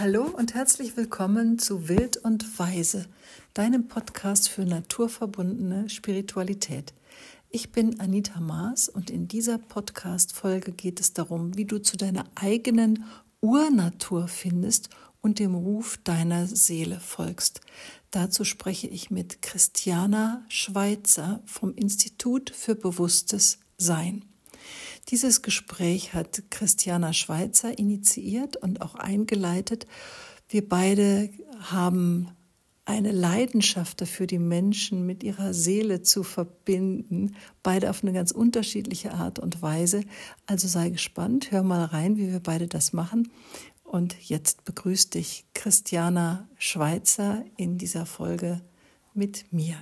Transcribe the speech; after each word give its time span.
Hallo 0.00 0.22
und 0.22 0.54
herzlich 0.54 0.96
willkommen 0.96 1.58
zu 1.58 1.90
Wild 1.90 2.16
und 2.16 2.58
Weise, 2.58 3.04
deinem 3.52 3.86
Podcast 3.86 4.48
für 4.48 4.64
naturverbundene 4.64 5.90
Spiritualität. 5.90 6.94
Ich 7.50 7.70
bin 7.70 8.00
Anita 8.00 8.40
Maas 8.40 8.88
und 8.88 9.10
in 9.10 9.28
dieser 9.28 9.58
Podcast-Folge 9.58 10.72
geht 10.72 11.00
es 11.00 11.12
darum, 11.12 11.54
wie 11.58 11.66
du 11.66 11.82
zu 11.82 11.98
deiner 11.98 12.24
eigenen 12.34 13.04
Urnatur 13.42 14.26
findest 14.26 14.88
und 15.20 15.38
dem 15.38 15.54
Ruf 15.54 15.98
deiner 16.02 16.46
Seele 16.46 16.98
folgst. 16.98 17.60
Dazu 18.10 18.44
spreche 18.44 18.86
ich 18.86 19.10
mit 19.10 19.42
Christiana 19.42 20.46
Schweitzer 20.48 21.42
vom 21.44 21.74
Institut 21.74 22.48
für 22.48 22.74
bewusstes 22.74 23.58
Sein. 23.76 24.24
Dieses 25.08 25.42
Gespräch 25.42 26.14
hat 26.14 26.42
Christiana 26.50 27.12
Schweitzer 27.12 27.78
initiiert 27.78 28.56
und 28.56 28.80
auch 28.82 28.94
eingeleitet. 28.94 29.86
Wir 30.48 30.68
beide 30.68 31.30
haben 31.58 32.30
eine 32.84 33.12
Leidenschaft 33.12 34.00
dafür, 34.00 34.26
die 34.26 34.38
Menschen 34.38 35.06
mit 35.06 35.22
ihrer 35.22 35.54
Seele 35.54 36.02
zu 36.02 36.22
verbinden, 36.22 37.36
beide 37.62 37.88
auf 37.90 38.02
eine 38.02 38.12
ganz 38.12 38.32
unterschiedliche 38.32 39.12
Art 39.12 39.38
und 39.38 39.62
Weise. 39.62 40.02
Also 40.46 40.66
sei 40.66 40.90
gespannt, 40.90 41.52
hör 41.52 41.62
mal 41.62 41.84
rein, 41.84 42.16
wie 42.16 42.32
wir 42.32 42.40
beide 42.40 42.66
das 42.66 42.92
machen. 42.92 43.30
Und 43.84 44.20
jetzt 44.28 44.64
begrüßt 44.64 45.14
dich 45.14 45.44
Christiana 45.54 46.48
Schweitzer 46.58 47.44
in 47.56 47.78
dieser 47.78 48.06
Folge 48.06 48.60
mit 49.14 49.52
mir. 49.52 49.76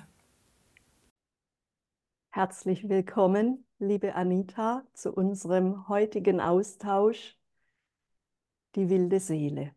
Herzlich 2.31 2.89
willkommen 2.89 3.65
liebe 3.79 4.15
Anita, 4.15 4.85
zu 4.93 5.13
unserem 5.13 5.89
heutigen 5.89 6.41
Austausch, 6.41 7.39
die 8.75 8.89
wilde 8.91 9.21
Seele. 9.21 9.73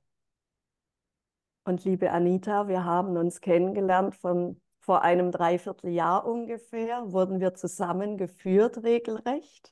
Und 1.64 1.86
liebe 1.86 2.12
Anita, 2.12 2.68
wir 2.68 2.84
haben 2.84 3.18
uns 3.18 3.42
kennengelernt 3.42 4.16
von 4.16 4.59
vor 4.80 5.03
einem 5.03 5.31
Dreivierteljahr 5.31 6.25
ungefähr, 6.25 7.12
wurden 7.12 7.40
wir 7.40 7.53
zusammengeführt 7.53 8.84
regelrecht 8.84 9.72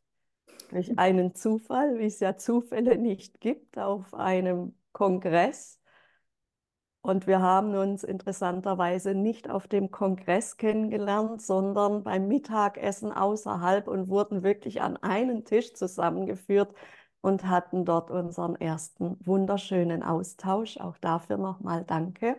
durch 0.70 1.00
einen 1.00 1.34
Zufall, 1.34 1.98
wie 1.98 2.06
es 2.06 2.20
ja 2.20 2.38
Zufälle 2.38 2.98
nicht 2.98 3.42
gibt, 3.42 3.80
auf 3.80 4.14
einem 4.14 4.75
Kongress 4.92 5.78
und 7.02 7.28
wir 7.28 7.42
haben 7.42 7.75
uns 7.75 8.03
interessanterweise 8.03 9.16
nicht 9.16 9.50
auf 9.50 9.67
dem 9.67 9.89
Kongress 9.89 10.58
kennengelernt, 10.58 11.41
sondern 11.41 12.03
beim 12.03 12.28
Mittagessen 12.28 13.11
außerhalb 13.11 13.88
und 13.88 14.09
wurden 14.09 14.44
wirklich 14.44 14.81
an 14.81 14.97
einen 14.97 15.45
Tisch 15.45 15.73
zusammengeführt 15.73 16.73
und 17.22 17.45
hatten 17.45 17.86
dort 17.86 18.11
unseren 18.11 18.56
ersten 18.56 19.17
wunderschönen 19.25 20.03
Austausch. 20.03 20.78
Auch 20.78 20.97
dafür 20.97 21.38
nochmal 21.38 21.83
danke. 21.86 22.38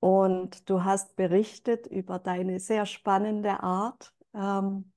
Und 0.00 0.68
du 0.68 0.84
hast 0.84 1.16
berichtet 1.16 1.86
über 1.86 2.18
deine 2.18 2.60
sehr 2.60 2.84
spannende 2.86 3.60
Art, 3.62 4.12
ähm, 4.34 4.92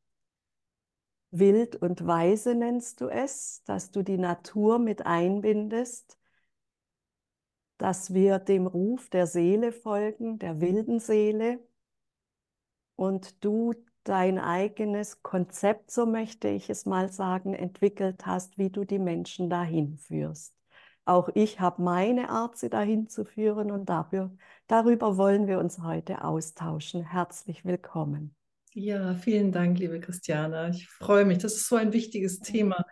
wild 1.31 1.75
und 1.75 2.05
weise 2.05 2.55
nennst 2.55 3.01
du 3.01 3.07
es, 3.07 3.63
dass 3.63 3.91
du 3.91 4.03
die 4.03 4.17
Natur 4.17 4.79
mit 4.79 5.05
einbindest 5.05 6.18
dass 7.79 8.13
wir 8.13 8.37
dem 8.37 8.67
Ruf 8.67 9.09
der 9.09 9.25
Seele 9.25 9.71
folgen, 9.71 10.37
der 10.37 10.61
wilden 10.61 10.99
Seele, 10.99 11.59
und 12.95 13.43
du 13.43 13.73
dein 14.03 14.39
eigenes 14.39 15.23
Konzept, 15.23 15.89
so 15.89 16.05
möchte 16.05 16.49
ich 16.49 16.69
es 16.69 16.85
mal 16.85 17.09
sagen, 17.11 17.53
entwickelt 17.53 18.25
hast, 18.25 18.57
wie 18.57 18.69
du 18.69 18.83
die 18.83 18.99
Menschen 18.99 19.49
dahin 19.49 19.97
führst. 19.97 20.53
Auch 21.05 21.29
ich 21.33 21.59
habe 21.59 21.81
meine 21.81 22.29
Art, 22.29 22.57
sie 22.57 22.69
dahin 22.69 23.07
zu 23.07 23.23
führen 23.23 23.71
und 23.71 23.87
dafür, 23.87 24.35
darüber 24.67 25.17
wollen 25.17 25.47
wir 25.47 25.59
uns 25.59 25.79
heute 25.79 26.23
austauschen. 26.23 27.03
Herzlich 27.03 27.63
willkommen. 27.63 28.35
Ja, 28.73 29.15
vielen 29.15 29.51
Dank, 29.51 29.79
liebe 29.79 29.99
Christiana. 29.99 30.69
Ich 30.69 30.87
freue 30.87 31.25
mich. 31.25 31.37
Das 31.39 31.55
ist 31.55 31.67
so 31.67 31.77
ein 31.77 31.93
wichtiges 31.93 32.39
Thema. 32.41 32.85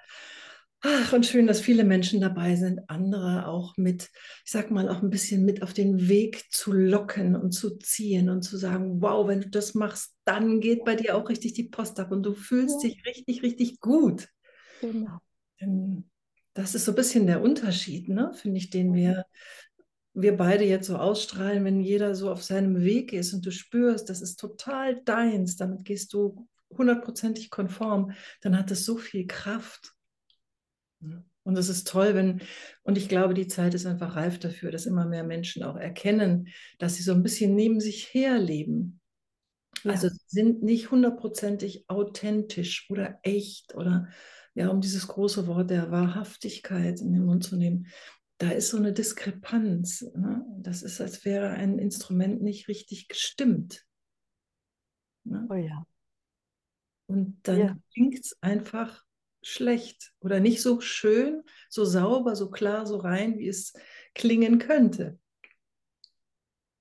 Ach, 0.81 1.11
und 1.13 1.25
schön, 1.25 1.47
dass 1.47 1.59
viele 1.59 1.83
Menschen 1.83 2.21
dabei 2.21 2.55
sind, 2.55 2.87
andere 2.87 3.47
auch 3.47 3.75
mit, 3.77 4.09
ich 4.45 4.51
sag 4.51 4.69
mal, 4.69 4.87
auch 4.89 5.01
ein 5.01 5.09
bisschen 5.09 5.43
mit 5.43 5.63
auf 5.63 5.73
den 5.73 6.07
Weg 6.07 6.45
zu 6.51 6.71
locken 6.71 7.35
und 7.35 7.51
zu 7.51 7.77
ziehen 7.77 8.29
und 8.29 8.43
zu 8.43 8.57
sagen, 8.57 9.01
wow, 9.01 9.27
wenn 9.27 9.41
du 9.41 9.49
das 9.49 9.73
machst, 9.73 10.15
dann 10.23 10.61
geht 10.61 10.85
bei 10.85 10.95
dir 10.95 11.15
auch 11.15 11.29
richtig 11.29 11.53
die 11.53 11.69
Post 11.69 11.99
ab 11.99 12.11
und 12.11 12.23
du 12.23 12.35
fühlst 12.35 12.83
ja. 12.83 12.89
dich 12.89 13.03
richtig, 13.05 13.41
richtig 13.41 13.79
gut. 13.79 14.29
Genau. 14.81 15.19
Das 16.53 16.75
ist 16.75 16.85
so 16.85 16.91
ein 16.91 16.95
bisschen 16.95 17.25
der 17.25 17.41
Unterschied, 17.41 18.07
ne, 18.07 18.31
finde 18.35 18.57
ich, 18.57 18.69
den 18.69 18.93
wir, 18.93 19.25
wir 20.13 20.37
beide 20.37 20.63
jetzt 20.63 20.87
so 20.87 20.97
ausstrahlen, 20.97 21.65
wenn 21.65 21.81
jeder 21.81 22.13
so 22.13 22.31
auf 22.31 22.43
seinem 22.43 22.81
Weg 22.81 23.13
ist 23.13 23.33
und 23.33 23.43
du 23.43 23.51
spürst, 23.51 24.09
das 24.09 24.21
ist 24.21 24.39
total 24.39 25.01
deins, 25.03 25.55
damit 25.55 25.85
gehst 25.85 26.13
du 26.13 26.47
hundertprozentig 26.69 27.49
konform, 27.49 28.11
dann 28.41 28.57
hat 28.57 28.69
es 28.69 28.85
so 28.85 28.97
viel 28.97 29.25
Kraft. 29.25 29.96
Und 30.99 31.57
es 31.57 31.69
ist 31.69 31.87
toll, 31.87 32.13
wenn, 32.13 32.41
und 32.83 32.97
ich 32.97 33.07
glaube, 33.07 33.33
die 33.33 33.47
Zeit 33.47 33.73
ist 33.73 33.85
einfach 33.85 34.15
reif 34.15 34.39
dafür, 34.39 34.71
dass 34.71 34.85
immer 34.85 35.05
mehr 35.05 35.23
Menschen 35.23 35.63
auch 35.63 35.77
erkennen, 35.77 36.49
dass 36.77 36.95
sie 36.95 37.03
so 37.03 37.13
ein 37.13 37.23
bisschen 37.23 37.55
neben 37.55 37.79
sich 37.79 38.13
her 38.13 38.37
leben. 38.37 38.99
Ja. 39.83 39.91
Also 39.91 40.09
sind 40.27 40.63
nicht 40.63 40.91
hundertprozentig 40.91 41.85
authentisch 41.87 42.89
oder 42.89 43.19
echt 43.23 43.75
oder 43.75 44.09
ja, 44.55 44.69
um 44.69 44.81
dieses 44.81 45.07
große 45.07 45.45
Wort 45.47 45.69
der 45.69 45.91
Wahrhaftigkeit 45.91 46.99
in 46.99 47.13
den 47.13 47.25
Mund 47.25 47.43
zu 47.43 47.55
nehmen. 47.55 47.87
Da 48.39 48.49
ist 48.51 48.69
so 48.69 48.77
eine 48.77 48.91
Diskrepanz. 48.91 50.01
Ne? 50.15 50.43
Das 50.59 50.81
ist, 50.81 50.99
als 50.99 51.23
wäre 51.25 51.51
ein 51.51 51.79
Instrument 51.79 52.41
nicht 52.41 52.67
richtig 52.67 53.07
gestimmt. 53.07 53.85
Ne? 55.23 55.47
Oh 55.49 55.53
ja. 55.53 55.85
Und 57.05 57.39
dann 57.43 57.59
ja. 57.59 57.77
klingt 57.93 58.19
es 58.19 58.35
einfach 58.41 59.06
schlecht 59.47 60.13
oder 60.19 60.39
nicht 60.39 60.61
so 60.61 60.81
schön, 60.81 61.43
so 61.69 61.85
sauber, 61.85 62.35
so 62.35 62.49
klar, 62.49 62.85
so 62.85 62.97
rein, 62.97 63.37
wie 63.37 63.47
es 63.47 63.73
klingen 64.13 64.59
könnte. 64.59 65.19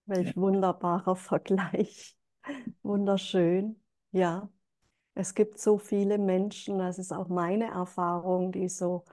Welch 0.06 0.36
wunderbarer 0.36 1.16
Vergleich. 1.16 2.16
Wunderschön. 2.82 3.80
Ja, 4.12 4.50
es 5.14 5.34
gibt 5.34 5.58
so 5.58 5.78
viele 5.78 6.18
Menschen, 6.18 6.78
das 6.78 6.98
ist 6.98 7.12
auch 7.12 7.28
meine 7.28 7.70
Erfahrung, 7.70 8.52
die 8.52 8.68
so 8.68 9.04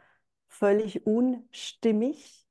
völlig 0.47 1.05
unstimmig 1.05 2.45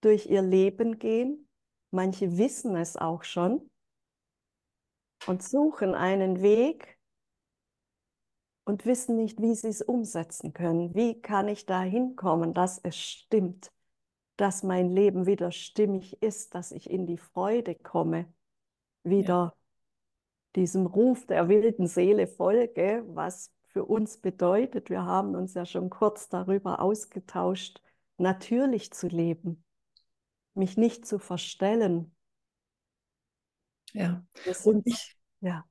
durch 0.00 0.26
ihr 0.26 0.42
Leben 0.42 0.98
gehen. 0.98 1.48
Manche 1.90 2.36
wissen 2.36 2.76
es 2.76 2.96
auch 2.96 3.24
schon 3.24 3.70
und 5.26 5.42
suchen 5.42 5.94
einen 5.94 6.42
Weg, 6.42 6.93
und 8.64 8.86
wissen 8.86 9.16
nicht, 9.16 9.40
wie 9.40 9.54
sie 9.54 9.68
es 9.68 9.82
umsetzen 9.82 10.52
können. 10.52 10.94
Wie 10.94 11.20
kann 11.20 11.48
ich 11.48 11.66
da 11.66 11.82
hinkommen, 11.82 12.54
dass 12.54 12.78
es 12.78 12.96
stimmt, 12.96 13.70
dass 14.36 14.62
mein 14.62 14.90
Leben 14.90 15.26
wieder 15.26 15.52
stimmig 15.52 16.22
ist, 16.22 16.54
dass 16.54 16.72
ich 16.72 16.90
in 16.90 17.06
die 17.06 17.18
Freude 17.18 17.74
komme, 17.74 18.32
wieder 19.04 19.34
ja. 19.34 19.54
diesem 20.56 20.86
Ruf 20.86 21.26
der 21.26 21.48
wilden 21.48 21.86
Seele 21.86 22.26
folge, 22.26 23.04
was 23.06 23.52
für 23.68 23.84
uns 23.84 24.18
bedeutet, 24.18 24.88
wir 24.88 25.02
haben 25.02 25.34
uns 25.34 25.54
ja 25.54 25.66
schon 25.66 25.90
kurz 25.90 26.28
darüber 26.28 26.80
ausgetauscht, 26.80 27.82
natürlich 28.18 28.92
zu 28.92 29.08
leben, 29.08 29.64
mich 30.54 30.76
nicht 30.76 31.06
zu 31.06 31.18
verstellen. 31.18 32.14
Ja, 33.92 34.24
sind, 34.44 34.86
ich, 34.86 35.16
ja 35.40 35.64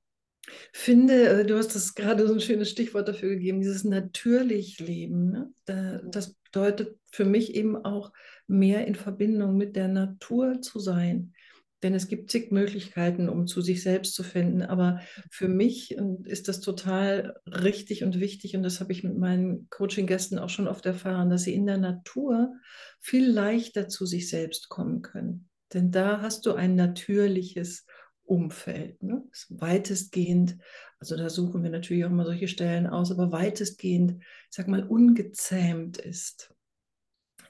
finde, 0.71 1.27
äh, 1.27 1.45
du 1.45 1.57
hast 1.57 1.75
das 1.75 1.95
gerade 1.95 2.27
so 2.27 2.33
ein 2.33 2.39
schönes 2.39 2.69
Stichwort 2.69 3.07
dafür 3.07 3.29
gegeben, 3.29 3.61
dieses 3.61 3.83
natürlich 3.83 4.79
Leben. 4.79 5.31
Ne? 5.31 6.01
Das 6.05 6.35
bedeutet 6.51 6.97
für 7.11 7.25
mich 7.25 7.55
eben 7.55 7.75
auch 7.77 8.11
mehr 8.47 8.85
in 8.87 8.95
Verbindung 8.95 9.57
mit 9.57 9.75
der 9.75 9.87
Natur 9.87 10.61
zu 10.61 10.79
sein. 10.79 11.33
Denn 11.81 11.93
es 11.93 12.07
gibt 12.07 12.31
zig 12.31 12.49
Möglichkeiten, 12.51 13.27
um 13.27 13.45
zu 13.45 13.59
sich 13.59 13.83
selbst 13.83 14.15
zu 14.15 14.23
finden. 14.23 14.61
Aber 14.61 15.01
für 15.29 15.49
mich 15.49 15.97
ist 16.23 16.47
das 16.47 16.61
total 16.61 17.35
richtig 17.45 18.05
und 18.05 18.21
wichtig. 18.21 18.55
Und 18.55 18.63
das 18.63 18.79
habe 18.79 18.93
ich 18.93 19.03
mit 19.03 19.17
meinen 19.17 19.67
Coaching-Gästen 19.69 20.39
auch 20.39 20.49
schon 20.49 20.69
oft 20.69 20.85
erfahren, 20.85 21.29
dass 21.29 21.43
sie 21.43 21.53
in 21.53 21.65
der 21.65 21.77
Natur 21.77 22.53
viel 23.01 23.29
leichter 23.29 23.89
zu 23.89 24.05
sich 24.05 24.29
selbst 24.29 24.69
kommen 24.69 25.01
können. 25.01 25.49
Denn 25.73 25.91
da 25.91 26.21
hast 26.21 26.45
du 26.45 26.53
ein 26.53 26.75
natürliches 26.75 27.85
Umfeld. 28.25 29.01
Ne? 29.03 29.23
weitestgehend, 29.49 30.57
also 30.99 31.17
da 31.17 31.29
suchen 31.29 31.63
wir 31.63 31.69
natürlich 31.69 32.05
auch 32.05 32.09
immer 32.09 32.25
solche 32.25 32.47
Stellen 32.47 32.87
aus, 32.87 33.11
aber 33.11 33.31
weitestgehend, 33.31 34.21
ich 34.21 34.55
sag 34.55 34.67
mal, 34.67 34.83
ungezähmt 34.83 35.97
ist. 35.97 36.53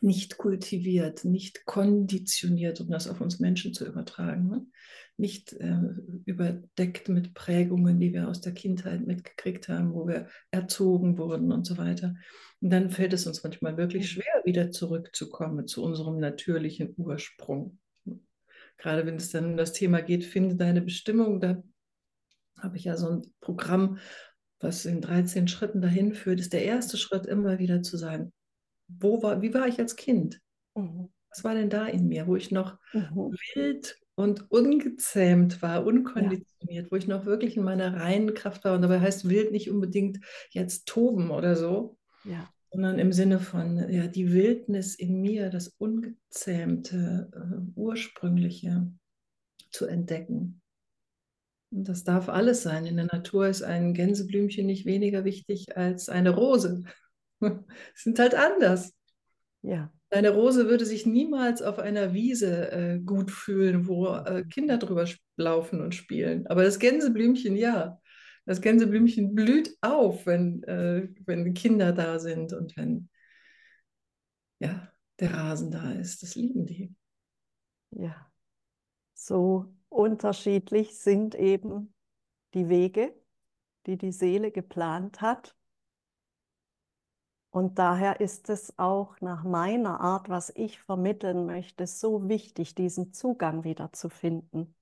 nicht 0.01 0.37
kultiviert, 0.37 1.23
nicht 1.23 1.65
konditioniert, 1.65 2.81
um 2.81 2.89
das 2.89 3.07
auf 3.07 3.21
uns 3.21 3.39
Menschen 3.39 3.73
zu 3.73 3.85
übertragen. 3.85 4.49
Ne? 4.49 4.65
Nicht 5.15 5.53
äh, 5.53 5.79
überdeckt 6.25 7.07
mit 7.07 7.33
Prägungen, 7.33 7.99
die 7.99 8.11
wir 8.11 8.27
aus 8.27 8.41
der 8.41 8.53
Kindheit 8.53 9.07
mitgekriegt 9.07 9.69
haben, 9.69 9.93
wo 9.93 10.07
wir 10.07 10.27
erzogen 10.51 11.17
wurden 11.17 11.51
und 11.53 11.65
so 11.65 11.77
weiter. 11.77 12.15
Und 12.59 12.69
dann 12.69 12.89
fällt 12.89 13.13
es 13.13 13.27
uns 13.27 13.43
manchmal 13.43 13.77
wirklich 13.77 14.09
schwer, 14.11 14.41
wieder 14.43 14.71
zurückzukommen 14.71 15.67
zu 15.67 15.83
unserem 15.83 16.19
natürlichen 16.19 16.93
Ursprung. 16.97 17.79
Gerade 18.77 19.05
wenn 19.05 19.15
es 19.15 19.29
dann 19.29 19.45
um 19.45 19.57
das 19.57 19.73
Thema 19.73 20.01
geht, 20.01 20.25
finde 20.25 20.55
deine 20.55 20.81
Bestimmung, 20.81 21.39
da 21.39 21.61
habe 22.59 22.77
ich 22.77 22.85
ja 22.85 22.97
so 22.97 23.09
ein 23.09 23.33
Programm, 23.39 23.97
was 24.59 24.85
in 24.85 25.01
13 25.01 25.47
Schritten 25.47 25.81
dahin 25.81 26.13
führt, 26.13 26.39
ist 26.39 26.53
der 26.53 26.63
erste 26.63 26.97
Schritt 26.97 27.25
immer 27.25 27.59
wieder 27.59 27.81
zu 27.81 27.97
sagen, 27.97 28.31
wo 28.87 29.21
war, 29.21 29.41
wie 29.41 29.53
war 29.53 29.67
ich 29.67 29.79
als 29.79 29.95
Kind? 29.95 30.39
Mhm. 30.75 31.09
Was 31.29 31.43
war 31.43 31.55
denn 31.55 31.69
da 31.69 31.87
in 31.87 32.07
mir, 32.07 32.27
wo 32.27 32.35
ich 32.35 32.51
noch 32.51 32.77
mhm. 32.93 33.35
wild 33.55 33.99
und 34.15 34.49
ungezähmt 34.51 35.61
war, 35.61 35.85
unkonditioniert, 35.85 36.85
ja. 36.85 36.91
wo 36.91 36.95
ich 36.95 37.07
noch 37.07 37.25
wirklich 37.25 37.57
in 37.57 37.63
meiner 37.63 37.95
reinen 37.99 38.33
Kraft 38.33 38.63
war. 38.63 38.75
Und 38.75 38.83
dabei 38.83 38.99
heißt 38.99 39.27
wild 39.27 39.51
nicht 39.51 39.69
unbedingt 39.69 40.19
jetzt 40.51 40.87
toben 40.87 41.31
oder 41.31 41.55
so, 41.55 41.97
ja. 42.23 42.47
Sondern 42.73 42.97
im 42.97 43.13
Sinne 43.13 43.39
von 43.39 43.87
ja, 43.89 44.07
die 44.07 44.33
Wildnis 44.33 44.95
in 44.95 45.21
mir, 45.21 45.49
das 45.49 45.67
ungezähmte, 45.77 47.29
äh, 47.31 47.79
ursprüngliche 47.79 48.91
zu 49.69 49.85
entdecken. 49.85 50.61
Und 51.71 51.87
das 51.87 52.03
darf 52.03 52.29
alles 52.29 52.63
sein. 52.63 52.85
In 52.87 52.97
der 52.97 53.05
Natur 53.05 53.47
ist 53.47 53.61
ein 53.61 53.93
Gänseblümchen 53.93 54.65
nicht 54.65 54.85
weniger 54.85 55.23
wichtig 55.23 55.77
als 55.77 56.09
eine 56.09 56.31
Rose. 56.31 56.83
sind 57.95 58.17
halt 58.17 58.33
anders. 58.33 58.93
Ja. 59.61 59.93
Eine 60.09 60.31
Rose 60.31 60.67
würde 60.67 60.85
sich 60.85 61.05
niemals 61.05 61.61
auf 61.61 61.79
einer 61.79 62.13
Wiese 62.13 62.71
äh, 62.71 62.99
gut 62.99 63.31
fühlen, 63.31 63.87
wo 63.87 64.07
äh, 64.07 64.43
Kinder 64.43 64.77
drüber 64.77 65.07
laufen 65.37 65.81
und 65.81 65.95
spielen. 65.95 66.45
Aber 66.47 66.63
das 66.63 66.79
Gänseblümchen, 66.79 67.55
ja. 67.55 67.99
Das 68.45 68.61
Gänseblümchen 68.61 69.35
blüht 69.35 69.77
auf, 69.81 70.25
wenn, 70.25 70.63
äh, 70.63 71.07
wenn 71.25 71.53
Kinder 71.53 71.93
da 71.93 72.19
sind 72.19 72.53
und 72.53 72.75
wenn 72.75 73.09
ja, 74.59 74.91
der 75.19 75.33
Rasen 75.33 75.71
da 75.71 75.91
ist. 75.91 76.23
Das 76.23 76.35
lieben 76.35 76.65
die. 76.65 76.93
Ja, 77.91 78.31
so 79.13 79.73
unterschiedlich 79.89 80.97
sind 80.97 81.35
eben 81.35 81.93
die 82.53 82.69
Wege, 82.69 83.13
die 83.85 83.97
die 83.97 84.11
Seele 84.11 84.51
geplant 84.51 85.21
hat 85.21 85.55
und 87.53 87.77
daher 87.77 88.19
ist 88.19 88.49
es 88.49 88.79
auch 88.79 89.21
nach 89.21 89.43
meiner 89.43 90.01
Art, 90.01 90.27
was 90.27 90.51
ich 90.55 90.79
vermitteln 90.79 91.45
möchte, 91.45 91.85
so 91.85 92.27
wichtig, 92.27 92.73
diesen 92.73 93.13
Zugang 93.13 93.63
wieder 93.63 93.93
zu 93.93 94.09
finden 94.09 94.73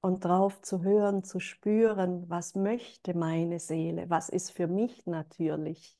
und 0.00 0.24
drauf 0.24 0.60
zu 0.62 0.82
hören, 0.82 1.24
zu 1.24 1.40
spüren, 1.40 2.28
was 2.28 2.54
möchte 2.54 3.14
meine 3.16 3.58
Seele, 3.60 4.08
was 4.08 4.28
ist 4.28 4.50
für 4.50 4.66
mich 4.66 5.06
natürlich. 5.06 5.98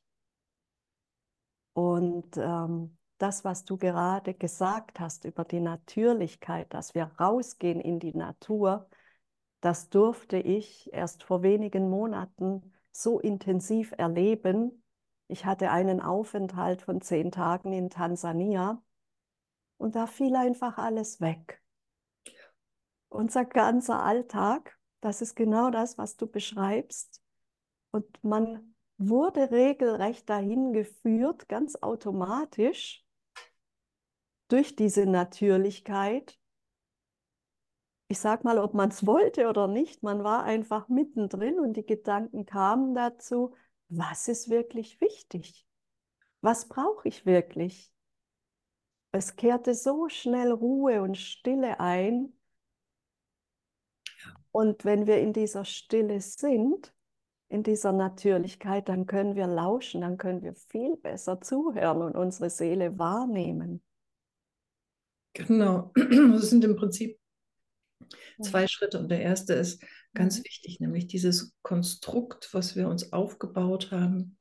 Und 1.73 2.37
ähm, 2.37 2.97
das, 3.19 3.45
was 3.45 3.65
du 3.65 3.77
gerade 3.77 4.35
gesagt 4.35 4.99
hast 5.01 5.25
über 5.25 5.45
die 5.45 5.61
Natürlichkeit, 5.61 6.73
dass 6.73 6.95
wir 6.95 7.11
rausgehen 7.21 7.81
in 7.81 8.01
die 8.01 8.15
Natur, 8.15 8.89
das 9.61 9.91
durfte 9.91 10.39
ich 10.39 10.93
erst 10.93 11.23
vor 11.23 11.43
wenigen 11.43 11.91
Monaten 11.91 12.73
so 12.93 13.21
intensiv 13.21 13.93
erleben, 13.99 14.83
ich 15.29 15.45
hatte 15.45 15.71
einen 15.71 16.01
Aufenthalt 16.01 16.83
von 16.83 17.01
zehn 17.01 17.31
Tagen 17.31 17.73
in 17.73 17.89
Tansania 17.89 18.83
und 19.77 19.95
da 19.95 20.07
fiel 20.09 20.35
einfach 20.35 20.77
alles 20.77 21.21
weg. 21.21 21.60
Unser 23.11 23.45
ganzer 23.45 24.03
Alltag, 24.03 24.79
das 25.01 25.21
ist 25.21 25.35
genau 25.35 25.71
das, 25.71 25.99
was 25.99 26.17
du 26.17 26.27
beschreibst. 26.27 27.21
Und 27.91 28.25
man 28.25 28.75
wurde 28.99 29.51
regelrecht 29.51 30.29
dahin 30.31 30.73
geführt, 30.73 31.49
ganz 31.49 31.77
automatisch, 31.77 33.05
durch 34.49 34.77
diese 34.77 35.07
Natürlichkeit. 35.07 36.39
Ich 38.09 38.19
sag 38.19 38.45
mal, 38.45 38.59
ob 38.59 38.75
man 38.75 38.91
es 38.91 39.07
wollte 39.07 39.49
oder 39.49 39.69
nicht, 39.69 40.03
man 40.03 40.25
war 40.25 40.45
einfach 40.45 40.89
mittendrin 40.89 41.61
und 41.61 41.75
die 41.75 41.87
Gedanken 41.87 42.47
kamen 42.47 42.95
dazu, 42.95 43.55
was 43.89 44.29
ist 44.29 44.51
wirklich 44.51 45.01
wichtig? 45.01 45.67
Was 46.41 46.69
brauche 46.69 47.09
ich 47.09 47.27
wirklich? 47.27 47.93
Es 49.13 49.37
kehrte 49.37 49.75
so 49.75 50.09
schnell 50.09 50.53
Ruhe 50.53 51.03
und 51.03 51.17
Stille 51.17 51.81
ein. 51.81 52.33
Und 54.53 54.85
wenn 54.85 55.07
wir 55.07 55.19
in 55.19 55.33
dieser 55.33 55.65
Stille 55.65 56.21
sind, 56.21 56.95
in 57.49 57.63
dieser 57.63 57.93
Natürlichkeit, 57.93 58.89
dann 58.89 59.07
können 59.07 59.35
wir 59.35 59.47
lauschen, 59.47 60.03
dann 60.03 60.19
können 60.19 60.43
wir 60.43 60.55
viel 60.55 60.97
besser 60.97 61.41
zuhören 61.41 62.03
und 62.03 62.17
unsere 62.17 62.51
Seele 62.51 62.99
wahrnehmen. 62.99 63.83
Genau, 65.35 65.93
das 65.95 66.51
sind 66.51 66.65
im 66.65 66.77
Prinzip 66.77 67.19
zwei 68.41 68.67
Schritte. 68.67 68.99
Und 68.99 69.09
der 69.11 69.23
erste 69.23 69.55
ist, 69.55 69.83
Ganz 70.15 70.39
mhm. 70.39 70.45
wichtig, 70.45 70.81
nämlich 70.81 71.07
dieses 71.07 71.55
Konstrukt, 71.63 72.53
was 72.53 72.75
wir 72.75 72.89
uns 72.89 73.13
aufgebaut 73.13 73.91
haben, 73.91 74.39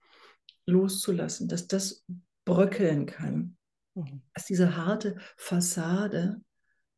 loszulassen, 0.65 1.47
dass 1.47 1.67
das 1.67 2.05
bröckeln 2.45 3.05
kann. 3.05 3.57
Mhm. 3.95 4.21
Dass 4.33 4.45
diese 4.45 4.75
harte 4.75 5.17
Fassade, 5.37 6.41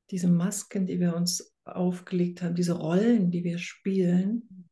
diese 0.10 0.30
Masken, 0.30 0.86
die 0.86 1.00
wir 1.00 1.16
uns 1.16 1.51
aufgelegt 1.66 2.42
haben, 2.42 2.56
diese 2.56 2.74
Rollen, 2.74 3.32
die 3.32 3.44
wir 3.44 3.58
spielen, 3.58 4.68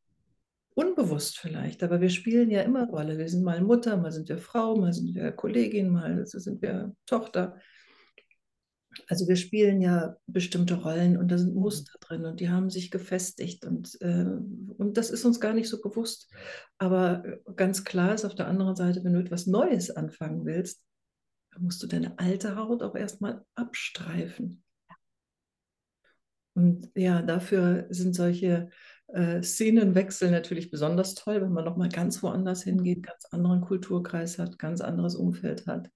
unbewusst 0.73 1.37
vielleicht, 1.37 1.83
aber 1.83 1.99
wir 2.01 2.09
spielen 2.09 2.49
ja 2.49 2.61
immer 2.61 2.87
Rolle. 2.87 3.17
Wir 3.17 3.27
sind 3.27 3.43
mal 3.43 3.61
Mutter, 3.61 3.97
mal 3.97 4.11
sind 4.11 4.29
wir 4.29 4.37
Frau, 4.37 4.75
mal 4.77 4.93
sind 4.93 5.13
wir 5.13 5.31
Kollegin, 5.31 5.89
mal 5.89 6.25
sind 6.25 6.61
wir 6.61 6.95
Tochter. 7.05 7.57
Also 9.07 9.27
wir 9.27 9.35
spielen 9.35 9.81
ja 9.81 10.15
bestimmte 10.27 10.75
Rollen 10.75 11.17
und 11.17 11.29
da 11.29 11.37
sind. 11.37 11.55
Muster 11.55 11.97
drin 11.99 12.25
und 12.25 12.39
die 12.39 12.49
haben 12.49 12.69
sich 12.69 12.91
gefestigt 12.91 13.65
und, 13.65 13.97
äh, 14.01 14.25
und 14.77 14.97
das 14.97 15.09
ist 15.09 15.25
uns 15.25 15.39
gar 15.39 15.53
nicht 15.53 15.69
so 15.69 15.81
bewusst. 15.81 16.31
Aber 16.77 17.23
äh, 17.25 17.37
ganz 17.55 17.83
klar 17.83 18.13
ist 18.13 18.25
auf 18.25 18.35
der 18.35 18.47
anderen 18.47 18.75
Seite, 18.75 19.03
wenn 19.03 19.13
du 19.13 19.19
etwas 19.19 19.47
Neues 19.47 19.91
anfangen 19.91 20.45
willst, 20.45 20.81
dann 21.51 21.63
musst 21.63 21.81
du 21.83 21.87
deine 21.87 22.17
alte 22.19 22.55
Haut 22.55 22.83
auch 22.83 22.95
erstmal 22.95 23.43
abstreifen. 23.55 24.63
Und 26.53 26.89
ja, 26.95 27.21
dafür 27.21 27.87
sind 27.89 28.15
solche 28.15 28.69
äh, 29.07 29.41
Szenenwechsel 29.41 30.31
natürlich 30.31 30.71
besonders 30.71 31.15
toll, 31.15 31.41
wenn 31.41 31.53
man 31.53 31.65
nochmal 31.65 31.89
ganz 31.89 32.21
woanders 32.21 32.63
hingeht, 32.63 33.03
ganz 33.03 33.25
anderen 33.31 33.61
Kulturkreis 33.61 34.39
hat, 34.39 34.59
ganz 34.59 34.81
anderes 34.81 35.15
Umfeld 35.15 35.67
hat 35.67 35.89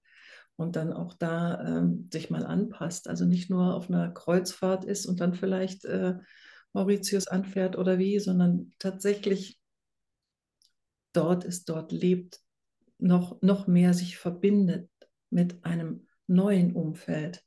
und 0.56 0.76
dann 0.76 0.94
auch 0.94 1.14
da 1.14 1.62
ähm, 1.80 2.10
sich 2.12 2.30
mal 2.30 2.46
anpasst. 2.46 3.08
Also 3.08 3.26
nicht 3.26 3.50
nur 3.50 3.76
auf 3.76 3.90
einer 3.90 4.12
Kreuzfahrt 4.12 4.86
ist 4.86 5.06
und 5.06 5.20
dann 5.20 5.34
vielleicht 5.34 5.86
äh, 5.86 6.16
Mauritius 6.74 7.28
anfährt 7.28 7.78
oder 7.78 7.98
wie, 8.00 8.20
sondern 8.20 8.72
tatsächlich 8.80 9.60
dort 11.14 11.44
ist, 11.44 11.70
dort 11.70 11.92
lebt, 11.92 12.40
noch, 12.98 13.42
noch 13.42 13.68
mehr 13.68 13.94
sich 13.94 14.18
verbindet 14.18 14.90
mit 15.30 15.64
einem 15.66 16.08
neuen 16.28 16.76
Umfeld. 16.76 17.44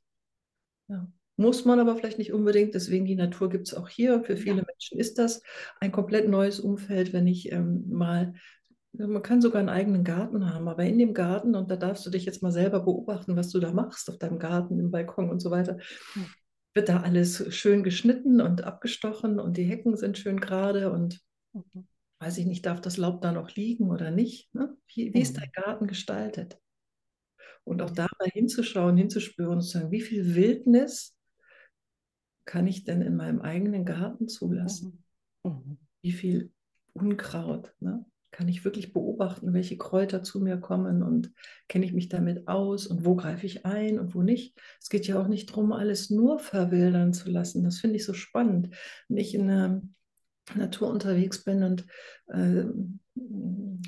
Ja. 0.89 1.09
Muss 1.37 1.65
man 1.65 1.79
aber 1.81 1.97
vielleicht 1.97 2.19
nicht 2.19 2.33
unbedingt, 2.33 2.75
deswegen 2.75 3.05
die 3.05 3.17
Natur 3.17 3.51
gibt 3.51 3.69
es 3.69 3.75
auch 3.75 3.89
hier. 3.89 4.25
Für 4.25 4.37
viele 4.37 4.59
ja. 4.59 4.65
Menschen 4.67 4.99
ist 4.99 5.19
das 5.19 5.43
ein 5.81 5.93
komplett 5.93 6.29
neues 6.29 6.61
Umfeld, 6.61 7.13
wenn 7.13 7.27
ich 7.27 7.53
ähm, 7.53 7.85
mal 7.89 8.35
man 8.99 9.23
kann 9.23 9.43
sogar 9.43 9.61
einen 9.61 9.69
eigenen 9.69 10.05
Garten 10.05 10.53
haben, 10.53 10.69
aber 10.69 10.85
in 10.85 10.99
dem 10.99 11.15
Garten, 11.15 11.55
und 11.55 11.71
da 11.71 11.77
darfst 11.77 12.07
du 12.07 12.11
dich 12.11 12.25
jetzt 12.25 12.43
mal 12.43 12.53
selber 12.53 12.81
beobachten, 12.81 13.37
was 13.37 13.51
du 13.51 13.59
da 13.59 13.73
machst 13.73 14.09
auf 14.09 14.19
deinem 14.19 14.39
Garten, 14.39 14.79
im 14.79 14.91
Balkon 14.91 15.31
und 15.31 15.41
so 15.41 15.51
weiter, 15.51 15.79
wird 16.75 16.89
da 16.89 17.01
alles 17.01 17.55
schön 17.55 17.83
geschnitten 17.83 18.41
und 18.41 18.65
abgestochen 18.65 19.41
und 19.41 19.57
die 19.57 19.65
Hecken 19.65 19.97
sind 19.97 20.19
schön 20.19 20.41
gerade 20.41 20.93
und 20.93 21.21
mhm. 21.53 21.87
weiß 22.21 22.39
ich 22.39 22.47
nicht, 22.47 22.67
darf 22.67 22.81
das 22.81 22.97
Laub 22.97 23.23
da 23.23 23.33
noch 23.33 23.55
liegen 23.55 23.91
oder 23.91 24.11
nicht? 24.11 24.55
Ne? 24.55 24.77
Wie, 24.95 25.13
wie 25.13 25.19
mhm. 25.19 25.23
ist 25.23 25.37
dein 25.37 25.51
Garten 25.53 25.87
gestaltet? 25.87 26.59
Und 27.65 27.83
auch 27.83 27.91
da 27.91 28.07
mal 28.21 28.29
hinzuschauen, 28.33 28.97
hinzuspüren 28.97 29.55
und 29.55 29.63
zu 29.63 29.79
sagen, 29.79 29.91
wie 29.91 30.01
viel 30.01 30.37
Wildnis 30.37 31.16
kann 32.47 32.67
ich 32.67 32.85
denn 32.85 33.03
in 33.03 33.17
meinem 33.17 33.43
eigenen 33.43 33.85
Garten 33.85 34.29
zulassen? 34.29 35.05
Mhm. 35.45 35.51
mhm. 35.51 35.79
Wie 36.03 36.13
viel 36.13 36.53
Unkraut? 36.95 37.75
Ne? 37.81 38.07
kann 38.37 38.49
ich 38.49 38.67
wirklich 38.67 38.93
beobachten, 38.93 39.55
welche 39.55 39.79
Kräuter 39.79 40.23
zu 40.23 40.41
mir 40.41 40.59
kommen 40.59 41.03
und 41.03 41.33
kenne 41.69 41.87
ich 41.87 41.95
mich 41.95 42.11
damit 42.11 42.49
aus 42.49 42.87
und 42.87 43.07
wo 43.07 43.17
greife 43.17 43.47
ich 43.47 43.65
ein 43.65 43.99
und 43.99 44.15
wo 44.15 44.23
nicht. 44.23 44.61
Es 44.79 44.91
geht 44.91 45.07
ja 45.07 45.19
auch 45.19 45.27
nicht 45.27 45.49
darum, 45.49 45.73
alles 45.73 46.11
nur 46.11 46.39
verwildern 46.39 47.15
zu 47.15 47.31
lassen. 47.31 47.65
Das 47.65 47.79
finde 47.79 47.97
ich 47.97 48.05
so 48.05 48.13
spannend. 48.13 48.75
Wenn 49.09 49.17
ich 49.17 49.35
in 49.35 49.49
der 49.49 49.81
Natur 50.55 50.91
unterwegs 50.91 51.45
bin 51.45 51.63
und 51.63 51.87
äh, 52.27 52.65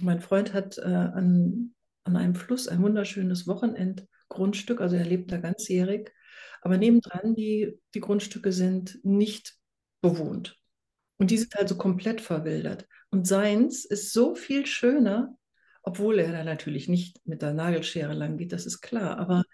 mein 0.01 0.21
Freund 0.21 0.55
hat 0.55 0.79
äh, 0.79 0.83
an, 0.83 1.75
an 2.05 2.17
einem 2.17 2.35
Fluss 2.35 2.69
ein 2.69 2.83
wunderschönes 2.83 3.47
Wochenendhaus 3.47 4.09
Grundstück, 4.31 4.81
also 4.81 4.95
er 4.95 5.07
lebt 5.07 5.33
da 5.33 5.39
ganzjährig. 5.39 6.13
Aber 6.63 6.79
nebendran, 6.79 7.35
die, 7.35 7.79
die 7.95 8.01
Grundstücke 8.01 8.53
sind 8.53 8.99
nicht 9.05 9.57
bewohnt. 10.01 10.57
Und 11.19 11.31
die 11.31 11.39
sind 11.39 11.57
also 11.57 11.77
komplett 11.77 12.21
verwildert. 12.21 12.87
Und 13.11 13.27
seins 13.27 13.85
ist 13.85 14.13
so 14.13 14.35
viel 14.35 14.67
schöner, 14.67 15.37
obwohl 15.83 16.19
er 16.19 16.33
da 16.33 16.45
natürlich 16.45 16.89
nicht 16.89 17.21
mit 17.27 17.43
der 17.43 17.55
Nagelschere 17.55 18.13
lang 18.13 18.37
geht, 18.37 18.53
das 18.53 18.67
ist 18.67 18.81
klar. 18.81 19.19
Aber 19.19 19.45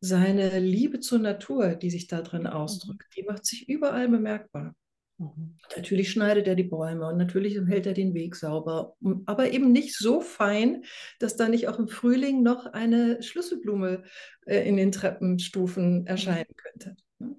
seine 0.00 0.58
Liebe 0.58 1.00
zur 1.00 1.18
Natur, 1.18 1.76
die 1.76 1.90
sich 1.90 2.06
da 2.06 2.20
drin 2.20 2.46
ausdrückt, 2.46 3.06
die 3.16 3.22
macht 3.22 3.46
sich 3.46 3.68
überall 3.68 4.08
bemerkbar. 4.08 4.74
Mhm. 5.18 5.56
Natürlich 5.76 6.10
schneidet 6.10 6.48
er 6.48 6.54
die 6.54 6.64
Bäume 6.64 7.06
und 7.06 7.16
natürlich 7.16 7.58
hält 7.66 7.86
er 7.86 7.94
den 7.94 8.14
Weg 8.14 8.34
sauber, 8.34 8.96
aber 9.26 9.52
eben 9.52 9.70
nicht 9.70 9.96
so 9.96 10.20
fein, 10.20 10.84
dass 11.20 11.36
da 11.36 11.48
nicht 11.48 11.68
auch 11.68 11.78
im 11.78 11.88
Frühling 11.88 12.42
noch 12.42 12.66
eine 12.66 13.22
Schlüsselblume 13.22 14.02
äh, 14.46 14.68
in 14.68 14.76
den 14.76 14.92
Treppenstufen 14.92 16.06
erscheinen 16.06 16.54
könnte. 16.56 16.96
Ne? 17.18 17.36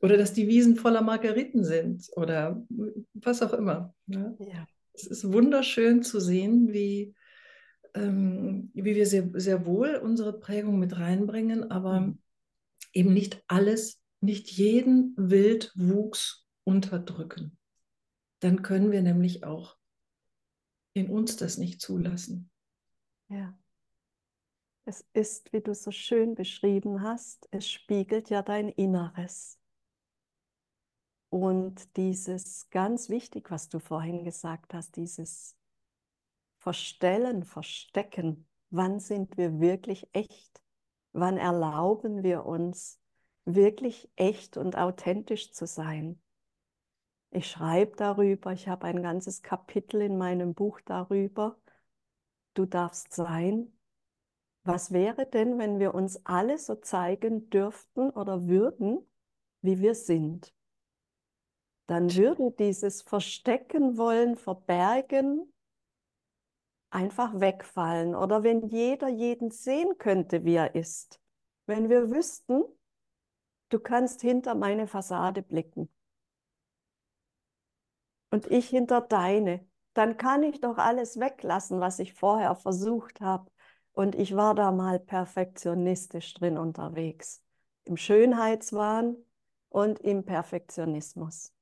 Oder 0.00 0.16
dass 0.16 0.32
die 0.32 0.48
Wiesen 0.48 0.76
voller 0.76 1.02
Margeriten 1.02 1.64
sind 1.64 2.08
oder 2.16 2.66
was 3.14 3.42
auch 3.42 3.52
immer. 3.52 3.94
Ne? 4.06 4.36
Ja. 4.40 4.66
Es 4.92 5.06
ist 5.06 5.32
wunderschön 5.32 6.02
zu 6.02 6.20
sehen, 6.20 6.72
wie, 6.72 7.14
ähm, 7.94 8.70
wie 8.74 8.96
wir 8.96 9.06
sehr, 9.06 9.30
sehr 9.34 9.64
wohl 9.64 9.94
unsere 10.02 10.38
Prägung 10.38 10.78
mit 10.78 10.98
reinbringen, 10.98 11.70
aber 11.70 12.00
mhm. 12.00 12.18
eben 12.92 13.14
nicht 13.14 13.42
alles, 13.46 14.02
nicht 14.20 14.50
jeden 14.50 15.14
Wildwuchs 15.16 16.41
unterdrücken. 16.64 17.58
Dann 18.40 18.62
können 18.62 18.90
wir 18.90 19.02
nämlich 19.02 19.44
auch 19.44 19.76
in 20.94 21.08
uns 21.10 21.36
das 21.36 21.58
nicht 21.58 21.80
zulassen. 21.80 22.50
Ja. 23.28 23.56
Es 24.84 25.06
ist, 25.12 25.52
wie 25.52 25.60
du 25.60 25.74
so 25.74 25.92
schön 25.92 26.34
beschrieben 26.34 27.02
hast, 27.02 27.48
es 27.52 27.68
spiegelt 27.68 28.30
ja 28.30 28.42
dein 28.42 28.68
Inneres. 28.68 29.60
Und 31.28 31.96
dieses 31.96 32.68
ganz 32.70 33.08
wichtig, 33.08 33.50
was 33.50 33.68
du 33.68 33.78
vorhin 33.78 34.24
gesagt 34.24 34.74
hast, 34.74 34.96
dieses 34.96 35.56
Verstellen, 36.58 37.44
Verstecken, 37.44 38.46
wann 38.70 39.00
sind 39.00 39.36
wir 39.36 39.60
wirklich 39.60 40.06
echt? 40.12 40.62
Wann 41.12 41.38
erlauben 41.38 42.22
wir 42.22 42.44
uns 42.44 43.00
wirklich 43.44 44.10
echt 44.16 44.56
und 44.56 44.76
authentisch 44.76 45.52
zu 45.52 45.66
sein? 45.66 46.21
Ich 47.34 47.48
schreibe 47.48 47.96
darüber, 47.96 48.52
ich 48.52 48.68
habe 48.68 48.86
ein 48.86 49.02
ganzes 49.02 49.40
Kapitel 49.40 50.02
in 50.02 50.18
meinem 50.18 50.52
Buch 50.52 50.82
darüber. 50.84 51.56
Du 52.52 52.66
darfst 52.66 53.14
sein. 53.14 53.72
Was 54.64 54.92
wäre 54.92 55.24
denn, 55.24 55.58
wenn 55.58 55.78
wir 55.78 55.94
uns 55.94 56.26
alle 56.26 56.58
so 56.58 56.74
zeigen 56.74 57.48
dürften 57.48 58.10
oder 58.10 58.46
würden, 58.48 58.98
wie 59.62 59.80
wir 59.80 59.94
sind? 59.94 60.52
Dann 61.86 62.14
würde 62.14 62.50
dieses 62.50 63.00
Verstecken 63.00 63.96
wollen, 63.96 64.36
verbergen, 64.36 65.50
einfach 66.90 67.40
wegfallen. 67.40 68.14
Oder 68.14 68.42
wenn 68.42 68.68
jeder 68.68 69.08
jeden 69.08 69.50
sehen 69.50 69.96
könnte, 69.96 70.44
wie 70.44 70.56
er 70.56 70.74
ist. 70.74 71.18
Wenn 71.64 71.88
wir 71.88 72.10
wüssten, 72.10 72.62
du 73.70 73.80
kannst 73.80 74.20
hinter 74.20 74.54
meine 74.54 74.86
Fassade 74.86 75.40
blicken 75.40 75.88
und 78.32 78.50
ich 78.50 78.70
hinter 78.70 79.02
deine, 79.02 79.64
dann 79.92 80.16
kann 80.16 80.42
ich 80.42 80.60
doch 80.62 80.78
alles 80.78 81.20
weglassen, 81.20 81.80
was 81.80 81.98
ich 81.98 82.14
vorher 82.14 82.54
versucht 82.54 83.20
habe. 83.20 83.50
Und 83.92 84.14
ich 84.14 84.34
war 84.34 84.54
da 84.54 84.72
mal 84.72 84.98
perfektionistisch 84.98 86.32
drin 86.32 86.56
unterwegs. 86.56 87.44
Im 87.84 87.98
Schönheitswahn 87.98 89.16
und 89.68 90.00
im 90.00 90.24
Perfektionismus. 90.24 91.52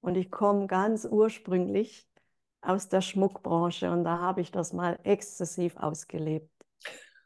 Und 0.00 0.16
ich 0.16 0.30
komme 0.30 0.68
ganz 0.68 1.04
ursprünglich 1.04 2.08
aus 2.60 2.88
der 2.88 3.00
Schmuckbranche 3.00 3.90
und 3.90 4.04
da 4.04 4.20
habe 4.20 4.40
ich 4.40 4.52
das 4.52 4.72
mal 4.72 5.00
exzessiv 5.02 5.76
ausgelebt. 5.76 6.48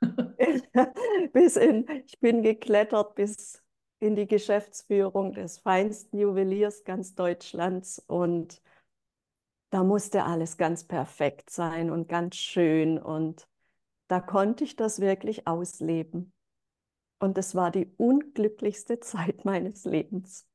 bis 1.34 1.56
in, 1.56 1.86
ich 2.06 2.18
bin 2.20 2.42
geklettert 2.42 3.16
bis 3.16 3.62
in 3.98 4.16
die 4.16 4.26
Geschäftsführung 4.26 5.34
des 5.34 5.58
feinsten 5.58 6.18
Juweliers 6.18 6.84
ganz 6.84 7.14
Deutschlands 7.14 7.98
und 7.98 8.62
da 9.74 9.82
musste 9.82 10.22
alles 10.22 10.56
ganz 10.56 10.84
perfekt 10.84 11.50
sein 11.50 11.90
und 11.90 12.08
ganz 12.08 12.36
schön 12.36 12.96
und 12.96 13.48
da 14.06 14.20
konnte 14.20 14.62
ich 14.62 14.76
das 14.76 15.00
wirklich 15.00 15.48
ausleben. 15.48 16.32
Und 17.18 17.36
es 17.38 17.56
war 17.56 17.72
die 17.72 17.92
unglücklichste 17.96 19.00
Zeit 19.00 19.44
meines 19.44 19.84
Lebens. 19.84 20.46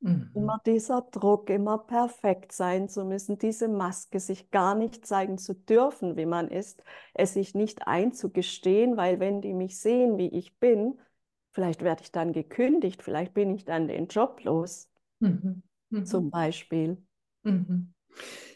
Mhm. 0.00 0.30
Immer 0.34 0.60
dieser 0.66 1.00
Druck, 1.10 1.48
immer 1.48 1.78
perfekt 1.78 2.52
sein 2.52 2.90
zu 2.90 3.06
müssen, 3.06 3.38
diese 3.38 3.66
Maske, 3.66 4.20
sich 4.20 4.50
gar 4.50 4.74
nicht 4.74 5.06
zeigen 5.06 5.38
zu 5.38 5.54
dürfen, 5.54 6.18
wie 6.18 6.26
man 6.26 6.48
ist, 6.48 6.82
es 7.14 7.32
sich 7.32 7.54
nicht 7.54 7.86
einzugestehen, 7.88 8.98
weil 8.98 9.20
wenn 9.20 9.40
die 9.40 9.54
mich 9.54 9.80
sehen, 9.80 10.18
wie 10.18 10.28
ich 10.28 10.58
bin, 10.58 11.00
vielleicht 11.52 11.80
werde 11.80 12.02
ich 12.02 12.12
dann 12.12 12.34
gekündigt, 12.34 13.02
vielleicht 13.02 13.32
bin 13.32 13.54
ich 13.54 13.64
dann 13.64 13.88
den 13.88 14.08
Job 14.08 14.44
los, 14.44 14.90
mhm. 15.20 15.62
Mhm. 15.88 16.04
zum 16.04 16.30
Beispiel. 16.30 16.98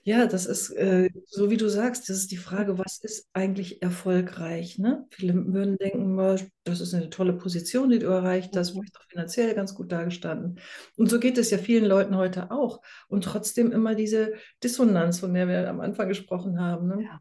Ja, 0.08 0.26
das 0.26 0.46
ist, 0.46 0.70
äh, 0.70 1.10
so 1.26 1.50
wie 1.50 1.58
du 1.58 1.68
sagst, 1.68 2.08
das 2.08 2.16
ist 2.16 2.30
die 2.30 2.38
Frage, 2.38 2.78
was 2.78 2.98
ist 2.98 3.28
eigentlich 3.34 3.82
erfolgreich? 3.82 4.78
Ne? 4.78 5.06
Viele 5.10 5.34
würden 5.52 5.76
denken, 5.76 6.16
das 6.64 6.80
ist 6.80 6.94
eine 6.94 7.10
tolle 7.10 7.34
Position, 7.34 7.90
die 7.90 7.98
du 7.98 8.06
erreicht 8.06 8.56
hast, 8.56 8.70
mhm. 8.70 8.80
vielleicht 8.80 8.96
auch 8.98 9.08
finanziell 9.10 9.54
ganz 9.54 9.74
gut 9.74 9.92
dargestanden. 9.92 10.60
Und 10.96 11.10
so 11.10 11.20
geht 11.20 11.36
es 11.36 11.50
ja 11.50 11.58
vielen 11.58 11.84
Leuten 11.84 12.16
heute 12.16 12.50
auch. 12.50 12.80
Und 13.08 13.24
trotzdem 13.24 13.70
immer 13.70 13.94
diese 13.94 14.32
Dissonanz, 14.62 15.20
von 15.20 15.34
der 15.34 15.46
wir 15.46 15.68
am 15.68 15.80
Anfang 15.80 16.08
gesprochen 16.08 16.58
haben. 16.58 16.88
Ne? 16.88 17.04
Ja. 17.04 17.20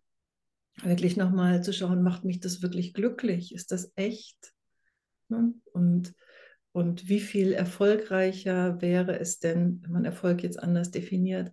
Wirklich 0.84 1.18
nochmal 1.18 1.64
zu 1.64 1.74
schauen, 1.74 2.04
macht 2.04 2.24
mich 2.24 2.40
das 2.40 2.62
wirklich 2.62 2.94
glücklich? 2.94 3.54
Ist 3.54 3.72
das 3.72 3.92
echt? 3.96 4.54
Ne? 5.28 5.54
Und 5.74 6.14
und 6.78 7.10
wie 7.10 7.22
viel 7.22 7.54
erfolgreicher 7.54 8.80
wäre 8.82 9.20
es 9.20 9.40
denn, 9.40 9.82
wenn 9.82 9.92
man 9.94 10.06
Erfolg 10.06 10.44
jetzt 10.44 10.62
anders 10.62 10.92
definiert, 10.92 11.52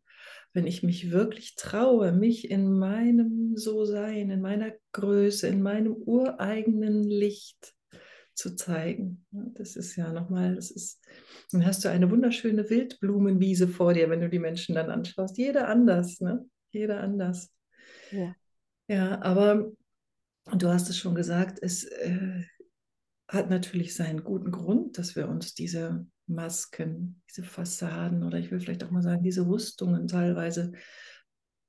wenn 0.55 0.67
ich 0.69 0.83
mich 0.85 1.11
wirklich 1.11 1.57
traue, 1.57 2.13
mich 2.13 2.51
in 2.51 2.73
meinem 2.79 3.57
So-Sein, 3.57 4.31
in 4.31 4.41
meiner 4.41 4.73
Größe, 4.93 5.49
in 5.49 5.61
meinem 5.61 5.95
ureigenen 5.95 7.03
Licht 7.03 7.75
zu 8.35 8.55
zeigen. 8.55 9.27
Das 9.33 9.75
ist 9.75 9.97
ja 9.97 10.13
nochmal, 10.13 10.55
das 10.55 10.71
ist, 10.71 11.05
dann 11.51 11.67
hast 11.67 11.85
du 11.85 11.91
eine 11.91 12.11
wunderschöne 12.11 12.71
Wildblumenwiese 12.71 13.67
vor 13.67 13.95
dir, 13.95 14.09
wenn 14.11 14.21
du 14.21 14.29
die 14.29 14.39
Menschen 14.39 14.77
dann 14.77 14.91
anschaust. 14.91 15.37
Jeder 15.39 15.69
anders, 15.69 16.21
ne? 16.21 16.45
Jeder 16.71 17.01
anders. 17.01 17.53
Ja. 18.13 18.35
Ja, 18.87 19.23
aber 19.23 19.73
du 20.57 20.69
hast 20.69 20.89
es 20.89 20.97
schon 20.97 21.15
gesagt, 21.17 21.59
es 21.63 21.85
äh, 21.85 22.43
hat 23.29 23.51
natürlich 23.51 23.95
seinen 23.95 24.23
guten 24.23 24.53
Grund, 24.53 24.99
dass 24.99 25.17
wir 25.17 25.29
uns 25.29 25.55
diese 25.55 26.07
Masken, 26.27 27.23
diese 27.29 27.43
Fassaden 27.43 28.23
oder 28.23 28.39
ich 28.39 28.51
will 28.51 28.61
vielleicht 28.61 28.85
auch 28.85 28.91
mal 28.91 29.03
sagen, 29.03 29.23
diese 29.23 29.47
Rüstungen 29.47 30.09
teilweise 30.09 30.73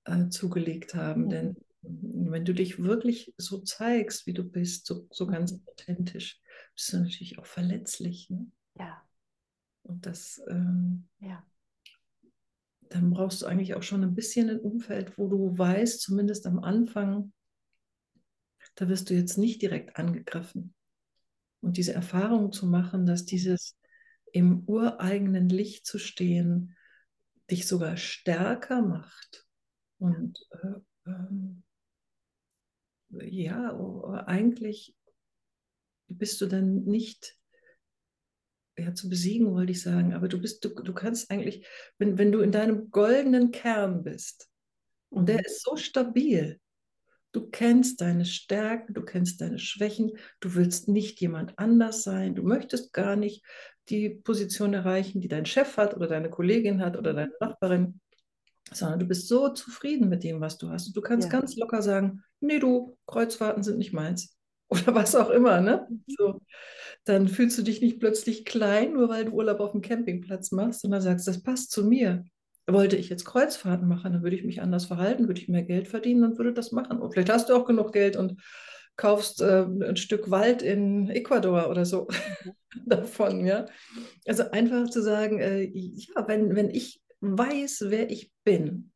äh, 0.06 0.30
zugelegt 0.30 0.96
haben. 0.96 1.26
Mhm. 1.26 1.30
Denn 1.30 1.56
wenn 1.82 2.46
du 2.46 2.54
dich 2.54 2.82
wirklich 2.82 3.34
so 3.38 3.60
zeigst, 3.60 4.26
wie 4.28 4.34
du 4.34 4.44
bist, 4.44 4.86
so, 4.86 5.08
so 5.12 5.28
ganz 5.28 5.54
mhm. 5.54 5.62
authentisch, 5.68 6.42
bist 6.74 6.94
du 6.94 6.98
natürlich 6.98 7.38
auch 7.38 7.46
verletzlich. 7.46 8.30
Ne? 8.30 8.48
Ja. 8.80 9.02
Und 9.84 10.06
das, 10.06 10.42
ähm, 10.50 11.08
ja. 11.20 11.46
dann 12.90 13.12
brauchst 13.12 13.42
du 13.42 13.46
eigentlich 13.46 13.76
auch 13.76 13.84
schon 13.84 14.04
ein 14.04 14.16
bisschen 14.16 14.50
ein 14.50 14.60
Umfeld, 14.60 15.18
wo 15.18 15.28
du 15.28 15.58
weißt, 15.58 16.02
zumindest 16.02 16.48
am 16.48 16.60
Anfang, 16.60 17.34
da 18.76 18.90
wirst 18.90 19.10
du 19.10 19.14
jetzt 19.14 19.38
nicht 19.38 19.62
direkt 19.62 19.96
angegriffen. 19.98 20.74
Und 21.62 21.78
diese 21.78 21.94
Erfahrung 21.94 22.52
zu 22.52 22.68
machen, 22.68 23.06
dass 23.06 23.26
dieses 23.26 23.76
im 24.36 24.68
ureigenen 24.68 25.48
Licht 25.48 25.86
zu 25.86 25.98
stehen, 25.98 26.76
dich 27.50 27.68
sogar 27.68 27.96
stärker 27.96 28.82
macht. 28.82 29.48
Und 29.98 30.38
äh, 30.52 31.10
ähm, 31.10 31.64
ja, 33.12 33.72
eigentlich 34.28 34.94
bist 36.10 36.42
du 36.42 36.48
dann 36.48 36.84
nicht 36.84 37.40
ja, 38.78 38.94
zu 38.94 39.08
besiegen, 39.08 39.54
wollte 39.54 39.72
ich 39.72 39.82
sagen, 39.82 40.14
aber 40.14 40.28
du 40.28 40.42
bist, 40.42 40.66
du, 40.66 40.70
du 40.70 40.94
kannst 40.94 41.32
eigentlich, 41.32 41.66
wenn, 41.98 42.18
wenn 42.18 42.34
du 42.34 42.42
in 42.42 42.52
deinem 42.52 42.92
goldenen 42.92 43.52
Kern 43.52 44.04
bist, 44.04 44.50
und 45.08 45.30
der 45.30 45.38
mhm. 45.38 45.44
ist 45.46 45.64
so 45.64 45.78
stabil, 45.78 46.60
Du 47.36 47.50
kennst 47.50 48.00
deine 48.00 48.24
Stärken, 48.24 48.94
du 48.94 49.04
kennst 49.04 49.42
deine 49.42 49.60
Schwächen, 49.60 50.14
du 50.40 50.56
willst 50.56 50.88
nicht 50.88 51.20
jemand 51.20 51.60
anders 51.60 52.02
sein, 52.02 52.34
du 52.34 52.44
möchtest 52.44 52.94
gar 52.94 53.18
nicht 53.18 53.44
die 53.90 54.10
Position 54.10 54.74
erreichen, 54.74 55.22
die 55.22 55.28
dein 55.28 55.46
Chef 55.46 55.78
hat 55.78 55.96
oder 55.96 56.08
deine 56.08 56.30
Kollegin 56.30 56.82
hat 56.82 56.98
oder 56.98 57.14
deine 57.14 57.32
Nachbarin, 57.40 58.00
sondern 58.72 59.00
du 59.00 59.06
bist 59.06 59.28
so 59.28 59.50
zufrieden 59.50 60.10
mit 60.10 60.24
dem, 60.24 60.42
was 60.42 60.58
du 60.58 60.70
hast. 60.70 60.88
Und 60.88 60.98
du 60.98 61.02
kannst 61.02 61.32
ja. 61.32 61.40
ganz 61.40 61.56
locker 61.56 61.82
sagen, 61.82 62.24
nee, 62.40 62.60
du, 62.60 62.98
Kreuzfahrten 63.06 63.64
sind 63.64 63.78
nicht 63.78 63.94
meins. 63.94 64.36
oder 64.70 64.96
was 64.96 65.16
auch 65.16 65.30
immer, 65.30 65.62
ne? 65.62 65.88
Mhm. 65.90 66.04
So, 66.08 66.42
dann 67.04 67.28
fühlst 67.28 67.58
du 67.58 67.62
dich 67.62 67.82
nicht 67.82 68.00
plötzlich 68.00 68.46
klein, 68.46 68.94
nur 68.94 69.10
weil 69.10 69.26
du 69.26 69.32
Urlaub 69.32 69.60
auf 69.60 69.72
dem 69.72 69.82
Campingplatz 69.82 70.52
machst, 70.52 70.82
sondern 70.82 71.02
sagst, 71.02 71.28
das 71.28 71.44
passt 71.44 71.72
zu 71.72 71.86
mir. 71.86 72.26
Wollte 72.68 72.96
ich 72.96 73.10
jetzt 73.10 73.26
Kreuzfahrten 73.26 73.88
machen, 73.88 74.14
dann 74.14 74.24
würde 74.24 74.36
ich 74.36 74.44
mich 74.44 74.64
anders 74.64 74.86
verhalten, 74.86 75.28
würde 75.28 75.40
ich 75.40 75.48
mehr 75.48 75.62
Geld 75.62 75.88
verdienen 75.88 76.24
und 76.24 76.38
würde 76.40 76.52
das 76.52 76.72
machen. 76.72 76.98
Und 76.98 77.12
vielleicht 77.12 77.30
hast 77.30 77.50
du 77.50 77.54
auch 77.54 77.66
genug 77.66 77.94
Geld 77.94 78.18
und 78.18 78.42
kaufst 78.98 79.42
äh, 79.42 79.64
ein 79.64 79.98
Stück 79.98 80.32
Wald 80.32 80.62
in 80.62 81.10
Ecuador 81.10 81.70
oder 81.70 81.86
so 81.86 82.08
mhm. 82.44 82.54
davon, 82.86 83.46
ja. 83.46 83.66
Also 84.26 84.50
einfach 84.52 84.90
zu 84.90 85.02
sagen, 85.02 85.40
äh, 85.40 85.64
ja, 85.64 86.28
wenn, 86.28 86.56
wenn 86.56 86.70
ich 86.70 87.02
weiß, 87.22 87.86
wer 87.88 88.10
ich 88.10 88.32
bin 88.44 88.92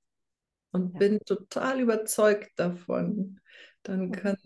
und 0.71 0.93
ja. 0.93 0.99
bin 0.99 1.19
total 1.25 1.79
überzeugt 1.79 2.51
davon, 2.57 3.39
dann 3.83 4.11
kann 4.11 4.37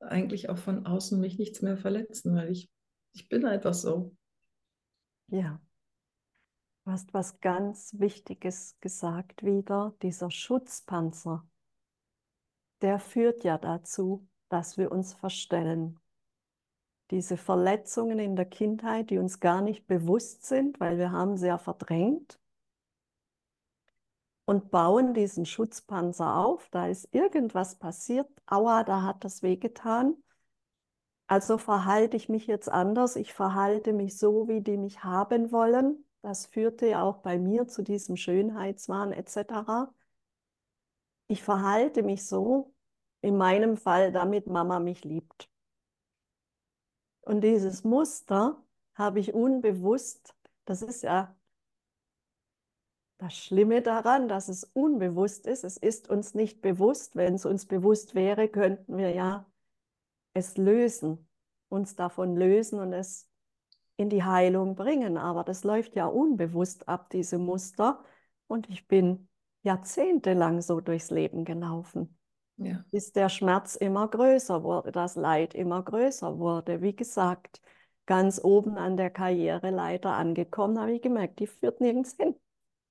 eigentlich 0.00 0.48
auch 0.48 0.58
von 0.58 0.86
außen 0.86 1.20
mich 1.20 1.38
nichts 1.38 1.62
mehr 1.62 1.76
verletzen, 1.76 2.34
weil 2.34 2.50
ich, 2.50 2.70
ich 3.12 3.28
bin 3.28 3.46
einfach 3.46 3.74
so. 3.74 4.14
Ja. 5.28 5.60
Du 6.84 6.90
hast 6.90 7.14
was 7.14 7.40
ganz 7.40 7.94
Wichtiges 7.98 8.76
gesagt 8.80 9.42
wieder, 9.42 9.94
dieser 10.02 10.30
Schutzpanzer, 10.30 11.48
der 12.82 12.98
führt 12.98 13.42
ja 13.42 13.56
dazu, 13.56 14.28
dass 14.48 14.78
wir 14.78 14.92
uns 14.92 15.14
verstellen. 15.14 15.98
Diese 17.10 17.36
Verletzungen 17.36 18.18
in 18.18 18.36
der 18.36 18.46
Kindheit, 18.46 19.10
die 19.10 19.18
uns 19.18 19.40
gar 19.40 19.60
nicht 19.60 19.86
bewusst 19.86 20.46
sind, 20.46 20.80
weil 20.80 20.98
wir 20.98 21.12
haben 21.12 21.36
sie 21.36 21.46
ja 21.48 21.58
verdrängt 21.58 22.40
und 24.46 24.70
bauen 24.70 25.14
diesen 25.14 25.46
Schutzpanzer 25.46 26.36
auf. 26.36 26.68
Da 26.70 26.88
ist 26.88 27.08
irgendwas 27.14 27.76
passiert. 27.78 28.28
Aua, 28.46 28.84
da 28.84 29.02
hat 29.02 29.24
das 29.24 29.42
wehgetan. 29.42 30.16
Also 31.26 31.58
verhalte 31.58 32.16
ich 32.16 32.28
mich 32.28 32.46
jetzt 32.46 32.68
anders. 32.68 33.16
Ich 33.16 33.32
verhalte 33.32 33.92
mich 33.92 34.18
so, 34.18 34.48
wie 34.48 34.60
die 34.60 34.76
mich 34.76 35.04
haben 35.04 35.52
wollen. 35.52 36.04
Das 36.22 36.46
führte 36.46 36.86
ja 36.88 37.02
auch 37.02 37.18
bei 37.18 37.38
mir 37.38 37.66
zu 37.68 37.82
diesem 37.82 38.16
Schönheitswahn 38.16 39.12
etc. 39.12 39.92
Ich 41.28 41.42
verhalte 41.42 42.02
mich 42.02 42.26
so, 42.26 42.73
in 43.24 43.38
meinem 43.38 43.78
Fall, 43.78 44.12
damit 44.12 44.46
Mama 44.48 44.80
mich 44.80 45.02
liebt. 45.02 45.48
Und 47.22 47.40
dieses 47.40 47.82
Muster 47.82 48.62
habe 48.94 49.18
ich 49.18 49.32
unbewusst, 49.32 50.36
das 50.66 50.82
ist 50.82 51.02
ja 51.02 51.34
das 53.16 53.34
Schlimme 53.34 53.80
daran, 53.80 54.28
dass 54.28 54.48
es 54.48 54.64
unbewusst 54.64 55.46
ist, 55.46 55.64
es 55.64 55.78
ist 55.78 56.10
uns 56.10 56.34
nicht 56.34 56.60
bewusst. 56.60 57.16
Wenn 57.16 57.34
es 57.36 57.46
uns 57.46 57.64
bewusst 57.64 58.14
wäre, 58.14 58.48
könnten 58.48 58.98
wir 58.98 59.10
ja 59.14 59.46
es 60.34 60.58
lösen, 60.58 61.26
uns 61.70 61.96
davon 61.96 62.36
lösen 62.36 62.78
und 62.78 62.92
es 62.92 63.30
in 63.96 64.10
die 64.10 64.24
Heilung 64.24 64.74
bringen. 64.74 65.16
Aber 65.16 65.44
das 65.44 65.64
läuft 65.64 65.96
ja 65.96 66.06
unbewusst 66.06 66.88
ab, 66.88 67.08
diese 67.08 67.38
Muster. 67.38 68.04
Und 68.48 68.68
ich 68.68 68.86
bin 68.86 69.28
jahrzehntelang 69.62 70.60
so 70.60 70.82
durchs 70.82 71.10
Leben 71.10 71.46
gelaufen. 71.46 72.18
Ja. 72.56 72.84
Bis 72.90 73.12
der 73.12 73.28
Schmerz 73.28 73.74
immer 73.74 74.08
größer 74.08 74.62
wurde, 74.62 74.92
das 74.92 75.16
Leid 75.16 75.54
immer 75.54 75.82
größer 75.82 76.38
wurde. 76.38 76.82
Wie 76.82 76.94
gesagt, 76.94 77.60
ganz 78.06 78.40
oben 78.42 78.76
an 78.78 78.96
der 78.96 79.10
Karriereleiter 79.10 80.12
angekommen, 80.12 80.78
habe 80.78 80.92
ich 80.92 81.02
gemerkt, 81.02 81.40
die 81.40 81.46
führt 81.46 81.80
nirgends 81.80 82.16
hin. 82.16 82.34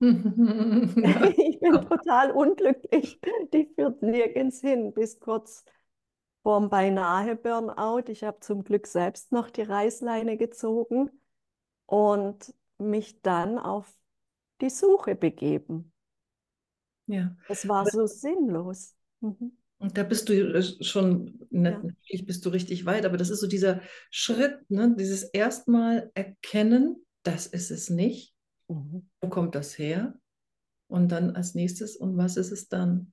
ich 0.00 1.60
bin 1.60 1.72
total 1.88 2.30
unglücklich. 2.32 3.18
Die 3.52 3.66
führt 3.74 4.02
nirgends 4.02 4.60
hin, 4.60 4.92
bis 4.92 5.18
kurz 5.18 5.64
vorm 6.42 6.68
beinahe 6.68 7.36
Burnout. 7.36 8.08
Ich 8.08 8.22
habe 8.22 8.40
zum 8.40 8.64
Glück 8.64 8.86
selbst 8.86 9.32
noch 9.32 9.50
die 9.50 9.62
Reißleine 9.62 10.36
gezogen 10.36 11.10
und 11.86 12.54
mich 12.78 13.22
dann 13.22 13.58
auf 13.58 13.90
die 14.60 14.70
Suche 14.70 15.14
begeben. 15.14 15.92
Ja. 17.06 17.34
Es 17.48 17.66
war 17.68 17.86
so 17.86 18.06
sinnlos. 18.06 18.94
Mhm. 19.24 19.52
Und 19.78 19.98
da 19.98 20.02
bist 20.02 20.28
du 20.28 20.34
äh, 20.34 20.62
schon, 20.84 21.46
ne, 21.50 21.72
ja. 21.72 21.78
natürlich 21.78 22.26
bist 22.26 22.44
du 22.44 22.50
richtig 22.50 22.86
weit, 22.86 23.04
aber 23.04 23.16
das 23.16 23.30
ist 23.30 23.40
so 23.40 23.46
dieser 23.46 23.80
Schritt, 24.10 24.58
ne? 24.70 24.94
dieses 24.98 25.24
erstmal 25.24 26.10
erkennen, 26.14 27.04
das 27.22 27.46
ist 27.46 27.70
es 27.70 27.90
nicht. 27.90 28.34
Mhm. 28.68 29.08
Wo 29.20 29.28
kommt 29.28 29.54
das 29.54 29.78
her? 29.78 30.14
Und 30.86 31.10
dann 31.10 31.30
als 31.30 31.54
nächstes, 31.54 31.96
und 31.96 32.16
was 32.16 32.36
ist 32.36 32.52
es 32.52 32.68
dann? 32.68 33.12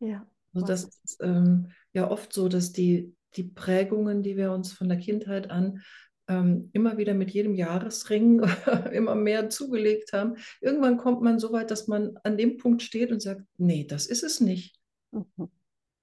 Ja. 0.00 0.26
Also 0.52 0.66
das 0.66 0.84
ist 0.84 1.18
ähm, 1.20 1.70
ja 1.92 2.10
oft 2.10 2.32
so, 2.32 2.48
dass 2.48 2.72
die, 2.72 3.14
die 3.36 3.44
Prägungen, 3.44 4.22
die 4.22 4.36
wir 4.36 4.52
uns 4.52 4.72
von 4.72 4.88
der 4.88 4.98
Kindheit 4.98 5.50
an 5.50 5.82
ähm, 6.28 6.70
immer 6.72 6.96
wieder 6.96 7.14
mit 7.14 7.30
jedem 7.30 7.54
Jahresring 7.54 8.40
immer 8.92 9.14
mehr 9.14 9.50
zugelegt 9.50 10.12
haben, 10.12 10.36
irgendwann 10.60 10.96
kommt 10.96 11.22
man 11.22 11.38
so 11.38 11.52
weit, 11.52 11.70
dass 11.70 11.88
man 11.88 12.16
an 12.22 12.36
dem 12.36 12.56
Punkt 12.56 12.82
steht 12.82 13.10
und 13.10 13.20
sagt, 13.20 13.42
nee, 13.56 13.84
das 13.84 14.06
ist 14.06 14.22
es 14.22 14.40
nicht. 14.40 14.78
Mhm. 15.14 15.50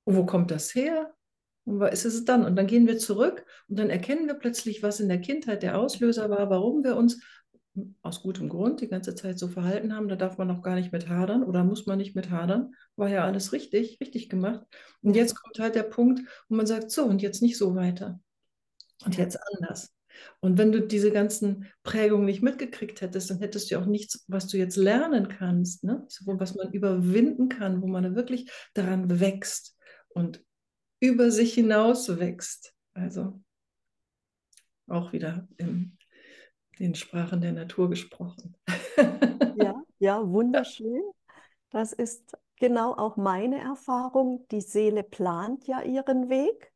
Wo 0.06 0.26
kommt 0.26 0.52
das 0.52 0.74
her? 0.74 1.14
Und 1.66 1.80
was 1.80 2.06
ist 2.06 2.14
es 2.16 2.26
dann? 2.26 2.44
Und 2.44 2.56
dann 2.56 2.68
gehen 2.68 2.88
wir 2.88 2.98
zurück 2.98 3.46
und 3.68 3.78
dann 3.78 3.90
erkennen 3.90 4.26
wir 4.28 4.34
plötzlich, 4.34 4.82
was 4.82 5.00
in 5.00 5.10
der 5.10 5.22
Kindheit 5.22 5.62
der 5.62 5.78
Auslöser 5.78 6.30
war, 6.30 6.50
warum 6.50 6.84
wir 6.84 6.96
uns 6.96 7.22
aus 8.02 8.22
gutem 8.22 8.50
Grund 8.50 8.82
die 8.82 8.88
ganze 8.88 9.16
Zeit 9.16 9.40
so 9.40 9.48
verhalten 9.48 9.96
haben, 9.96 10.10
da 10.10 10.16
darf 10.16 10.38
man 10.38 10.52
auch 10.52 10.62
gar 10.62 10.76
nicht 10.76 10.92
mit 10.92 11.08
hadern 11.08 11.44
oder 11.44 11.64
muss 11.64 11.86
man 11.86 11.98
nicht 11.98 12.16
mit 12.16 12.30
hadern. 12.30 12.76
War 12.96 13.10
ja 13.10 13.24
alles 13.24 13.54
richtig, 13.54 14.00
richtig 14.02 14.30
gemacht. 14.30 14.66
Und 15.02 15.16
jetzt 15.16 15.36
kommt 15.36 15.60
halt 15.60 15.76
der 15.76 15.84
Punkt, 15.84 16.22
wo 16.50 16.56
man 16.56 16.66
sagt, 16.66 16.92
so, 16.92 17.06
und 17.06 17.22
jetzt 17.22 17.42
nicht 17.42 17.58
so 17.58 17.76
weiter. 17.76 18.20
Und 19.06 19.18
jetzt 19.18 19.38
anders. 19.54 19.94
Und 20.40 20.58
wenn 20.58 20.72
du 20.72 20.82
diese 20.82 21.12
ganzen 21.12 21.68
Prägungen 21.84 22.26
nicht 22.26 22.42
mitgekriegt 22.42 23.02
hättest, 23.02 23.30
dann 23.30 23.40
hättest 23.40 23.72
du 23.72 23.80
auch 23.80 23.86
nichts, 23.86 24.26
was 24.28 24.48
du 24.48 24.58
jetzt 24.58 24.76
lernen 24.76 25.28
kannst, 25.28 25.84
ne? 25.84 26.06
was 26.26 26.56
man 26.56 26.72
überwinden 26.72 27.50
kann, 27.50 27.82
wo 27.82 27.88
man 27.88 28.16
wirklich 28.16 28.52
daran 28.74 29.20
wächst 29.20 29.78
und 30.10 30.44
über 31.00 31.32
sich 31.32 31.54
hinaus 31.54 32.20
wächst. 32.20 32.74
Also 32.94 33.42
auch 34.88 35.14
wieder 35.14 35.48
im 35.58 35.98
den 36.82 36.96
Sprachen 36.96 37.42
der 37.42 37.52
Natur 37.52 37.90
gesprochen. 37.92 38.58
ja, 39.56 39.76
ja, 40.00 40.28
wunderschön. 40.28 41.04
Das 41.70 41.94
ist 41.94 42.36
genau 42.58 42.94
auch 42.96 43.18
meine 43.18 43.60
Erfahrung. 43.60 44.48
Die 44.50 44.62
Seele 44.62 45.04
plant 45.04 45.68
ja 45.68 45.84
ihren 45.84 46.30
Weg 46.30 46.74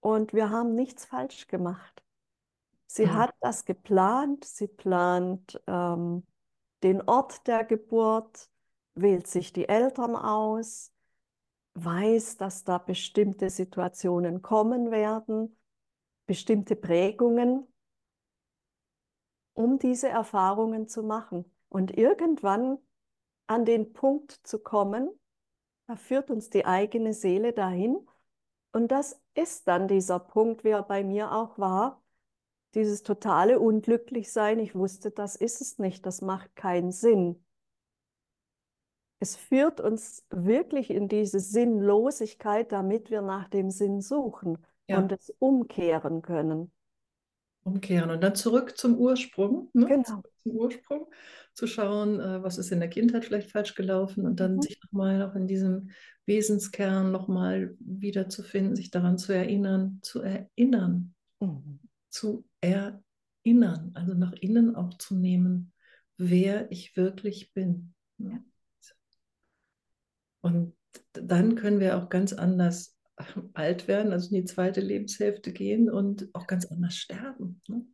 und 0.00 0.32
wir 0.32 0.50
haben 0.50 0.76
nichts 0.76 1.04
falsch 1.04 1.48
gemacht. 1.48 2.04
Sie 2.86 3.06
mhm. 3.06 3.14
hat 3.14 3.34
das 3.40 3.64
geplant, 3.64 4.44
sie 4.44 4.68
plant 4.68 5.60
ähm, 5.66 6.26
den 6.82 7.02
Ort 7.08 7.46
der 7.46 7.64
Geburt, 7.64 8.48
wählt 8.94 9.26
sich 9.26 9.52
die 9.52 9.68
Eltern 9.68 10.16
aus, 10.16 10.92
weiß, 11.74 12.36
dass 12.36 12.64
da 12.64 12.78
bestimmte 12.78 13.50
Situationen 13.50 14.42
kommen 14.42 14.90
werden, 14.90 15.58
bestimmte 16.26 16.76
Prägungen 16.76 17.66
um 19.56 19.78
diese 19.78 20.08
Erfahrungen 20.08 20.86
zu 20.86 21.02
machen. 21.02 21.44
Und 21.68 21.96
irgendwann 21.96 22.78
an 23.46 23.64
den 23.64 23.92
Punkt 23.92 24.32
zu 24.44 24.58
kommen, 24.58 25.08
da 25.86 25.96
führt 25.96 26.30
uns 26.30 26.50
die 26.50 26.66
eigene 26.66 27.14
Seele 27.14 27.52
dahin. 27.52 28.06
Und 28.72 28.88
das 28.88 29.20
ist 29.34 29.66
dann 29.66 29.88
dieser 29.88 30.18
Punkt, 30.18 30.64
wie 30.64 30.70
er 30.70 30.82
bei 30.82 31.02
mir 31.02 31.32
auch 31.32 31.58
war, 31.58 32.02
dieses 32.76 33.02
totale 33.02 33.58
Unglücklichsein. 33.58 34.60
Ich 34.60 34.76
wusste, 34.76 35.10
das 35.10 35.34
ist 35.34 35.60
es 35.60 35.78
nicht, 35.78 36.06
das 36.06 36.22
macht 36.22 36.54
keinen 36.54 36.92
Sinn. 36.92 37.42
Es 39.18 39.34
führt 39.34 39.80
uns 39.80 40.24
wirklich 40.30 40.90
in 40.90 41.08
diese 41.08 41.40
Sinnlosigkeit, 41.40 42.70
damit 42.70 43.10
wir 43.10 43.22
nach 43.22 43.48
dem 43.48 43.70
Sinn 43.70 44.00
suchen 44.00 44.58
ja. 44.86 44.98
und 44.98 45.10
es 45.10 45.34
umkehren 45.40 46.22
können 46.22 46.70
umkehren 47.66 48.10
und 48.10 48.22
dann 48.22 48.34
zurück 48.34 48.78
zum 48.78 48.96
Ursprung, 48.96 49.68
ne? 49.72 49.86
genau. 49.86 50.22
zum 50.42 50.52
Ursprung, 50.52 51.06
zu 51.52 51.66
schauen, 51.66 52.20
äh, 52.20 52.42
was 52.42 52.58
ist 52.58 52.70
in 52.70 52.78
der 52.78 52.88
Kindheit 52.88 53.24
vielleicht 53.24 53.50
falsch 53.50 53.74
gelaufen 53.74 54.24
und 54.24 54.38
dann 54.38 54.56
mhm. 54.56 54.62
sich 54.62 54.80
nochmal 54.84 55.22
auch 55.22 55.34
in 55.34 55.48
diesem 55.48 55.90
Wesenskern 56.26 57.10
nochmal 57.10 57.76
wiederzufinden, 57.80 58.76
sich 58.76 58.90
daran 58.90 59.18
zu 59.18 59.32
erinnern, 59.32 59.98
zu 60.02 60.22
erinnern, 60.22 61.14
mhm. 61.40 61.80
zu 62.08 62.44
erinnern, 62.66 63.92
also 63.94 64.14
nach 64.14 64.32
innen 64.32 64.74
auch 64.74 64.94
zu 64.98 65.16
nehmen, 65.16 65.72
wer 66.16 66.70
ich 66.70 66.96
wirklich 66.96 67.52
bin. 67.52 67.94
Ne? 68.18 68.44
Und 70.40 70.74
dann 71.12 71.56
können 71.56 71.80
wir 71.80 71.98
auch 71.98 72.08
ganz 72.08 72.32
anders 72.32 72.96
alt 73.54 73.88
werden, 73.88 74.12
also 74.12 74.28
in 74.28 74.42
die 74.42 74.44
zweite 74.44 74.80
Lebenshälfte 74.80 75.52
gehen 75.52 75.90
und 75.90 76.28
auch 76.34 76.46
ganz 76.46 76.66
anders 76.66 76.96
sterben. 76.96 77.62
Ne? 77.66 77.86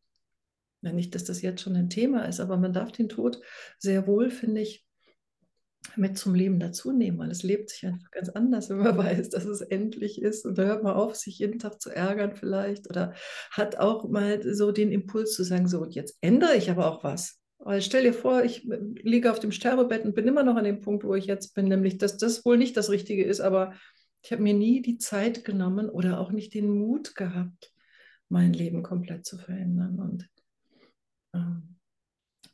Ja, 0.82 0.92
nicht, 0.92 1.14
dass 1.14 1.24
das 1.24 1.42
jetzt 1.42 1.62
schon 1.62 1.76
ein 1.76 1.90
Thema 1.90 2.24
ist, 2.24 2.40
aber 2.40 2.56
man 2.56 2.72
darf 2.72 2.90
den 2.90 3.08
Tod 3.08 3.40
sehr 3.78 4.06
wohl, 4.06 4.30
finde 4.30 4.62
ich, 4.62 4.84
mit 5.96 6.18
zum 6.18 6.34
Leben 6.34 6.58
dazu 6.58 6.92
nehmen, 6.92 7.18
weil 7.18 7.30
es 7.30 7.42
lebt 7.42 7.70
sich 7.70 7.86
einfach 7.86 8.10
ganz 8.10 8.28
anders, 8.28 8.70
wenn 8.70 8.78
man 8.78 8.96
weiß, 8.98 9.30
dass 9.30 9.44
es 9.44 9.60
endlich 9.60 10.20
ist. 10.20 10.44
Und 10.46 10.58
da 10.58 10.64
hört 10.64 10.82
man 10.82 10.94
auf, 10.94 11.14
sich 11.16 11.38
jeden 11.38 11.58
Tag 11.58 11.80
zu 11.80 11.90
ärgern 11.90 12.34
vielleicht 12.36 12.88
oder 12.88 13.14
hat 13.50 13.76
auch 13.78 14.08
mal 14.08 14.42
so 14.54 14.72
den 14.72 14.92
Impuls 14.92 15.34
zu 15.34 15.44
sagen, 15.44 15.68
so 15.68 15.80
und 15.80 15.94
jetzt 15.94 16.16
ändere 16.20 16.56
ich 16.56 16.70
aber 16.70 16.90
auch 16.90 17.04
was. 17.04 17.40
Weil 17.58 17.80
stell 17.80 18.02
dir 18.02 18.12
vor, 18.12 18.42
ich 18.42 18.68
liege 19.02 19.30
auf 19.30 19.38
dem 19.38 19.52
Sterbebett 19.52 20.04
und 20.04 20.14
bin 20.14 20.26
immer 20.26 20.42
noch 20.42 20.56
an 20.56 20.64
dem 20.64 20.80
Punkt, 20.80 21.04
wo 21.04 21.14
ich 21.14 21.26
jetzt 21.26 21.54
bin, 21.54 21.68
nämlich, 21.68 21.96
dass 21.96 22.16
das 22.16 22.44
wohl 22.44 22.58
nicht 22.58 22.76
das 22.76 22.90
Richtige 22.90 23.24
ist, 23.24 23.40
aber 23.40 23.74
ich 24.22 24.32
habe 24.32 24.42
mir 24.42 24.54
nie 24.54 24.82
die 24.82 24.98
Zeit 24.98 25.44
genommen 25.44 25.88
oder 25.88 26.18
auch 26.20 26.32
nicht 26.32 26.54
den 26.54 26.68
Mut 26.70 27.14
gehabt, 27.14 27.72
mein 28.28 28.52
Leben 28.52 28.82
komplett 28.82 29.26
zu 29.26 29.38
verändern. 29.38 29.98
Und 30.00 30.28
ähm, 31.34 31.71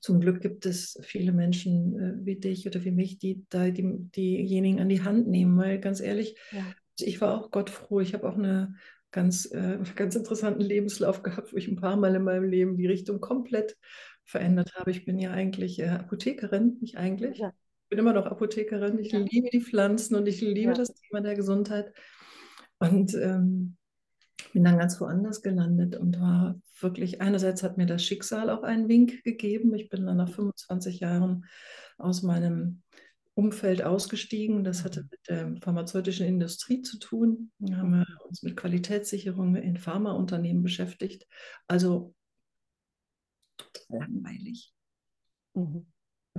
zum 0.01 0.21
Glück 0.21 0.41
gibt 0.41 0.67
es 0.67 0.99
viele 1.03 1.33
Menschen 1.33 1.99
äh, 1.99 2.25
wie 2.25 2.37
dich 2.37 2.67
oder 2.67 2.85
wie 2.85 2.91
mich, 2.91 3.19
die 3.19 3.45
da 3.49 3.69
die, 3.71 3.83
diejenigen 4.15 4.81
an 4.81 4.89
die 4.89 5.03
Hand 5.03 5.29
nehmen, 5.29 5.57
weil 5.59 5.81
ganz 5.81 6.01
ehrlich, 6.01 6.37
ja. 6.53 6.65
ich 6.99 7.21
war 7.21 7.37
auch 7.37 7.51
Gott 7.51 7.71
froh. 7.71 8.01
Ich 8.01 8.15
habe 8.15 8.29
auch 8.29 8.37
eine 8.37 8.75
ganz, 9.11 9.47
äh, 9.47 9.79
ganz 9.97 10.15
interessanten 10.15 10.61
Lebenslauf 10.61 11.23
gehabt, 11.23 11.53
wo 11.53 11.57
ich 11.57 11.69
ein 11.69 11.77
paar 11.77 11.97
Mal 11.97 12.15
in 12.15 12.23
meinem 12.23 12.45
Leben 12.45 12.77
die 12.77 12.87
Richtung 12.87 13.21
komplett 13.21 13.77
verändert 14.25 14.75
habe. 14.75 14.91
Ich 14.91 15.05
bin 15.05 15.19
ja 15.19 15.31
eigentlich 15.31 15.79
äh, 15.81 15.89
Apothekerin, 15.89 16.77
nicht 16.81 16.99
eigentlich. 16.99 17.39
Ja. 17.39 17.49
Ich 17.85 17.89
bin 17.89 17.99
immer 17.99 18.13
noch 18.13 18.27
Apothekerin. 18.27 18.99
Ich 18.99 19.13
ja. 19.13 19.21
liebe 19.21 19.49
die 19.51 19.63
Pflanzen 19.63 20.15
und 20.15 20.29
ich 20.29 20.43
liebe 20.43 20.75
das 20.75 20.93
Thema 20.93 21.23
der 21.23 21.35
Gesundheit. 21.35 21.93
Und 22.79 23.15
ähm, 23.15 23.78
bin 24.53 24.65
dann 24.65 24.79
ganz 24.79 25.01
woanders 25.01 25.43
gelandet 25.43 25.97
und 25.97 26.21
war 26.21 26.61
wirklich, 26.81 27.21
einerseits 27.21 27.63
hat 27.63 27.77
mir 27.77 27.87
das 27.87 28.05
Schicksal 28.05 28.51
auch 28.51 28.63
einen 28.63 28.89
Wink 28.89 29.25
gegeben. 29.25 29.75
Ich 29.75 29.89
bin 29.89 30.07
dann 30.07 30.17
nach 30.17 30.31
25 30.31 31.01
Jahren 31.01 31.47
aus 31.97 32.23
meinem 32.23 32.83
Umfeld 33.35 33.83
ausgestiegen. 33.83 34.65
Das 34.65 34.85
hatte 34.85 35.07
mit 35.11 35.29
der 35.29 35.57
pharmazeutischen 35.63 36.27
Industrie 36.27 36.83
zu 36.83 36.99
tun. 36.99 37.53
Wir 37.59 37.77
haben 37.77 38.05
uns 38.27 38.43
mit 38.43 38.57
Qualitätssicherung 38.57 39.55
in 39.57 39.77
Pharmaunternehmen 39.77 40.63
beschäftigt. 40.63 41.27
Also 41.67 42.15
langweilig. 43.89 44.73
Mhm. 45.55 45.87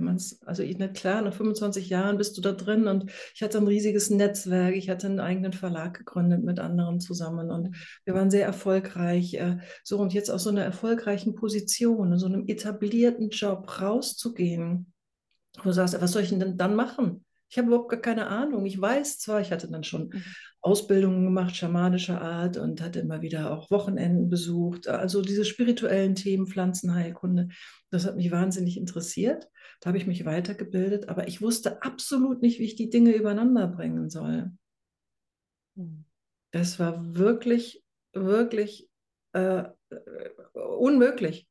Wenn 0.00 0.06
man 0.06 0.16
es, 0.16 0.40
also 0.46 0.62
ich 0.62 0.78
nicht 0.78 0.94
klar, 0.94 1.20
nach 1.20 1.34
25 1.34 1.90
Jahren 1.90 2.16
bist 2.16 2.34
du 2.34 2.40
da 2.40 2.52
drin 2.52 2.86
und 2.86 3.10
ich 3.34 3.42
hatte 3.42 3.58
ein 3.58 3.66
riesiges 3.66 4.08
Netzwerk, 4.08 4.74
ich 4.74 4.88
hatte 4.88 5.08
einen 5.08 5.20
eigenen 5.20 5.52
Verlag 5.52 5.98
gegründet 5.98 6.42
mit 6.42 6.58
anderen 6.58 7.00
zusammen 7.00 7.50
und 7.50 7.76
wir 8.06 8.14
waren 8.14 8.30
sehr 8.30 8.46
erfolgreich. 8.46 9.34
Äh, 9.34 9.58
so 9.84 9.98
und 9.98 10.14
jetzt 10.14 10.30
aus 10.30 10.44
so 10.44 10.50
einer 10.50 10.64
erfolgreichen 10.64 11.34
Position, 11.34 12.12
in 12.14 12.18
so 12.18 12.24
einem 12.26 12.48
etablierten 12.48 13.28
Job 13.28 13.82
rauszugehen, 13.82 14.90
wo 15.58 15.64
du 15.64 15.72
sagst, 15.72 16.00
was 16.00 16.12
soll 16.12 16.22
ich 16.22 16.30
denn 16.30 16.56
dann 16.56 16.74
machen? 16.74 17.26
Ich 17.50 17.58
habe 17.58 17.68
überhaupt 17.68 17.90
gar 17.90 18.00
keine 18.00 18.28
Ahnung. 18.28 18.64
Ich 18.64 18.80
weiß 18.80 19.18
zwar, 19.18 19.40
ich 19.40 19.50
hatte 19.50 19.68
dann 19.68 19.82
schon 19.82 20.10
mhm. 20.10 20.24
Ausbildungen 20.60 21.24
gemacht, 21.24 21.56
schamanischer 21.56 22.20
Art 22.20 22.56
und 22.56 22.80
hatte 22.80 23.00
immer 23.00 23.22
wieder 23.22 23.50
auch 23.50 23.70
Wochenenden 23.70 24.28
besucht. 24.28 24.86
Also 24.86 25.20
diese 25.20 25.44
spirituellen 25.44 26.14
Themen, 26.14 26.46
Pflanzenheilkunde, 26.46 27.48
das 27.90 28.06
hat 28.06 28.16
mich 28.16 28.30
wahnsinnig 28.30 28.76
interessiert. 28.76 29.48
Da 29.80 29.88
habe 29.88 29.98
ich 29.98 30.06
mich 30.06 30.24
weitergebildet, 30.24 31.08
aber 31.08 31.26
ich 31.26 31.42
wusste 31.42 31.82
absolut 31.82 32.40
nicht, 32.40 32.60
wie 32.60 32.64
ich 32.64 32.76
die 32.76 32.90
Dinge 32.90 33.14
übereinander 33.14 33.66
bringen 33.66 34.10
soll. 34.10 34.52
Das 36.52 36.78
war 36.78 37.16
wirklich, 37.16 37.82
wirklich 38.12 38.88
äh, 39.32 39.64
unmöglich. 40.52 41.48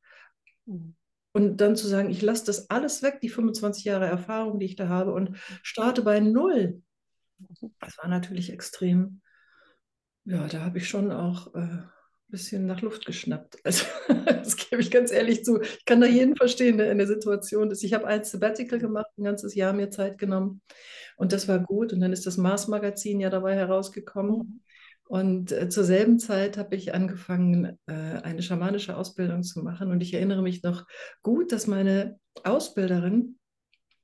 Und 1.32 1.58
dann 1.58 1.76
zu 1.76 1.88
sagen, 1.88 2.10
ich 2.10 2.22
lasse 2.22 2.46
das 2.46 2.70
alles 2.70 3.04
weg, 3.04 3.20
die 3.22 3.30
25 3.30 3.84
Jahre 3.86 4.08
Erfahrung, 4.08 4.60
die 4.60 4.66
ich 4.66 4.76
da 4.76 4.88
habe, 4.88 5.14
und 5.14 5.38
starte 5.62 6.02
bei 6.02 6.20
Null. 6.20 6.82
Das 7.80 7.98
war 7.98 8.08
natürlich 8.08 8.52
extrem. 8.52 9.22
Ja, 10.26 10.48
da 10.48 10.62
habe 10.62 10.80
ich 10.80 10.90
schon 10.90 11.12
auch 11.12 11.54
äh, 11.56 11.80
bisschen 12.30 12.66
nach 12.66 12.82
Luft 12.82 13.06
geschnappt. 13.06 13.58
Also, 13.64 13.86
das 14.08 14.56
gebe 14.56 14.82
ich 14.82 14.92
ganz 14.92 15.12
ehrlich 15.12 15.44
zu. 15.44 15.62
Ich 15.62 15.86
kann 15.86 16.02
da 16.02 16.08
jeden 16.08 16.36
verstehen, 16.36 16.78
der 16.78 16.92
in 16.92 16.98
der 16.98 17.08
Situation 17.08 17.72
ist. 17.72 17.84
Ich 17.84 17.94
habe 17.94 18.08
ein 18.08 18.24
Sabbatical 18.24 18.80
gemacht, 18.80 19.12
ein 19.18 19.24
ganzes 19.24 19.56
Jahr 19.56 19.74
mir 19.74 19.90
Zeit 19.90 20.18
genommen. 20.18 20.62
Und 21.18 21.34
das 21.34 21.48
war 21.48 21.60
gut. 21.60 21.94
Und 21.94 22.00
dann 22.00 22.14
ist 22.14 22.26
das 22.26 22.38
Mars-Magazin 22.38 23.20
ja 23.20 23.30
dabei 23.30 23.56
herausgekommen. 23.56 24.64
Und 25.10 25.52
äh, 25.52 25.70
zur 25.70 25.84
selben 25.84 26.20
Zeit 26.20 26.56
habe 26.58 26.76
ich 26.76 26.94
angefangen, 26.94 27.80
äh, 27.88 27.94
eine 27.94 28.44
schamanische 28.44 28.96
Ausbildung 28.96 29.42
zu 29.42 29.64
machen. 29.64 29.90
Und 29.90 30.02
ich 30.02 30.14
erinnere 30.14 30.44
mich 30.44 30.62
noch 30.62 30.86
gut, 31.24 31.52
dass 31.52 31.66
meine 31.66 32.20
Ausbilderin 32.44 33.40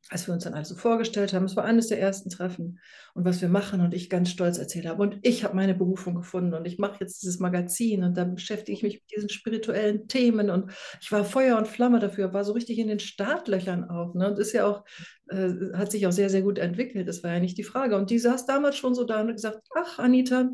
als 0.09 0.27
wir 0.27 0.35
uns 0.35 0.43
dann 0.43 0.53
also 0.53 0.75
vorgestellt 0.75 1.33
haben, 1.33 1.45
es 1.45 1.55
war 1.55 1.65
eines 1.65 1.87
der 1.87 1.99
ersten 1.99 2.29
Treffen 2.29 2.79
und 3.15 3.25
was 3.25 3.41
wir 3.41 3.49
machen 3.49 3.81
und 3.81 3.93
ich 3.93 4.09
ganz 4.09 4.29
stolz 4.29 4.59
erzählt 4.59 4.85
habe 4.85 5.01
und 5.01 5.17
ich 5.23 5.43
habe 5.43 5.55
meine 5.55 5.73
Berufung 5.73 6.13
gefunden 6.13 6.53
und 6.53 6.65
ich 6.65 6.77
mache 6.77 6.97
jetzt 6.99 7.23
dieses 7.23 7.39
Magazin 7.39 8.03
und 8.03 8.15
dann 8.15 8.35
beschäftige 8.35 8.77
ich 8.77 8.83
mich 8.83 8.93
mit 8.95 9.11
diesen 9.15 9.29
spirituellen 9.29 10.07
Themen 10.07 10.51
und 10.51 10.71
ich 11.01 11.11
war 11.11 11.25
Feuer 11.25 11.57
und 11.57 11.67
Flamme 11.67 11.99
dafür, 11.99 12.33
war 12.33 12.43
so 12.43 12.53
richtig 12.53 12.77
in 12.77 12.87
den 12.87 12.99
Startlöchern 12.99 13.89
auch 13.89 14.13
ne? 14.13 14.29
und 14.29 14.37
ist 14.37 14.53
ja 14.53 14.67
auch, 14.67 14.85
äh, 15.29 15.49
hat 15.73 15.91
sich 15.91 16.05
auch 16.05 16.11
sehr, 16.11 16.29
sehr 16.29 16.43
gut 16.43 16.59
entwickelt, 16.59 17.07
das 17.07 17.23
war 17.23 17.33
ja 17.33 17.39
nicht 17.39 17.57
die 17.57 17.63
Frage 17.63 17.97
und 17.97 18.11
die 18.11 18.19
saß 18.19 18.45
damals 18.45 18.77
schon 18.77 18.93
so 18.93 19.05
da 19.05 19.21
und 19.21 19.29
hat 19.29 19.35
gesagt, 19.37 19.61
ach 19.75 19.97
Anita, 19.97 20.51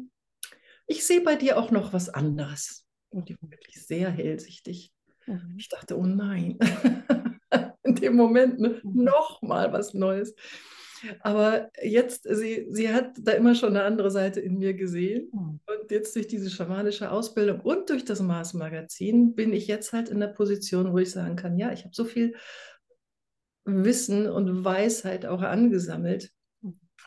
ich 0.91 1.05
sehe 1.05 1.21
bei 1.21 1.35
dir 1.37 1.57
auch 1.57 1.71
noch 1.71 1.93
was 1.93 2.09
anderes 2.09 2.85
und 3.09 3.29
die 3.29 3.41
war 3.41 3.49
wirklich 3.49 3.85
sehr 3.85 4.09
hellsichtig. 4.09 4.91
Mhm. 5.25 5.55
Ich 5.57 5.69
dachte, 5.69 5.97
oh 5.97 6.05
nein. 6.05 6.59
in 7.83 7.95
dem 7.95 8.15
Moment 8.15 8.59
ne? 8.59 8.81
Mhm. 8.83 9.03
nochmal 9.03 9.71
was 9.71 9.93
Neues. 9.93 10.35
Aber 11.21 11.71
jetzt, 11.81 12.27
sie, 12.29 12.67
sie 12.69 12.93
hat 12.93 13.13
da 13.19 13.31
immer 13.31 13.55
schon 13.55 13.69
eine 13.69 13.83
andere 13.83 14.11
Seite 14.11 14.39
in 14.39 14.57
mir 14.57 14.73
gesehen. 14.73 15.29
Mhm. 15.33 15.59
Und 15.65 15.91
jetzt 15.91 16.15
durch 16.15 16.27
diese 16.27 16.49
schamanische 16.49 17.09
Ausbildung 17.09 17.61
und 17.61 17.89
durch 17.89 18.05
das 18.05 18.21
Mars-Magazin 18.21 19.33
bin 19.33 19.53
ich 19.53 19.67
jetzt 19.67 19.93
halt 19.93 20.09
in 20.09 20.19
der 20.19 20.27
Position, 20.27 20.93
wo 20.93 20.99
ich 20.99 21.11
sagen 21.11 21.37
kann, 21.37 21.57
ja, 21.57 21.71
ich 21.71 21.85
habe 21.85 21.95
so 21.95 22.03
viel 22.03 22.35
Wissen 23.63 24.27
und 24.29 24.65
Weisheit 24.65 25.25
auch 25.25 25.41
angesammelt. 25.41 26.31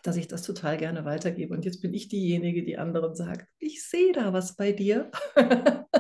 Dass 0.05 0.17
ich 0.17 0.29
das 0.29 0.43
total 0.43 0.77
gerne 0.77 1.05
weitergebe. 1.05 1.53
Und 1.55 1.65
jetzt 1.65 1.81
bin 1.81 1.93
ich 1.95 2.09
diejenige, 2.09 2.63
die 2.63 2.79
anderen 2.79 3.15
sagt, 3.15 3.49
ich 3.59 3.85
sehe 3.87 4.13
da 4.13 4.33
was 4.33 4.55
bei 4.55 4.73
dir. 4.73 5.11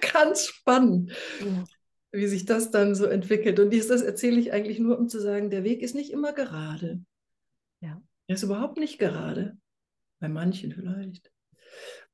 Ganz 0.00 0.46
spannend. 0.46 1.12
Ja 1.40 1.64
wie 2.12 2.26
sich 2.26 2.44
das 2.44 2.70
dann 2.70 2.94
so 2.94 3.06
entwickelt. 3.06 3.58
Und 3.58 3.70
dies, 3.70 3.88
das 3.88 4.02
erzähle 4.02 4.38
ich 4.38 4.52
eigentlich 4.52 4.78
nur, 4.78 4.98
um 4.98 5.08
zu 5.08 5.18
sagen, 5.18 5.50
der 5.50 5.64
Weg 5.64 5.82
ist 5.82 5.94
nicht 5.94 6.12
immer 6.12 6.32
gerade. 6.32 7.02
Ja. 7.80 8.02
Er 8.26 8.34
ist 8.34 8.42
überhaupt 8.42 8.78
nicht 8.78 8.98
gerade. 8.98 9.56
Bei 10.20 10.28
manchen 10.28 10.72
vielleicht. 10.72 11.32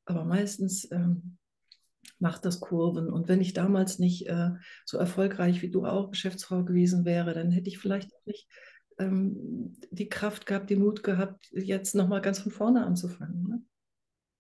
Aber 0.05 0.25
meistens 0.25 0.91
ähm, 0.93 1.37
macht 2.21 2.45
das 2.45 2.61
Kurven. 2.61 3.11
Und 3.11 3.29
wenn 3.29 3.41
ich 3.41 3.53
damals 3.53 3.99
nicht 3.99 4.29
äh, 4.29 4.51
so 4.87 4.99
erfolgreich 4.99 5.63
wie 5.63 5.71
du 5.71 5.85
auch 5.85 6.11
Geschäftsfrau 6.11 6.65
gewesen 6.65 7.05
wäre, 7.05 7.35
dann 7.35 7.51
hätte 7.51 7.69
ich 7.69 7.79
vielleicht 7.79 8.15
auch 8.15 8.25
nicht 8.25 8.49
ähm, 8.99 9.77
die 9.91 10.09
Kraft 10.09 10.47
gehabt, 10.47 10.71
den 10.71 10.81
Mut 10.81 11.03
gehabt, 11.03 11.51
jetzt 11.53 11.95
nochmal 11.95 12.21
ganz 12.21 12.41
von 12.41 12.53
vorne 12.53 12.85
anzufangen. 12.85 13.49
Ne? 13.49 13.63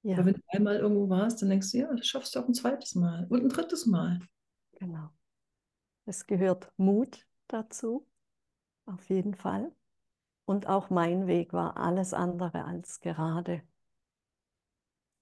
Ja. 0.03 0.16
Aber 0.16 0.27
wenn 0.27 0.35
du 0.35 0.42
einmal 0.49 0.77
irgendwo 0.77 1.09
warst, 1.09 1.42
dann 1.42 1.51
denkst 1.51 1.73
du, 1.73 1.79
ja, 1.79 1.94
das 1.94 2.07
schaffst 2.07 2.35
du 2.35 2.40
auch 2.40 2.49
ein 2.49 2.55
zweites 2.55 2.94
Mal 2.94 3.27
und 3.29 3.42
ein 3.42 3.49
drittes 3.49 3.87
Mal. 3.87 4.21
Genau. 4.79 5.11
Es 6.07 6.27
gehört 6.27 6.73
Mut 6.77 7.27
dazu, 7.49 8.07
auf 8.87 9.09
jeden 9.11 9.35
Fall. 9.35 9.73
Und 10.44 10.66
auch 10.66 10.88
mein 10.88 11.27
Weg 11.27 11.53
war 11.53 11.77
alles 11.77 12.14
andere 12.14 12.64
als 12.64 13.01
gerade. 13.01 13.62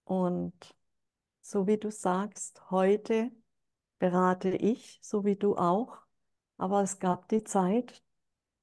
Und 0.04 0.54
so 1.40 1.66
wie 1.66 1.78
du 1.78 1.90
sagst, 1.90 2.70
heute 2.70 3.32
berate 3.98 4.50
ich, 4.50 5.00
so 5.02 5.24
wie 5.24 5.34
du 5.36 5.56
auch. 5.56 5.98
Aber 6.58 6.82
es 6.82 7.00
gab 7.00 7.28
die 7.28 7.42
Zeit, 7.42 8.04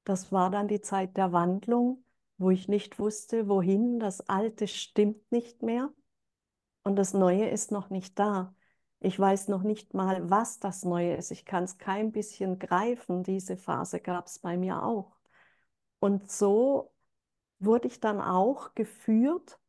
das 0.04 0.32
war 0.32 0.50
dann 0.50 0.68
die 0.68 0.82
Zeit 0.82 1.18
der 1.18 1.32
Wandlung, 1.32 2.04
wo 2.38 2.50
ich 2.50 2.68
nicht 2.68 3.00
wusste, 3.00 3.48
wohin. 3.48 4.00
Das 4.00 4.22
Alte 4.30 4.68
stimmt 4.68 5.32
nicht 5.32 5.64
mehr 5.64 5.94
und 6.84 6.96
das 6.96 7.14
Neue 7.14 7.50
ist 7.50 7.72
noch 7.72 7.90
nicht 7.90 8.20
da. 8.20 8.56
Ich 9.00 9.20
weiß 9.20 9.50
noch 9.50 9.64
nicht 9.64 9.94
mal, 9.94 10.30
was 10.30 10.60
das 10.60 10.84
Neue 10.86 11.16
ist. 11.16 11.32
Ich 11.32 11.46
kann 11.46 11.64
es 11.64 11.78
kein 11.78 12.12
bisschen 12.12 12.60
greifen. 12.60 13.24
Diese 13.24 13.58
Phase 13.58 14.00
gab 14.00 14.28
es 14.28 14.40
bei 14.40 14.58
mir 14.58 14.84
auch. 14.84 15.18
Und 16.00 16.32
so 16.32 16.94
wurde 17.60 17.88
ich 17.88 18.00
dann 18.00 18.22
auch 18.22 18.76
geführt. 18.76 19.60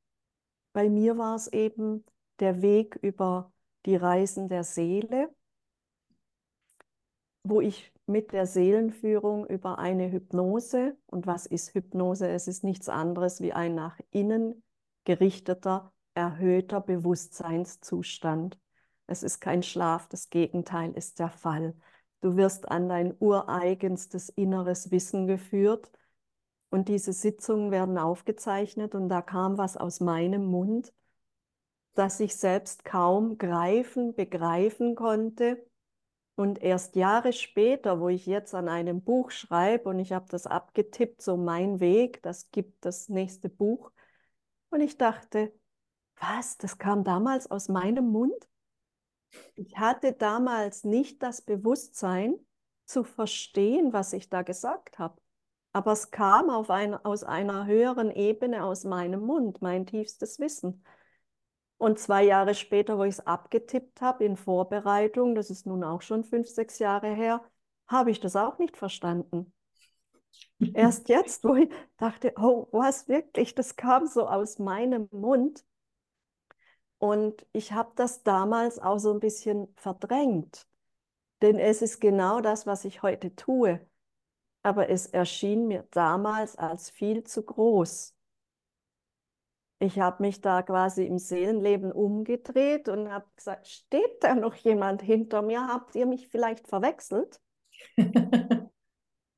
Bei 0.72 0.88
mir 0.88 1.18
war 1.18 1.36
es 1.36 1.48
eben 1.48 2.04
der 2.40 2.62
Weg 2.62 2.96
über 3.02 3.52
die 3.86 3.96
Reisen 3.96 4.48
der 4.48 4.64
Seele, 4.64 5.34
wo 7.44 7.60
ich 7.60 7.93
mit 8.06 8.32
der 8.32 8.46
Seelenführung 8.46 9.46
über 9.46 9.78
eine 9.78 10.10
Hypnose, 10.10 10.96
und 11.06 11.26
was 11.26 11.46
ist 11.46 11.74
Hypnose? 11.74 12.28
Es 12.28 12.48
ist 12.48 12.64
nichts 12.64 12.88
anderes 12.88 13.40
wie 13.40 13.52
ein 13.52 13.74
nach 13.74 13.98
innen 14.10 14.62
gerichteter, 15.04 15.92
erhöhter 16.14 16.80
Bewusstseinszustand. 16.80 18.58
Es 19.06 19.22
ist 19.22 19.40
kein 19.40 19.62
Schlaf, 19.62 20.08
das 20.08 20.30
Gegenteil 20.30 20.92
ist 20.92 21.18
der 21.18 21.30
Fall. 21.30 21.74
Du 22.20 22.36
wirst 22.36 22.68
an 22.70 22.88
dein 22.88 23.14
ureigenstes 23.20 24.28
inneres 24.30 24.90
Wissen 24.90 25.26
geführt 25.26 25.90
Und 26.70 26.88
diese 26.88 27.12
Sitzungen 27.12 27.70
werden 27.70 27.98
aufgezeichnet 27.98 28.94
und 28.94 29.08
da 29.08 29.22
kam 29.22 29.58
was 29.58 29.76
aus 29.76 30.00
meinem 30.00 30.44
Mund, 30.44 30.92
das 31.94 32.20
ich 32.20 32.36
selbst 32.36 32.84
kaum 32.84 33.38
greifen, 33.38 34.14
begreifen 34.14 34.94
konnte. 34.94 35.64
Und 36.36 36.60
erst 36.62 36.96
Jahre 36.96 37.32
später, 37.32 38.00
wo 38.00 38.08
ich 38.08 38.26
jetzt 38.26 38.54
an 38.54 38.68
einem 38.68 39.02
Buch 39.02 39.30
schreibe 39.30 39.88
und 39.88 40.00
ich 40.00 40.12
habe 40.12 40.26
das 40.28 40.46
abgetippt, 40.46 41.22
so 41.22 41.36
mein 41.36 41.78
Weg, 41.78 42.22
das 42.22 42.50
gibt 42.50 42.84
das 42.84 43.08
nächste 43.08 43.48
Buch. 43.48 43.92
Und 44.70 44.80
ich 44.80 44.98
dachte, 44.98 45.52
was, 46.16 46.58
das 46.58 46.78
kam 46.78 47.04
damals 47.04 47.48
aus 47.50 47.68
meinem 47.68 48.10
Mund? 48.10 48.48
Ich 49.54 49.78
hatte 49.78 50.12
damals 50.12 50.84
nicht 50.84 51.22
das 51.22 51.42
Bewusstsein 51.42 52.34
zu 52.84 53.04
verstehen, 53.04 53.92
was 53.92 54.12
ich 54.12 54.28
da 54.28 54.42
gesagt 54.42 54.98
habe. 54.98 55.20
Aber 55.72 55.92
es 55.92 56.10
kam 56.10 56.50
auf 56.50 56.70
ein, 56.70 56.94
aus 56.94 57.24
einer 57.24 57.66
höheren 57.66 58.10
Ebene 58.10 58.64
aus 58.64 58.84
meinem 58.84 59.26
Mund, 59.26 59.60
mein 59.62 59.86
tiefstes 59.86 60.38
Wissen. 60.38 60.84
Und 61.78 61.98
zwei 61.98 62.24
Jahre 62.24 62.54
später, 62.54 62.98
wo 62.98 63.04
ich 63.04 63.14
es 63.14 63.26
abgetippt 63.26 64.00
habe 64.00 64.24
in 64.24 64.36
Vorbereitung, 64.36 65.34
das 65.34 65.50
ist 65.50 65.66
nun 65.66 65.84
auch 65.84 66.02
schon 66.02 66.24
fünf, 66.24 66.48
sechs 66.48 66.78
Jahre 66.78 67.12
her, 67.14 67.42
habe 67.88 68.10
ich 68.10 68.20
das 68.20 68.36
auch 68.36 68.58
nicht 68.58 68.76
verstanden. 68.76 69.52
Erst 70.72 71.08
jetzt, 71.08 71.44
wo 71.44 71.54
ich 71.56 71.68
dachte, 71.98 72.32
oh, 72.36 72.68
was 72.72 73.08
wirklich, 73.08 73.54
das 73.54 73.76
kam 73.76 74.06
so 74.06 74.26
aus 74.28 74.58
meinem 74.58 75.08
Mund. 75.12 75.64
Und 76.98 77.46
ich 77.52 77.72
habe 77.72 77.92
das 77.96 78.22
damals 78.22 78.78
auch 78.78 78.98
so 78.98 79.12
ein 79.12 79.20
bisschen 79.20 79.68
verdrängt, 79.76 80.66
denn 81.42 81.58
es 81.58 81.82
ist 81.82 82.00
genau 82.00 82.40
das, 82.40 82.66
was 82.66 82.84
ich 82.84 83.02
heute 83.02 83.34
tue. 83.36 83.80
Aber 84.62 84.88
es 84.88 85.06
erschien 85.06 85.68
mir 85.68 85.86
damals 85.90 86.56
als 86.56 86.90
viel 86.90 87.24
zu 87.24 87.42
groß. 87.44 88.13
Ich 89.78 89.98
habe 89.98 90.22
mich 90.22 90.40
da 90.40 90.62
quasi 90.62 91.04
im 91.04 91.18
Seelenleben 91.18 91.92
umgedreht 91.92 92.88
und 92.88 93.10
habe 93.10 93.26
gesagt, 93.36 93.66
steht 93.66 94.22
da 94.22 94.34
noch 94.34 94.54
jemand 94.54 95.02
hinter 95.02 95.42
mir? 95.42 95.66
Habt 95.66 95.94
ihr 95.94 96.06
mich 96.06 96.28
vielleicht 96.28 96.68
verwechselt? 96.68 97.40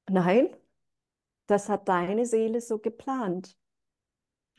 Nein, 0.08 0.56
das 1.46 1.68
hat 1.68 1.88
deine 1.88 2.26
Seele 2.26 2.60
so 2.60 2.78
geplant. 2.78 3.56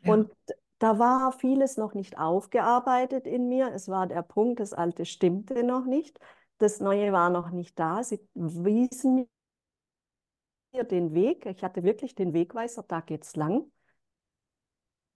Ja. 0.04 0.14
Und 0.14 0.32
da 0.80 1.00
war 1.00 1.32
vieles 1.32 1.78
noch 1.78 1.94
nicht 1.94 2.18
aufgearbeitet 2.18 3.26
in 3.26 3.48
mir. 3.48 3.72
Es 3.74 3.88
war 3.88 4.08
der 4.08 4.22
Punkt, 4.22 4.60
das 4.60 4.74
Alte 4.74 5.06
stimmte 5.06 5.64
noch 5.64 5.86
nicht. 5.86 6.20
Das 6.60 6.80
Neue 6.80 7.12
war 7.12 7.30
noch 7.30 7.52
nicht 7.52 7.78
da. 7.80 8.04
Sie 8.04 8.20
wiesen 8.34 9.28
mir 10.74 10.84
den 10.84 11.14
Weg. 11.14 11.46
Ich 11.46 11.64
hatte 11.64 11.84
wirklich 11.84 12.16
den 12.16 12.34
Wegweiser, 12.34 12.84
da 12.84 13.02
geht's 13.02 13.36
lang. 13.36 13.72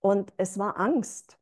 Und 0.02 0.34
es 0.36 0.58
war 0.58 0.78
Angst. 0.78 1.38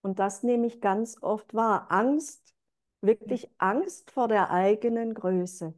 Und 0.00 0.18
das 0.18 0.42
nehme 0.42 0.66
ich 0.66 0.80
ganz 0.80 1.22
oft 1.22 1.52
wahr. 1.52 1.90
Angst, 1.90 2.54
wirklich 3.02 3.50
Angst 3.58 4.10
vor 4.10 4.28
der 4.28 4.50
eigenen 4.50 5.12
Größe. 5.12 5.74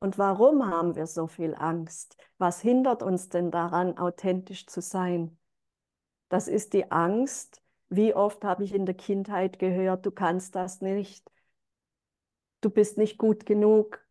Und 0.00 0.18
warum 0.18 0.66
haben 0.66 0.96
wir 0.96 1.06
so 1.06 1.26
viel 1.26 1.54
Angst? 1.54 2.16
Was 2.38 2.60
hindert 2.60 3.02
uns 3.02 3.28
denn 3.28 3.50
daran, 3.50 3.96
authentisch 3.96 4.66
zu 4.66 4.82
sein? 4.82 5.38
Das 6.28 6.48
ist 6.48 6.72
die 6.72 6.90
Angst. 6.90 7.62
Wie 7.88 8.14
oft 8.14 8.44
habe 8.44 8.64
ich 8.64 8.74
in 8.74 8.86
der 8.86 8.96
Kindheit 8.96 9.58
gehört, 9.58 10.04
du 10.04 10.10
kannst 10.10 10.54
das 10.56 10.80
nicht, 10.80 11.30
du 12.60 12.70
bist 12.70 12.98
nicht 12.98 13.18
gut 13.18 13.46
genug, 13.46 14.04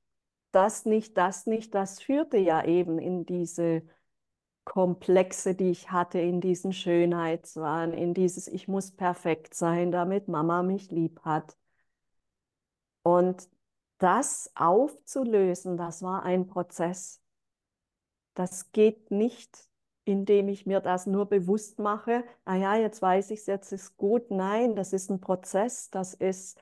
das 0.51 0.85
nicht, 0.85 1.17
das 1.17 1.47
nicht. 1.47 1.73
Das 1.73 2.01
führte 2.01 2.37
ja 2.37 2.63
eben 2.63 2.99
in 2.99 3.25
diese 3.25 3.83
Komplexe, 4.65 5.55
die 5.55 5.71
ich 5.71 5.91
hatte, 5.91 6.19
in 6.19 6.41
diesen 6.41 6.73
Schönheitswahn, 6.73 7.93
in 7.93 8.13
dieses 8.13 8.47
Ich 8.47 8.67
muss 8.67 8.91
perfekt 8.91 9.53
sein, 9.55 9.91
damit 9.91 10.27
Mama 10.27 10.63
mich 10.63 10.91
lieb 10.91 11.21
hat. 11.23 11.57
Und 13.03 13.49
das 13.97 14.51
aufzulösen, 14.55 15.77
das 15.77 16.01
war 16.01 16.23
ein 16.23 16.47
Prozess. 16.47 17.21
Das 18.33 18.71
geht 18.71 19.11
nicht, 19.11 19.69
indem 20.05 20.49
ich 20.49 20.65
mir 20.65 20.81
das 20.81 21.05
nur 21.05 21.27
bewusst 21.27 21.79
mache, 21.79 22.23
ah 22.45 22.55
ja, 22.55 22.75
jetzt 22.75 23.01
weiß 23.01 23.31
ich 23.31 23.39
es, 23.41 23.45
jetzt 23.45 23.71
ist 23.71 23.97
gut. 23.97 24.31
Nein, 24.31 24.75
das 24.75 24.93
ist 24.93 25.09
ein 25.09 25.21
Prozess, 25.21 25.89
das 25.89 26.13
ist, 26.13 26.59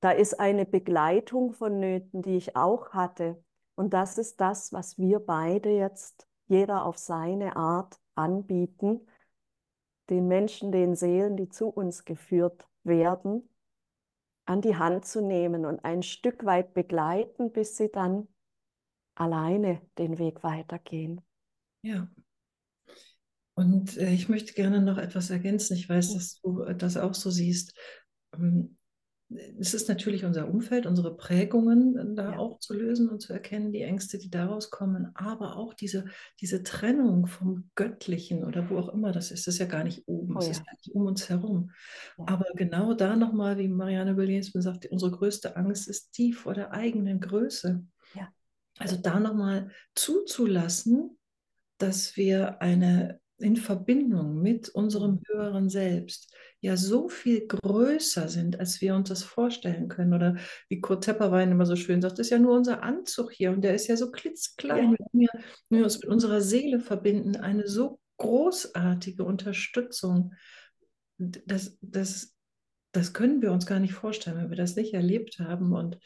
da 0.00 0.10
ist 0.10 0.38
eine 0.38 0.66
Begleitung 0.66 1.52
vonnöten, 1.52 2.22
die 2.22 2.36
ich 2.36 2.56
auch 2.56 2.90
hatte. 2.90 3.42
Und 3.74 3.94
das 3.94 4.18
ist 4.18 4.40
das, 4.40 4.72
was 4.72 4.98
wir 4.98 5.20
beide 5.20 5.70
jetzt, 5.70 6.27
jeder 6.48 6.84
auf 6.84 6.98
seine 6.98 7.56
Art, 7.56 7.98
anbieten, 8.14 9.06
den 10.10 10.26
Menschen, 10.26 10.72
den 10.72 10.96
Seelen, 10.96 11.36
die 11.36 11.48
zu 11.48 11.68
uns 11.68 12.04
geführt 12.04 12.66
werden, 12.82 13.48
an 14.46 14.60
die 14.60 14.76
Hand 14.76 15.04
zu 15.04 15.20
nehmen 15.20 15.66
und 15.66 15.84
ein 15.84 16.02
Stück 16.02 16.44
weit 16.44 16.74
begleiten, 16.74 17.52
bis 17.52 17.76
sie 17.76 17.90
dann 17.90 18.26
alleine 19.14 19.82
den 19.98 20.18
Weg 20.18 20.42
weitergehen. 20.42 21.20
Ja. 21.82 22.08
Und 23.54 23.96
äh, 23.96 24.12
ich 24.12 24.28
möchte 24.28 24.54
gerne 24.54 24.80
noch 24.80 24.98
etwas 24.98 25.30
ergänzen. 25.30 25.76
Ich 25.76 25.88
weiß, 25.88 26.14
dass 26.14 26.40
du 26.40 26.62
äh, 26.62 26.76
das 26.76 26.96
auch 26.96 27.14
so 27.14 27.30
siehst. 27.30 27.76
Es 29.58 29.74
ist 29.74 29.88
natürlich 29.88 30.24
unser 30.24 30.48
Umfeld, 30.48 30.86
unsere 30.86 31.16
Prägungen 31.16 31.96
äh, 31.98 32.14
da 32.14 32.32
ja. 32.32 32.38
auch 32.38 32.60
zu 32.60 32.74
lösen 32.74 33.08
und 33.08 33.20
zu 33.20 33.32
erkennen, 33.32 33.72
die 33.72 33.82
Ängste, 33.82 34.18
die 34.18 34.30
daraus 34.30 34.70
kommen, 34.70 35.10
aber 35.14 35.56
auch 35.56 35.74
diese, 35.74 36.06
diese 36.40 36.62
Trennung 36.62 37.26
vom 37.26 37.70
Göttlichen 37.74 38.44
oder 38.44 38.70
wo 38.70 38.78
auch 38.78 38.88
immer 38.88 39.12
das 39.12 39.30
ist, 39.30 39.46
das 39.46 39.54
ist 39.54 39.60
ja 39.60 39.66
gar 39.66 39.84
nicht 39.84 40.08
oben, 40.08 40.36
oh, 40.36 40.38
es 40.38 40.46
ja. 40.46 40.52
ist 40.52 40.62
eigentlich 40.66 40.94
um 40.94 41.06
uns 41.06 41.28
herum. 41.28 41.72
Ja. 42.16 42.24
Aber 42.28 42.46
genau 42.54 42.94
da 42.94 43.16
nochmal, 43.16 43.58
wie 43.58 43.68
Marianne 43.68 44.16
Williams 44.16 44.50
sagt, 44.54 44.86
unsere 44.86 45.10
größte 45.10 45.56
Angst 45.56 45.88
ist 45.88 46.16
die 46.16 46.32
vor 46.32 46.54
der 46.54 46.72
eigenen 46.72 47.20
Größe. 47.20 47.84
Also 48.78 48.96
da 48.96 49.18
nochmal 49.18 49.70
zuzulassen, 49.94 51.18
dass 51.78 52.16
wir 52.16 52.62
eine 52.62 53.20
in 53.38 53.56
Verbindung 53.56 54.42
mit 54.42 54.68
unserem 54.68 55.20
höheren 55.26 55.68
Selbst 55.68 56.32
ja 56.60 56.76
so 56.76 57.08
viel 57.08 57.46
größer 57.46 58.28
sind, 58.28 58.58
als 58.58 58.80
wir 58.80 58.94
uns 58.94 59.08
das 59.08 59.22
vorstellen 59.22 59.88
können. 59.88 60.12
Oder 60.12 60.36
wie 60.68 60.80
Kurt 60.80 61.04
Tepperwein 61.04 61.52
immer 61.52 61.66
so 61.66 61.76
schön 61.76 62.02
sagt, 62.02 62.18
das 62.18 62.26
ist 62.26 62.30
ja 62.30 62.38
nur 62.38 62.56
unser 62.56 62.82
Anzug 62.82 63.32
hier 63.32 63.52
und 63.52 63.62
der 63.62 63.74
ist 63.74 63.86
ja 63.86 63.96
so 63.96 64.10
klitzklein. 64.10 64.92
Ja. 64.92 64.98
Wenn, 64.98 65.20
wir, 65.20 65.28
wenn 65.68 65.78
wir 65.78 65.84
uns 65.84 66.00
mit 66.00 66.08
unserer 66.08 66.40
Seele 66.40 66.80
verbinden, 66.80 67.36
eine 67.36 67.68
so 67.68 68.00
großartige 68.16 69.22
Unterstützung, 69.22 70.34
das, 71.18 71.78
das, 71.80 72.34
das 72.92 73.12
können 73.12 73.40
wir 73.40 73.52
uns 73.52 73.66
gar 73.66 73.78
nicht 73.78 73.94
vorstellen, 73.94 74.38
wenn 74.38 74.50
wir 74.50 74.56
das 74.56 74.74
nicht 74.74 74.94
erlebt 74.94 75.38
haben. 75.38 75.72
Und 75.72 75.98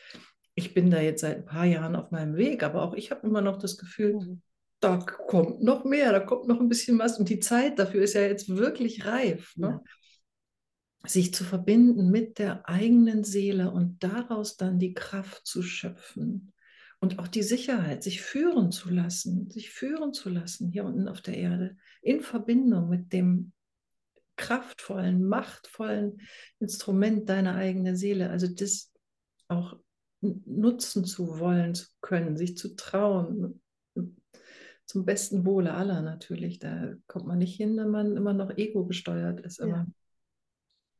ich 0.55 0.75
bin 0.75 0.90
da 0.90 1.01
jetzt 1.01 1.23
seit 1.23 1.38
ein 1.38 1.47
paar 1.47 1.64
Jahren 1.64 1.97
auf 1.97 2.11
meinem 2.11 2.37
Weg, 2.37 2.62
aber 2.62 2.83
auch 2.83 2.92
ich 2.92 3.11
habe 3.11 3.27
immer 3.27 3.40
noch 3.40 3.57
das 3.57 3.79
Gefühl, 3.79 4.14
mhm 4.14 4.42
da 4.83 4.99
kommt 4.99 5.62
noch 5.62 5.85
mehr, 5.85 6.11
da 6.12 6.21
kommt 6.21 6.49
noch 6.49 6.61
ein 6.61 6.68
bisschen 6.68 6.99
was 6.99 7.18
und 7.18 7.29
die 7.29 7.38
Zeit 7.38 7.79
dafür 7.79 8.03
ist 8.03 8.14
ja 8.14 8.23
jetzt 8.23 8.49
wirklich 8.49 9.07
reif. 9.07 9.57
Ne? 9.57 9.81
Ja. 11.05 11.09
Sich 11.09 11.33
zu 11.33 11.45
verbinden 11.45 12.11
mit 12.11 12.38
der 12.38 12.68
eigenen 12.68 13.25
Seele 13.25 13.71
und 13.71 14.03
daraus 14.03 14.57
dann 14.57 14.79
die 14.79 14.95
Kraft 14.95 15.47
zu 15.47 15.62
schöpfen 15.62 16.53
und 16.99 17.18
auch 17.18 17.29
die 17.29 17.42
Sicherheit, 17.42 18.03
sich 18.03 18.23
führen 18.23 18.73
zu 18.73 18.90
lassen, 18.90 19.51
sich 19.51 19.71
führen 19.71 20.12
zu 20.12 20.29
lassen 20.31 20.71
hier 20.71 20.85
unten 20.85 21.09
auf 21.09 21.21
der 21.21 21.37
Erde 21.37 21.77
in 22.01 22.21
Verbindung 22.21 22.88
mit 22.88 23.12
dem 23.12 23.53
kraftvollen, 24.37 25.25
machtvollen 25.25 26.21
Instrument 26.59 27.29
deiner 27.29 27.55
eigenen 27.55 27.97
Seele. 27.97 28.31
Also 28.31 28.49
das 28.49 28.92
auch 29.47 29.79
nutzen 30.21 31.05
zu 31.05 31.38
wollen, 31.38 31.75
zu 31.75 31.87
können, 32.01 32.37
sich 32.37 32.57
zu 32.57 32.75
trauen, 32.75 33.62
zum 34.92 35.07
besten 35.07 35.46
Wohle 35.46 35.72
aller 35.72 36.02
natürlich. 36.02 36.59
Da 36.59 36.92
kommt 37.07 37.26
man 37.26 37.38
nicht 37.38 37.57
hin, 37.57 37.78
wenn 37.78 37.88
man 37.88 38.14
immer 38.14 38.35
noch 38.35 38.57
ego 38.59 38.85
gesteuert 38.85 39.40
ist. 39.40 39.59
Aber, 39.59 39.70
ja. 39.70 39.87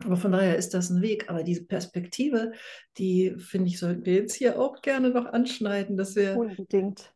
aber 0.02 0.16
von 0.16 0.33
daher 0.33 0.57
ist 0.57 0.72
das 0.72 0.88
ein 0.88 1.02
Weg. 1.02 1.28
Aber 1.28 1.42
diese 1.42 1.66
Perspektive, 1.66 2.52
die 2.96 3.35
finde 3.37 3.68
ich, 3.68 3.78
sollten 3.78 4.07
wir 4.07 4.14
jetzt 4.14 4.35
hier 4.35 4.59
auch 4.59 4.81
gerne 4.81 5.11
noch 5.11 5.26
anschneiden, 5.26 5.98
dass 5.98 6.16
wir 6.16 6.38
unbedingt. 6.38 7.14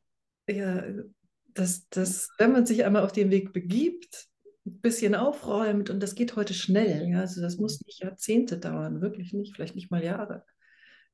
Ja, 0.50 0.84
dass, 1.54 1.88
dass 1.88 2.28
wenn 2.36 2.52
man 2.52 2.66
sich 2.66 2.84
einmal 2.84 3.02
auf 3.02 3.12
den 3.12 3.30
Weg 3.30 3.54
begibt, 3.54 4.28
ein 4.66 4.80
bisschen 4.82 5.14
aufräumt 5.14 5.88
und 5.88 6.02
das 6.02 6.14
geht 6.14 6.36
heute 6.36 6.52
schnell. 6.52 7.08
Ja, 7.08 7.20
also 7.20 7.40
das 7.40 7.56
muss 7.56 7.80
nicht 7.86 8.02
Jahrzehnte 8.02 8.58
dauern, 8.58 9.00
wirklich 9.00 9.32
nicht, 9.32 9.54
vielleicht 9.54 9.76
nicht 9.76 9.90
mal 9.90 10.04
Jahre. 10.04 10.44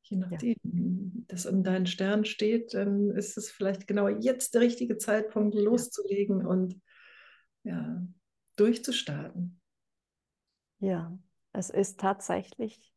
Je 0.03 0.17
nachdem, 0.17 0.57
ja. 0.63 1.25
das 1.29 1.45
in 1.45 1.63
deinen 1.63 1.87
Sternen 1.87 2.25
steht, 2.25 2.75
dann 2.75 3.11
ist 3.11 3.37
es 3.39 3.51
vielleicht 3.51 3.87
genau 3.87 4.09
jetzt 4.09 4.55
der 4.55 4.61
richtige 4.63 4.99
Zeitpunkt, 4.99 5.55
loszulegen 5.55 6.41
ja. 6.41 6.47
und 6.47 6.81
ja, 7.63 8.07
durchzustarten. 8.57 9.61
Ja, 10.81 11.17
es 11.53 11.71
ist 11.71 12.01
tatsächlich 12.01 12.93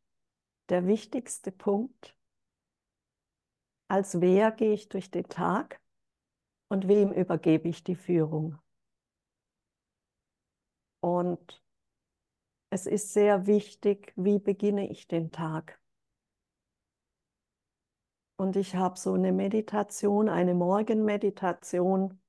der 0.68 0.86
wichtigste 0.86 1.52
Punkt. 1.52 2.16
Als 3.88 4.20
wer 4.20 4.50
gehe 4.50 4.72
ich 4.72 4.88
durch 4.88 5.10
den 5.12 5.28
Tag 5.28 5.80
und 6.68 6.88
wem 6.88 7.12
übergebe 7.12 7.68
ich 7.68 7.84
die 7.84 7.94
Führung? 7.94 8.58
Und 11.00 11.62
es 12.70 12.86
ist 12.86 13.12
sehr 13.12 13.46
wichtig, 13.46 14.12
wie 14.16 14.40
beginne 14.40 14.90
ich 14.90 15.06
den 15.06 15.30
Tag. 15.30 15.80
Und 18.36 18.56
ich 18.56 18.76
habe 18.76 18.98
so 18.98 19.14
eine 19.14 19.32
Meditation, 19.32 20.28
eine 20.28 20.54
Morgenmeditation. 20.54 22.20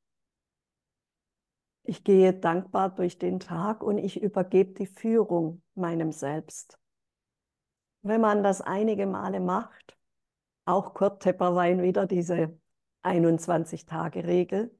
Ich 1.83 2.03
gehe 2.03 2.33
dankbar 2.33 2.89
durch 2.89 3.17
den 3.17 3.39
Tag 3.39 3.83
und 3.83 3.97
ich 3.97 4.21
übergebe 4.21 4.73
die 4.73 4.87
Führung 4.87 5.61
meinem 5.75 6.11
Selbst. 6.11 6.79
Wenn 8.01 8.21
man 8.21 8.41
das 8.41 8.61
einige 8.61 9.05
Male 9.05 9.41
macht, 9.41 9.97
auch 10.65 10.93
Kurt 10.93 11.23
Tepperwein 11.23 11.81
wieder 11.81 12.05
diese 12.05 12.57
21-Tage-Regel, 13.03 14.77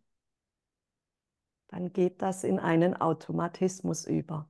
dann 1.67 1.91
geht 1.91 2.21
das 2.21 2.45
in 2.45 2.59
einen 2.59 2.95
Automatismus 2.95 4.05
über. 4.05 4.49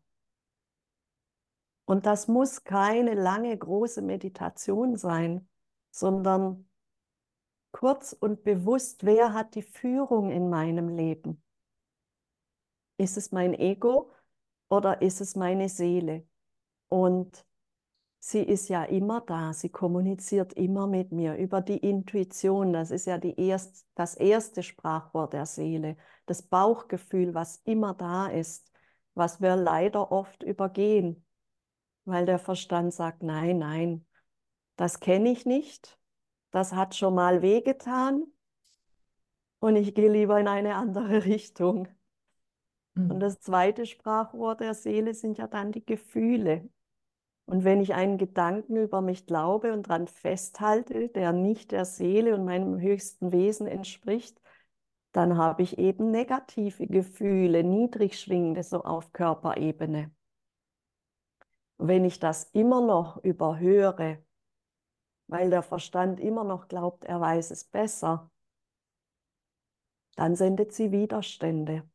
Und 1.86 2.06
das 2.06 2.28
muss 2.28 2.64
keine 2.64 3.16
lange, 3.16 3.58
große 3.58 4.02
Meditation 4.02 4.96
sein, 4.96 5.48
sondern 5.90 6.67
kurz 7.72 8.14
und 8.14 8.44
bewusst, 8.44 9.06
wer 9.06 9.34
hat 9.34 9.56
die 9.56 9.62
Führung 9.62 10.32
in 10.32 10.50
meinem 10.50 10.90
Leben? 10.90 11.42
Ist 12.98 13.18
es 13.18 13.32
mein 13.32 13.54
Ego 13.54 14.12
oder 14.70 15.02
ist 15.02 15.22
es 15.22 15.36
meine 15.36 15.70
Seele? 15.70 16.28
Und 16.90 17.46
sie 18.20 18.42
ist 18.42 18.70
ja 18.70 18.84
immer 18.84 19.22
da, 19.22 19.54
sie 19.54 19.70
kommuniziert 19.70 20.54
immer 20.54 20.88
mit 20.88 21.12
mir 21.12 21.36
über 21.36 21.62
die 21.62 21.78
Intuition. 21.78 22.74
Das 22.74 22.92
ist 22.92 23.06
ja 23.06 23.18
erst, 23.18 23.86
das 23.96 24.16
erste 24.16 24.64
Sprachwort 24.64 25.34
der 25.34 25.46
Seele, 25.46 25.98
das 26.26 26.42
Bauchgefühl, 26.42 27.34
was 27.34 27.58
immer 27.66 27.94
da 27.94 28.28
ist, 28.28 28.72
was 29.14 29.42
wir 29.42 29.56
leider 29.56 30.12
oft 30.12 30.44
übergehen, 30.44 31.26
weil 32.06 32.26
der 32.26 32.40
Verstand 32.40 32.94
sagt, 32.94 33.24
nein, 33.24 33.60
nein, 33.60 34.06
das 34.76 35.00
kenne 35.00 35.30
ich 35.32 35.46
nicht, 35.46 36.00
das 36.52 36.74
hat 36.74 36.96
schon 36.96 37.16
mal 37.16 37.42
wehgetan 37.42 38.24
und 39.60 39.76
ich 39.76 39.96
gehe 39.96 40.12
lieber 40.12 40.40
in 40.40 40.48
eine 40.48 40.76
andere 40.76 41.26
Richtung. 41.26 41.88
Mhm. 42.96 43.12
Und 43.12 43.20
das 43.20 43.40
zweite 43.40 43.86
Sprachwort 43.86 44.62
der 44.62 44.74
Seele 44.74 45.14
sind 45.14 45.38
ja 45.38 45.48
dann 45.48 45.72
die 45.72 45.86
Gefühle. 45.86 46.70
Und 47.46 47.64
wenn 47.64 47.82
ich 47.82 47.94
einen 47.94 48.18
Gedanken 48.18 48.76
über 48.78 49.02
mich 49.02 49.26
glaube 49.26 49.72
und 49.74 49.88
daran 49.88 50.08
festhalte, 50.08 51.10
der 51.10 51.32
nicht 51.32 51.72
der 51.72 51.86
Seele 51.86 52.36
und 52.36 52.46
meinem 52.46 52.80
höchsten 52.80 53.32
Wesen 53.32 53.68
entspricht, 53.68 54.42
dann 55.14 55.38
habe 55.38 55.64
ich 55.64 55.78
eben 55.78 56.12
negative 56.12 56.88
Gefühle, 56.88 57.64
niedrig 57.64 58.20
schwingende, 58.20 58.64
so 58.64 58.84
auf 58.84 59.14
Körperebene. 59.14 60.12
wenn 61.78 62.06
ich 62.06 62.20
das 62.20 62.46
immer 62.54 62.82
noch 62.82 63.18
überhöre, 63.24 64.24
weil 65.28 65.50
der 65.50 65.62
Verstand 65.62 66.20
immer 66.20 66.44
noch 66.44 66.68
glaubt, 66.68 67.04
er 67.06 67.20
weiß 67.22 67.52
es 67.52 67.64
besser, 67.66 68.32
dann 70.16 70.36
sendet 70.36 70.74
sie 70.74 70.92
Widerstände. 70.92 71.88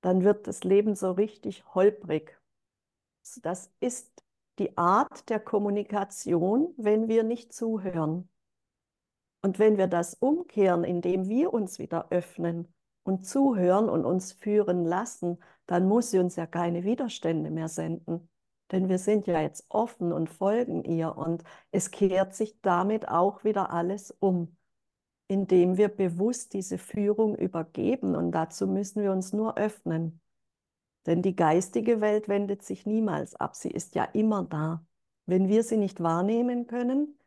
Dann 0.00 0.22
wird 0.22 0.46
das 0.46 0.62
Leben 0.62 0.94
so 0.94 1.10
richtig 1.12 1.64
holprig. 1.74 2.40
Das 3.42 3.72
ist 3.80 4.24
die 4.58 4.78
Art 4.78 5.28
der 5.28 5.40
Kommunikation, 5.40 6.72
wenn 6.76 7.08
wir 7.08 7.24
nicht 7.24 7.52
zuhören. 7.52 8.28
Und 9.42 9.58
wenn 9.58 9.76
wir 9.76 9.86
das 9.86 10.14
umkehren, 10.14 10.84
indem 10.84 11.28
wir 11.28 11.52
uns 11.52 11.78
wieder 11.78 12.10
öffnen 12.10 12.72
und 13.02 13.26
zuhören 13.26 13.88
und 13.88 14.04
uns 14.04 14.32
führen 14.32 14.84
lassen, 14.84 15.38
dann 15.66 15.88
muss 15.88 16.10
sie 16.10 16.18
uns 16.18 16.36
ja 16.36 16.46
keine 16.46 16.84
Widerstände 16.84 17.50
mehr 17.50 17.68
senden. 17.68 18.28
Denn 18.72 18.88
wir 18.88 18.98
sind 18.98 19.26
ja 19.26 19.40
jetzt 19.40 19.66
offen 19.68 20.12
und 20.12 20.28
folgen 20.28 20.82
ihr 20.84 21.16
und 21.16 21.44
es 21.70 21.90
kehrt 21.90 22.34
sich 22.34 22.60
damit 22.62 23.08
auch 23.08 23.44
wieder 23.44 23.70
alles 23.70 24.10
um, 24.10 24.56
indem 25.28 25.76
wir 25.76 25.88
bewusst 25.88 26.52
diese 26.52 26.78
Führung 26.78 27.36
übergeben 27.36 28.16
und 28.16 28.32
dazu 28.32 28.66
müssen 28.66 29.02
wir 29.02 29.12
uns 29.12 29.32
nur 29.32 29.56
öffnen. 29.56 30.20
Denn 31.06 31.22
die 31.22 31.36
geistige 31.36 32.00
Welt 32.00 32.28
wendet 32.28 32.64
sich 32.64 32.86
niemals 32.86 33.36
ab, 33.36 33.54
sie 33.54 33.70
ist 33.70 33.94
ja 33.94 34.04
immer 34.04 34.42
da. 34.42 34.84
Wenn 35.26 35.48
wir 35.48 35.62
sie 35.62 35.76
nicht 35.76 36.02
wahrnehmen 36.02 36.66
können, 36.66 37.18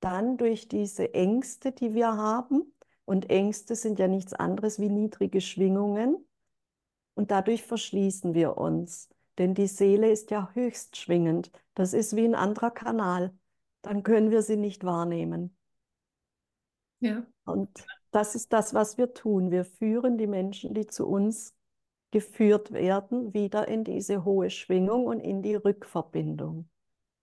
dann 0.00 0.36
durch 0.36 0.68
diese 0.68 1.14
Ängste, 1.14 1.72
die 1.72 1.94
wir 1.94 2.16
haben, 2.16 2.72
und 3.04 3.30
Ängste 3.30 3.74
sind 3.74 3.98
ja 3.98 4.08
nichts 4.08 4.32
anderes 4.32 4.78
wie 4.78 4.88
niedrige 4.88 5.40
Schwingungen, 5.40 6.24
und 7.14 7.30
dadurch 7.30 7.62
verschließen 7.62 8.34
wir 8.34 8.56
uns. 8.56 9.11
Denn 9.38 9.54
die 9.54 9.66
Seele 9.66 10.10
ist 10.10 10.30
ja 10.30 10.50
höchst 10.52 10.96
schwingend. 10.96 11.50
Das 11.74 11.94
ist 11.94 12.16
wie 12.16 12.24
ein 12.24 12.34
anderer 12.34 12.70
Kanal. 12.70 13.32
Dann 13.80 14.02
können 14.02 14.30
wir 14.30 14.42
sie 14.42 14.56
nicht 14.56 14.84
wahrnehmen. 14.84 15.56
Ja. 17.00 17.26
Und 17.44 17.70
das 18.10 18.34
ist 18.34 18.52
das, 18.52 18.74
was 18.74 18.98
wir 18.98 19.14
tun. 19.14 19.50
Wir 19.50 19.64
führen 19.64 20.18
die 20.18 20.26
Menschen, 20.26 20.74
die 20.74 20.86
zu 20.86 21.06
uns 21.06 21.54
geführt 22.10 22.72
werden, 22.72 23.32
wieder 23.32 23.66
in 23.66 23.84
diese 23.84 24.24
hohe 24.24 24.50
Schwingung 24.50 25.06
und 25.06 25.20
in 25.20 25.42
die 25.42 25.54
Rückverbindung. 25.54 26.68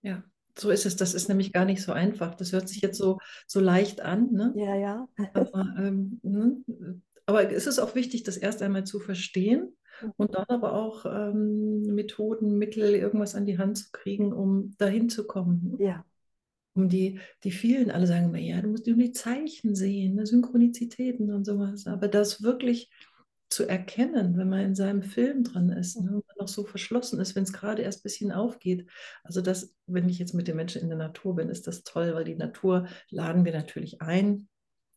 Ja, 0.02 0.24
so 0.58 0.70
ist 0.70 0.84
es. 0.84 0.96
Das 0.96 1.14
ist 1.14 1.28
nämlich 1.28 1.52
gar 1.52 1.64
nicht 1.64 1.80
so 1.80 1.92
einfach. 1.92 2.34
Das 2.34 2.52
hört 2.52 2.68
sich 2.68 2.82
jetzt 2.82 2.98
so, 2.98 3.18
so 3.46 3.60
leicht 3.60 4.00
an. 4.00 4.32
Ne? 4.32 4.52
Ja, 4.56 4.74
ja. 4.74 5.08
Aber, 5.32 5.74
ähm, 5.78 6.20
ne? 6.22 6.56
aber 7.24 7.50
es 7.50 7.68
ist 7.68 7.78
auch 7.78 7.94
wichtig, 7.94 8.24
das 8.24 8.36
erst 8.36 8.62
einmal 8.62 8.84
zu 8.84 8.98
verstehen 8.98 9.76
und 10.16 10.34
dann 10.34 10.46
aber 10.48 10.74
auch 10.74 11.04
ähm, 11.06 11.82
Methoden, 11.82 12.58
Mittel, 12.58 12.94
irgendwas 12.94 13.34
an 13.34 13.46
die 13.46 13.58
Hand 13.58 13.78
zu 13.78 13.86
kriegen, 13.92 14.32
um 14.32 14.74
dahin 14.78 15.08
zu 15.08 15.26
kommen. 15.26 15.76
Ja. 15.78 16.04
Um 16.74 16.88
die, 16.88 17.18
die 17.42 17.50
vielen, 17.50 17.90
alle 17.90 18.06
sagen 18.06 18.26
immer, 18.26 18.38
ja, 18.38 18.60
du 18.60 18.68
musst 18.68 18.86
nur 18.86 18.96
die 18.96 19.12
Zeichen 19.12 19.74
sehen, 19.74 20.14
ne, 20.14 20.26
Synchronizitäten 20.26 21.32
und 21.32 21.44
sowas. 21.44 21.86
Aber 21.86 22.08
das 22.08 22.42
wirklich 22.42 22.90
zu 23.50 23.66
erkennen, 23.66 24.38
wenn 24.38 24.48
man 24.48 24.60
in 24.60 24.74
seinem 24.76 25.02
Film 25.02 25.42
dran 25.42 25.70
ist, 25.70 26.00
ne, 26.00 26.06
wenn 26.06 26.14
man 26.14 26.36
noch 26.38 26.48
so 26.48 26.64
verschlossen 26.64 27.18
ist, 27.18 27.34
wenn 27.34 27.42
es 27.42 27.52
gerade 27.52 27.82
erst 27.82 28.00
ein 28.00 28.02
bisschen 28.04 28.32
aufgeht. 28.32 28.88
Also 29.24 29.40
das, 29.40 29.74
wenn 29.86 30.08
ich 30.08 30.20
jetzt 30.20 30.34
mit 30.34 30.46
den 30.46 30.56
Menschen 30.56 30.82
in 30.82 30.88
der 30.88 30.98
Natur 30.98 31.34
bin, 31.34 31.48
ist 31.48 31.66
das 31.66 31.82
toll, 31.82 32.14
weil 32.14 32.24
die 32.24 32.36
Natur 32.36 32.86
laden 33.10 33.44
wir 33.44 33.52
natürlich 33.52 34.00
ein 34.00 34.48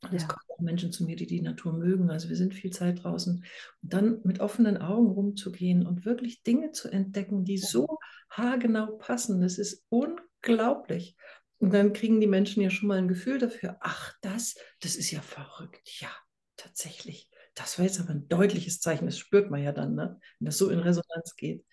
und 0.04 0.14
es 0.14 0.28
kommen 0.28 0.42
auch 0.50 0.60
Menschen 0.60 0.92
zu 0.92 1.06
mir, 1.06 1.16
die 1.16 1.28
die 1.28 1.42
Natur 1.42 1.74
mögen. 1.74 2.10
Also 2.10 2.30
wir 2.30 2.36
sind 2.36 2.54
viel 2.54 2.72
Zeit 2.72 3.04
draußen. 3.04 3.46
Und 3.82 3.94
dann 3.94 4.20
mit 4.24 4.40
offenen 4.40 4.78
Augen 4.78 5.12
rumzugehen 5.12 5.86
und 5.86 6.06
wirklich 6.06 6.44
Dinge 6.44 6.72
zu 6.72 6.90
entdecken, 6.90 7.46
die 7.46 7.58
so 7.58 8.00
haargenau 8.30 8.98
passen, 8.98 9.42
das 9.42 9.58
ist 9.58 9.84
unglaublich. 9.90 11.16
Und 11.60 11.74
dann 11.74 11.94
kriegen 11.94 12.20
die 12.20 12.28
Menschen 12.28 12.62
ja 12.62 12.70
schon 12.70 12.90
mal 12.90 12.98
ein 12.98 13.08
Gefühl 13.08 13.40
dafür, 13.40 13.78
ach, 13.80 14.14
das, 14.22 14.56
das 14.82 14.96
ist 14.96 15.12
ja 15.12 15.22
verrückt. 15.22 16.02
Ja, 16.02 16.10
tatsächlich. 16.58 17.30
Das 17.56 17.78
war 17.78 17.86
jetzt 17.86 18.00
aber 18.00 18.10
ein 18.10 18.28
deutliches 18.28 18.80
Zeichen, 18.80 19.06
das 19.06 19.18
spürt 19.18 19.52
man 19.52 19.64
ja 19.64 19.72
dann, 19.72 19.96
ne? 19.96 20.20
wenn 20.40 20.46
das 20.46 20.58
so 20.58 20.70
in 20.70 20.80
Resonanz 20.80 21.36
geht. 21.36 21.64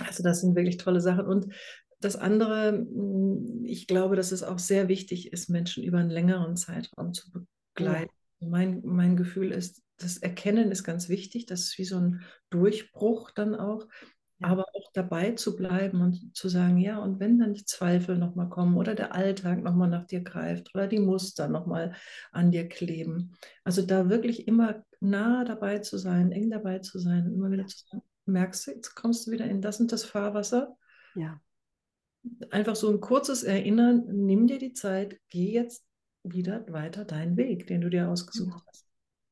Also 0.00 0.24
das 0.24 0.40
sind 0.40 0.56
wirklich 0.56 0.78
tolle 0.78 1.00
Sachen. 1.00 1.26
Und 1.26 1.54
das 2.04 2.16
andere, 2.16 2.72
mm, 2.72 3.64
ich 3.64 3.86
glaube, 3.86 4.16
dass 4.16 4.32
es 4.32 4.42
auch 4.42 4.58
sehr 4.58 4.88
wichtig 4.88 5.32
ist, 5.32 5.48
Menschen 5.48 5.82
über 5.82 5.98
einen 5.98 6.10
längeren 6.10 6.56
Zeitraum 6.56 7.12
zu 7.12 7.30
begleiten. 7.32 8.12
Ja. 8.40 8.48
Mein, 8.48 8.82
mein 8.84 9.16
Gefühl 9.16 9.52
ist, 9.52 9.82
das 9.96 10.18
Erkennen 10.18 10.70
ist 10.70 10.84
ganz 10.84 11.08
wichtig. 11.08 11.46
Das 11.46 11.60
ist 11.60 11.78
wie 11.78 11.84
so 11.84 11.96
ein 11.96 12.22
Durchbruch 12.50 13.30
dann 13.30 13.54
auch. 13.54 13.86
Ja. 14.38 14.48
Aber 14.48 14.64
auch 14.74 14.90
dabei 14.92 15.30
zu 15.30 15.56
bleiben 15.56 16.00
und 16.02 16.36
zu 16.36 16.48
sagen, 16.48 16.78
ja, 16.78 16.98
und 16.98 17.20
wenn 17.20 17.38
dann 17.38 17.54
die 17.54 17.64
Zweifel 17.64 18.18
nochmal 18.18 18.48
kommen 18.48 18.76
oder 18.76 18.94
der 18.94 19.14
Alltag 19.14 19.62
nochmal 19.62 19.88
nach 19.88 20.06
dir 20.06 20.22
greift 20.22 20.74
oder 20.74 20.88
die 20.88 20.98
Muster 20.98 21.48
nochmal 21.48 21.94
an 22.32 22.50
dir 22.50 22.68
kleben. 22.68 23.32
Also 23.62 23.82
da 23.82 24.10
wirklich 24.10 24.48
immer 24.48 24.84
nah 25.00 25.44
dabei 25.44 25.78
zu 25.78 25.98
sein, 25.98 26.32
eng 26.32 26.50
dabei 26.50 26.80
zu 26.80 26.98
sein, 26.98 27.32
immer 27.32 27.50
wieder 27.50 27.66
zu 27.66 27.78
sagen, 27.86 28.02
merkst 28.26 28.66
du, 28.66 28.70
jetzt 28.72 28.94
kommst 28.96 29.26
du 29.26 29.30
wieder 29.30 29.44
in 29.44 29.62
das 29.62 29.80
und 29.80 29.92
das 29.92 30.04
Fahrwasser. 30.04 30.76
Ja 31.14 31.40
einfach 32.50 32.76
so 32.76 32.90
ein 32.90 33.00
kurzes 33.00 33.42
Erinnern, 33.42 34.04
nimm 34.06 34.46
dir 34.46 34.58
die 34.58 34.72
Zeit, 34.72 35.20
geh 35.28 35.52
jetzt 35.52 35.84
wieder 36.22 36.64
weiter 36.72 37.04
deinen 37.04 37.36
Weg, 37.36 37.66
den 37.66 37.80
du 37.80 37.90
dir 37.90 38.08
ausgesucht 38.08 38.62
hast. 38.66 38.86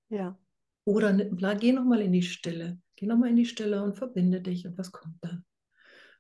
Ja. 0.09 0.39
Oder 0.85 1.15
geh 1.55 1.73
nochmal 1.73 2.01
in 2.01 2.13
die 2.13 2.23
Stille. 2.23 2.79
Geh 2.97 3.07
nochmal 3.07 3.31
in 3.31 3.37
die 3.37 3.47
Stille 3.47 3.83
und 3.83 3.97
verbinde 3.97 4.41
dich 4.41 4.67
und 4.67 4.77
was 4.77 4.93
kommt 4.93 5.17
dann? 5.23 5.45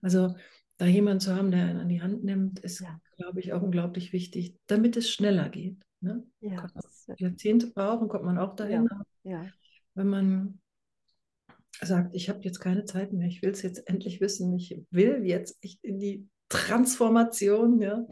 Also 0.00 0.34
da 0.78 0.86
jemanden 0.86 1.20
zu 1.20 1.36
haben, 1.36 1.50
der 1.50 1.66
einen 1.66 1.80
an 1.80 1.88
die 1.88 2.02
Hand 2.02 2.24
nimmt, 2.24 2.58
ist, 2.60 2.80
ja. 2.80 3.00
glaube 3.16 3.40
ich, 3.40 3.52
auch 3.52 3.62
unglaublich 3.62 4.12
wichtig, 4.12 4.58
damit 4.66 4.96
es 4.96 5.10
schneller 5.10 5.48
geht. 5.48 5.82
Ne? 6.00 6.26
Ja. 6.40 6.66
Jahrzehnte 7.18 7.68
brauchen, 7.68 8.08
kommt 8.08 8.24
man 8.24 8.38
auch 8.38 8.56
dahin. 8.56 8.88
Ja. 9.22 9.46
Wenn 9.94 10.08
man 10.08 10.60
sagt, 11.80 12.14
ich 12.16 12.28
habe 12.28 12.40
jetzt 12.42 12.58
keine 12.58 12.84
Zeit 12.84 13.12
mehr, 13.12 13.28
ich 13.28 13.42
will 13.42 13.50
es 13.50 13.62
jetzt 13.62 13.88
endlich 13.88 14.20
wissen, 14.20 14.54
ich 14.54 14.82
will 14.90 15.24
jetzt 15.24 15.62
echt 15.62 15.84
in 15.84 16.00
die 16.00 16.28
Transformation, 16.52 17.80
ja, 17.80 18.06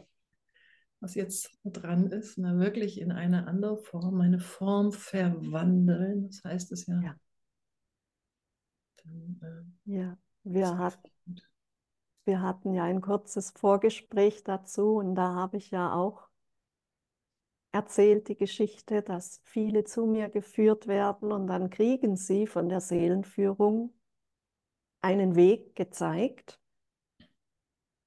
was 0.99 1.15
jetzt 1.15 1.51
dran 1.63 2.07
ist, 2.07 2.37
na, 2.37 2.57
wirklich 2.59 2.99
in 2.99 3.11
eine 3.11 3.47
andere 3.47 3.77
Form, 3.77 4.21
eine 4.21 4.39
Form 4.39 4.91
verwandeln. 4.91 6.27
Das 6.27 6.43
heißt 6.43 6.71
es 6.71 6.87
ja. 6.87 7.01
ja. 7.01 7.15
dann. 9.03 9.39
Äh, 9.85 9.91
ja, 9.91 10.17
wir, 10.43 10.77
hat, 10.77 10.99
wir 12.25 12.41
hatten 12.41 12.73
ja 12.73 12.83
ein 12.83 13.01
kurzes 13.01 13.51
Vorgespräch 13.51 14.43
dazu 14.43 14.95
und 14.97 15.15
da 15.15 15.33
habe 15.33 15.57
ich 15.57 15.71
ja 15.71 15.93
auch 15.93 16.29
erzählt 17.71 18.27
die 18.27 18.35
Geschichte, 18.35 19.01
dass 19.01 19.39
viele 19.43 19.85
zu 19.85 20.05
mir 20.05 20.29
geführt 20.29 20.87
werden 20.87 21.31
und 21.31 21.47
dann 21.47 21.69
kriegen 21.69 22.15
sie 22.15 22.45
von 22.45 22.69
der 22.69 22.81
Seelenführung 22.81 23.93
einen 25.01 25.35
Weg 25.35 25.75
gezeigt 25.75 26.60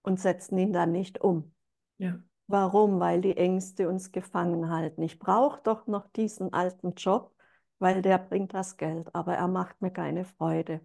und 0.05 0.20
setzen 0.20 0.57
ihn 0.59 0.72
dann 0.72 0.92
nicht 0.92 1.20
um. 1.20 1.52
Ja. 1.98 2.20
Warum? 2.46 3.00
Weil 3.00 3.20
die 3.22 3.36
Ängste 3.36 3.88
uns 3.88 4.12
gefangen 4.12 4.70
halten. 4.70 5.02
Ich 5.02 5.18
brauche 5.18 5.61
doch 5.62 5.86
noch 5.86 6.07
diesen 6.09 6.52
alten 6.52 6.94
Job, 6.94 7.34
weil 7.78 8.02
der 8.02 8.18
bringt 8.18 8.55
das 8.55 8.76
Geld, 8.76 9.12
aber 9.14 9.34
er 9.34 9.48
macht 9.48 9.80
mir 9.82 9.90
keine 9.90 10.24
Freude. 10.24 10.80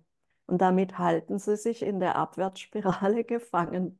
Und 0.47 0.61
damit 0.61 0.97
halten 0.97 1.37
sie 1.37 1.57
sich 1.57 1.83
in 1.83 1.99
der 1.99 2.15
Abwärtsspirale 2.15 3.23
gefangen. 3.25 3.99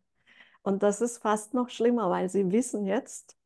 Und 0.63 0.84
das 0.84 1.01
ist 1.01 1.20
fast 1.20 1.53
noch 1.53 1.70
schlimmer, 1.70 2.09
weil 2.09 2.30
sie 2.30 2.51
wissen 2.51 2.86
jetzt, 2.86 3.38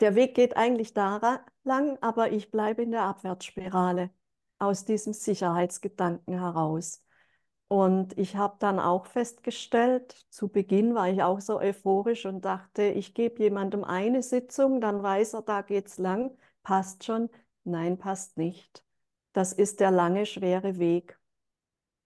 der 0.00 0.14
Weg 0.14 0.34
geht 0.34 0.56
eigentlich 0.56 0.94
da 0.94 1.40
lang, 1.64 1.98
aber 2.00 2.32
ich 2.32 2.50
bleibe 2.50 2.82
in 2.82 2.92
der 2.92 3.02
Abwärtsspirale 3.02 4.10
aus 4.58 4.84
diesem 4.84 5.12
Sicherheitsgedanken 5.12 6.38
heraus. 6.38 7.04
Und 7.68 8.16
ich 8.16 8.36
habe 8.36 8.56
dann 8.58 8.80
auch 8.80 9.04
festgestellt, 9.04 10.26
zu 10.30 10.48
Beginn 10.48 10.94
war 10.94 11.10
ich 11.10 11.22
auch 11.22 11.40
so 11.40 11.60
euphorisch 11.60 12.24
und 12.24 12.46
dachte, 12.46 12.84
ich 12.84 13.12
gebe 13.12 13.42
jemandem 13.42 13.84
eine 13.84 14.22
Sitzung, 14.22 14.80
dann 14.80 15.02
weiß 15.02 15.34
er, 15.34 15.42
da 15.42 15.60
geht's 15.60 15.98
lang, 15.98 16.36
passt 16.62 17.04
schon. 17.04 17.28
Nein, 17.64 17.98
passt 17.98 18.38
nicht. 18.38 18.82
Das 19.34 19.52
ist 19.52 19.80
der 19.80 19.90
lange, 19.90 20.24
schwere 20.24 20.78
Weg. 20.78 21.18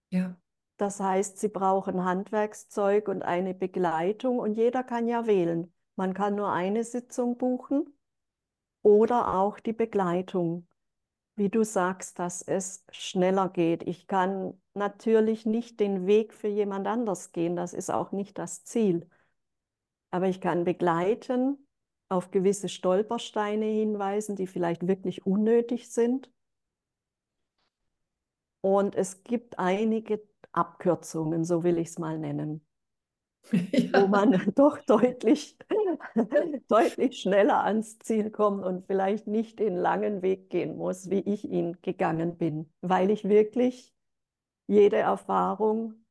Ja. 0.09 0.35
Das 0.75 0.99
heißt, 0.99 1.39
sie 1.39 1.47
brauchen 1.47 2.03
Handwerkszeug 2.03 3.07
und 3.07 3.23
eine 3.23 3.53
Begleitung 3.53 4.39
und 4.39 4.55
jeder 4.55 4.83
kann 4.83 5.07
ja 5.07 5.27
wählen. 5.27 5.73
Man 5.95 6.13
kann 6.13 6.35
nur 6.35 6.51
eine 6.51 6.83
Sitzung 6.83 7.37
buchen 7.37 7.85
oder 8.81 9.35
auch 9.35 9.59
die 9.61 9.71
Begleitung 9.71 10.67
wie 11.35 11.49
du 11.49 11.63
sagst, 11.63 12.19
dass 12.19 12.41
es 12.41 12.85
schneller 12.91 13.49
geht. 13.49 13.83
Ich 13.83 14.07
kann 14.07 14.59
natürlich 14.73 15.45
nicht 15.45 15.79
den 15.79 16.05
Weg 16.05 16.33
für 16.33 16.47
jemand 16.47 16.87
anders 16.87 17.31
gehen, 17.31 17.55
das 17.55 17.73
ist 17.73 17.89
auch 17.89 18.11
nicht 18.11 18.37
das 18.37 18.63
Ziel. 18.63 19.09
Aber 20.11 20.27
ich 20.27 20.41
kann 20.41 20.63
begleiten, 20.63 21.57
auf 22.09 22.29
gewisse 22.31 22.69
Stolpersteine 22.69 23.65
hinweisen, 23.65 24.35
die 24.35 24.47
vielleicht 24.47 24.87
wirklich 24.87 25.25
unnötig 25.25 25.91
sind. 25.91 26.31
Und 28.61 28.95
es 28.95 29.23
gibt 29.23 29.57
einige 29.59 30.21
Abkürzungen, 30.51 31.43
so 31.43 31.63
will 31.63 31.77
ich 31.79 31.89
es 31.89 31.99
mal 31.99 32.19
nennen, 32.19 32.65
ja. 33.51 34.01
wo 34.01 34.07
man 34.07 34.31
doch 34.55 34.77
deutlich 34.79 35.57
deutlich 36.67 37.19
schneller 37.19 37.63
ans 37.63 37.99
Ziel 37.99 38.31
kommen 38.31 38.63
und 38.63 38.85
vielleicht 38.85 39.27
nicht 39.27 39.59
den 39.59 39.75
langen 39.75 40.21
Weg 40.21 40.49
gehen 40.49 40.77
muss, 40.77 41.09
wie 41.09 41.19
ich 41.19 41.45
ihn 41.45 41.77
gegangen 41.81 42.37
bin, 42.37 42.71
weil 42.81 43.09
ich 43.11 43.25
wirklich 43.27 43.93
jede 44.67 44.97
Erfahrung, 44.97 46.05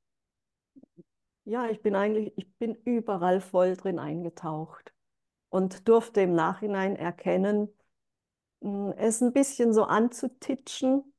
ja, 1.45 1.68
ich 1.68 1.83
bin 1.83 1.97
eigentlich, 1.97 2.33
ich 2.37 2.53
bin 2.57 2.74
überall 2.85 3.41
voll 3.41 3.76
drin 3.76 3.99
eingetaucht 3.99 4.93
und 5.49 5.89
durfte 5.89 6.20
im 6.22 6.35
Nachhinein 6.35 6.97
erkennen, 6.97 7.68
hm, 8.62 8.93
es 8.97 9.20
ein 9.20 9.33
bisschen 9.33 9.72
so 9.72 9.85
anzutitschen 9.85 11.11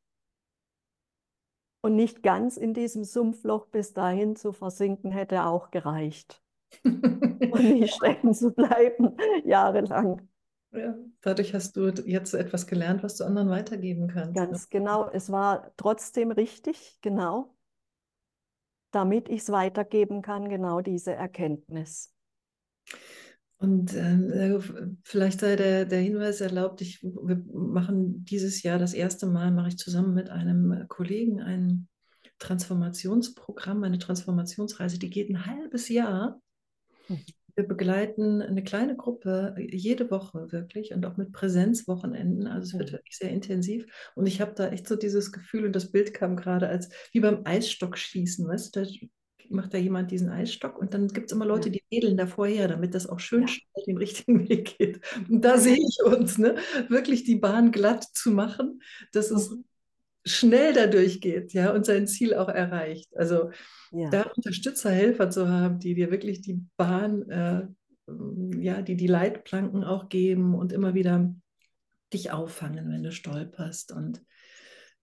und 1.84 1.96
nicht 1.96 2.24
ganz 2.24 2.56
in 2.56 2.74
diesem 2.74 3.04
Sumpfloch 3.04 3.68
bis 3.68 3.94
dahin 3.94 4.36
zu 4.38 4.54
versinken, 4.54 5.12
hätte 5.12 5.46
auch 5.46 5.70
gereicht 5.70 6.42
und 6.84 7.64
nicht 7.64 7.94
stecken 7.94 8.34
zu 8.34 8.52
bleiben, 8.52 9.18
jahrelang. 9.44 10.28
Ja, 10.72 10.96
dadurch 11.22 11.54
hast 11.54 11.76
du 11.76 11.90
jetzt 11.90 12.34
etwas 12.34 12.66
gelernt, 12.66 13.04
was 13.04 13.18
du 13.18 13.26
anderen 13.26 13.50
weitergeben 13.50 14.08
kannst. 14.08 14.36
Ne? 14.36 14.48
Ganz 14.48 14.70
genau. 14.70 15.08
Es 15.10 15.32
war 15.32 15.72
trotzdem 15.78 16.32
richtig, 16.32 16.98
genau, 17.02 17.54
damit 18.92 19.30
ich 19.30 19.42
es 19.42 19.52
weitergeben 19.52 20.22
kann, 20.22 20.50
genau 20.50 20.82
diese 20.82 21.14
Erkenntnis. 21.14 22.16
Und 23.64 23.94
äh, 23.94 24.60
vielleicht 25.04 25.40
sei 25.40 25.56
der, 25.56 25.86
der 25.86 26.02
Hinweis 26.02 26.42
erlaubt, 26.42 26.82
ich, 26.82 27.02
wir 27.02 27.42
machen 27.54 28.26
dieses 28.26 28.62
Jahr 28.62 28.78
das 28.78 28.94
erste 28.94 29.26
Mal, 29.26 29.52
mache 29.52 29.70
ich 29.70 29.78
zusammen 29.78 30.14
mit 30.14 30.30
einem 30.30 30.86
Kollegen 30.90 31.40
ein 31.40 31.88
Transformationsprogramm, 32.40 33.82
eine 33.86 34.00
Transformationsreise, 34.00 35.00
die 35.00 35.10
geht 35.10 35.30
ein 35.30 35.46
halbes 35.46 35.88
Jahr. 35.88 36.42
Mhm. 37.08 37.22
Wir 37.56 37.66
begleiten 37.66 38.42
eine 38.42 38.66
kleine 38.66 38.98
Gruppe 38.98 39.56
jede 39.58 40.12
Woche 40.12 40.52
wirklich 40.52 40.94
und 40.94 41.06
auch 41.06 41.16
mit 41.16 41.32
Präsenzwochenenden. 41.32 42.48
Also 42.48 42.66
es 42.66 42.80
wird 42.80 42.92
mhm. 42.92 42.96
wirklich 42.96 43.18
sehr 43.18 43.30
intensiv. 43.30 43.86
Und 44.16 44.28
ich 44.28 44.42
habe 44.42 44.52
da 44.56 44.72
echt 44.72 44.90
so 44.90 44.98
dieses 44.98 45.32
Gefühl, 45.32 45.68
und 45.68 45.74
das 45.74 45.90
Bild 45.90 46.14
kam 46.14 46.36
gerade 46.36 46.68
als 46.68 46.90
wie 47.14 47.22
beim 47.22 47.44
Eisstockschießen, 47.46 48.46
weißt 48.46 48.76
du, 48.76 48.82
da 48.82 48.90
macht 49.54 49.74
da 49.74 49.78
jemand 49.78 50.12
diesen 50.12 50.30
Eisstock 50.30 50.78
und 50.78 50.94
dann 50.94 51.08
gibt 51.08 51.28
es 51.28 51.32
immer 51.32 51.46
Leute, 51.46 51.72
die 51.72 51.84
wedeln 51.90 52.18
da 52.18 52.28
vorher, 52.28 52.68
damit 52.68 52.94
das 52.94 53.08
auch 53.08 53.20
schön 53.20 53.42
ja. 53.42 53.48
schnell 53.48 53.86
den 53.88 53.98
richtigen 53.98 54.50
Weg 54.50 54.78
geht. 54.78 55.02
Und 55.30 55.44
da 55.46 55.58
sehe 55.58 55.78
ich 55.78 56.04
uns, 56.04 56.38
ne? 56.38 56.56
wirklich 56.90 57.24
die 57.24 57.36
Bahn 57.36 57.72
glatt 57.72 58.04
zu 58.04 58.32
machen, 58.32 58.82
dass 59.12 59.30
mhm. 59.30 59.38
es 59.38 59.58
schnell 60.26 60.74
dadurch 60.74 61.22
geht, 61.22 61.54
ja, 61.54 61.74
und 61.74 61.86
sein 61.86 62.08
Ziel 62.08 62.34
auch 62.34 62.50
erreicht. 62.50 63.16
Also 63.16 63.52
ja. 63.92 64.10
da 64.10 64.24
Unterstützer, 64.36 64.90
Helfer 64.90 65.30
zu 65.30 65.50
haben, 65.50 65.80
die 65.80 65.96
dir 65.96 66.12
wirklich 66.12 66.42
die 66.42 66.62
Bahn, 66.78 67.30
äh, 67.30 67.68
ja, 68.60 68.82
die 68.82 68.96
die 68.96 69.08
Leitplanken 69.08 69.84
auch 69.84 70.10
geben 70.10 70.56
und 70.56 70.72
immer 70.72 70.94
wieder 70.94 71.34
dich 72.14 72.32
auffangen, 72.32 72.92
wenn 72.92 73.04
du 73.04 73.12
stolperst 73.12 73.92
und 73.92 74.22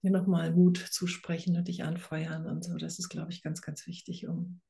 dir 0.02 0.10
nochmal 0.10 0.52
Mut 0.52 0.78
zusprechen 0.78 1.56
und 1.56 1.68
dich 1.68 1.84
anfeuern 1.84 2.46
und 2.46 2.64
so. 2.64 2.76
Das 2.76 2.98
ist, 2.98 3.08
glaube 3.08 3.30
ich, 3.32 3.42
ganz, 3.42 3.62
ganz 3.62 3.86
wichtig, 3.86 4.26
um 4.26 4.60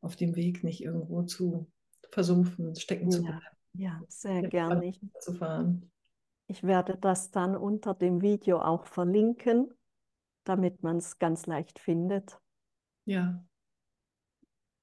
auf 0.00 0.16
dem 0.16 0.34
Weg 0.34 0.64
nicht 0.64 0.82
irgendwo 0.82 1.22
zu 1.22 1.70
versumpfen, 2.10 2.74
stecken 2.76 3.10
ja. 3.10 3.16
zu 3.16 3.22
bleiben. 3.22 3.56
Ja, 3.74 4.00
sehr 4.08 4.42
gerne. 4.48 4.92
Zu 5.20 5.34
fahren. 5.34 5.90
Ich 6.46 6.62
werde 6.62 6.98
das 6.98 7.30
dann 7.30 7.56
unter 7.56 7.94
dem 7.94 8.20
Video 8.20 8.60
auch 8.60 8.84
verlinken, 8.86 9.72
damit 10.44 10.82
man 10.82 10.98
es 10.98 11.18
ganz 11.18 11.46
leicht 11.46 11.78
findet. 11.78 12.38
Ja. 13.06 13.44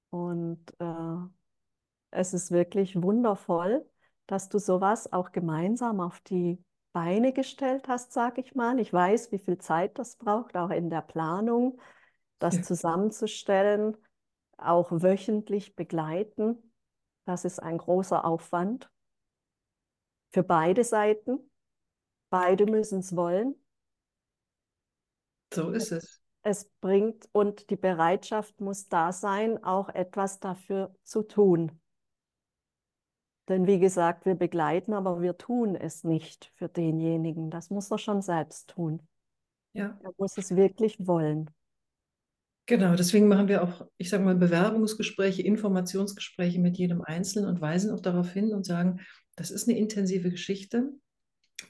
Und 0.09 0.63
äh, 0.79 1.17
es 2.11 2.33
ist 2.33 2.49
wirklich 2.51 3.01
wundervoll, 3.01 3.87
dass 4.25 4.49
du 4.49 4.57
sowas 4.57 5.11
auch 5.11 5.31
gemeinsam 5.31 5.99
auf 5.99 6.19
die 6.21 6.63
Beine 6.91 7.33
gestellt 7.33 7.87
hast, 7.87 8.13
sage 8.13 8.41
ich 8.41 8.55
mal. 8.55 8.79
Ich 8.79 8.91
weiß, 8.91 9.31
wie 9.31 9.39
viel 9.39 9.57
Zeit 9.57 9.99
das 9.99 10.15
braucht, 10.15 10.55
auch 10.57 10.71
in 10.71 10.89
der 10.89 11.01
Planung, 11.01 11.79
das 12.39 12.55
ja. 12.55 12.61
zusammenzustellen, 12.63 13.97
auch 14.57 14.91
wöchentlich 14.91 15.75
begleiten. 15.75 16.73
Das 17.25 17.45
ist 17.45 17.59
ein 17.59 17.77
großer 17.77 18.25
Aufwand 18.25 18.89
für 20.31 20.43
beide 20.43 20.83
Seiten. 20.83 21.49
Beide 22.29 22.65
müssen 22.65 22.99
es 22.99 23.15
wollen. 23.15 23.55
So 25.53 25.71
ist 25.71 25.91
es. 25.91 26.21
Es 26.41 26.69
bringt 26.79 27.27
und 27.33 27.69
die 27.69 27.75
Bereitschaft 27.75 28.61
muss 28.61 28.87
da 28.87 29.11
sein, 29.11 29.63
auch 29.63 29.89
etwas 29.89 30.39
dafür 30.39 30.95
zu 31.03 31.23
tun. 31.23 31.81
Denn 33.50 33.66
wie 33.66 33.80
gesagt, 33.80 34.26
wir 34.26 34.36
begleiten, 34.36 34.93
aber 34.93 35.22
wir 35.22 35.38
tun 35.38 35.76
es 35.76 36.04
nicht 36.04 36.52
für 36.56 36.70
denjenigen. 36.70 37.50
Das 37.50 37.72
muss 37.72 37.89
er 37.89 37.97
schon 37.97 38.22
selbst 38.22 38.70
tun. 38.70 39.02
Ja. 39.74 40.00
Er 40.04 40.12
muss 40.18 40.38
es 40.38 40.56
wirklich 40.56 40.95
wollen. 41.00 41.50
Genau, 42.68 42.95
deswegen 42.95 43.28
machen 43.28 43.47
wir 43.47 43.64
auch, 43.64 43.88
ich 43.97 44.12
sage 44.12 44.24
mal, 44.24 44.36
Bewerbungsgespräche, 44.36 45.41
Informationsgespräche 45.41 46.60
mit 46.60 46.78
jedem 46.78 47.02
Einzelnen 47.02 47.50
und 47.50 47.60
weisen 47.60 47.89
auch 47.89 48.00
darauf 48.00 48.32
hin 48.32 48.54
und 48.54 48.64
sagen, 48.64 49.02
das 49.36 49.50
ist 49.50 49.68
eine 49.68 49.80
intensive 49.80 50.30
Geschichte. 50.30 50.91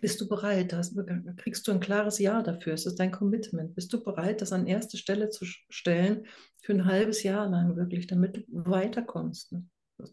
Bist 0.01 0.19
du 0.19 0.27
bereit? 0.27 0.73
Das, 0.73 0.93
kriegst 1.37 1.65
du 1.65 1.71
ein 1.71 1.79
klares 1.79 2.19
Ja 2.19 2.43
dafür? 2.43 2.73
Es 2.73 2.85
ist 2.85 2.99
dein 2.99 3.11
Commitment. 3.11 3.75
Bist 3.75 3.93
du 3.93 4.03
bereit, 4.03 4.41
das 4.41 4.51
an 4.51 4.67
erste 4.67 4.97
Stelle 4.97 5.29
zu 5.29 5.45
stellen 5.45 6.25
für 6.61 6.73
ein 6.73 6.83
halbes 6.83 7.23
Jahr 7.23 7.49
lang 7.49 7.77
wirklich, 7.77 8.05
damit 8.07 8.35
du 8.35 8.43
weiterkommst? 8.49 9.55
So, 9.97 10.05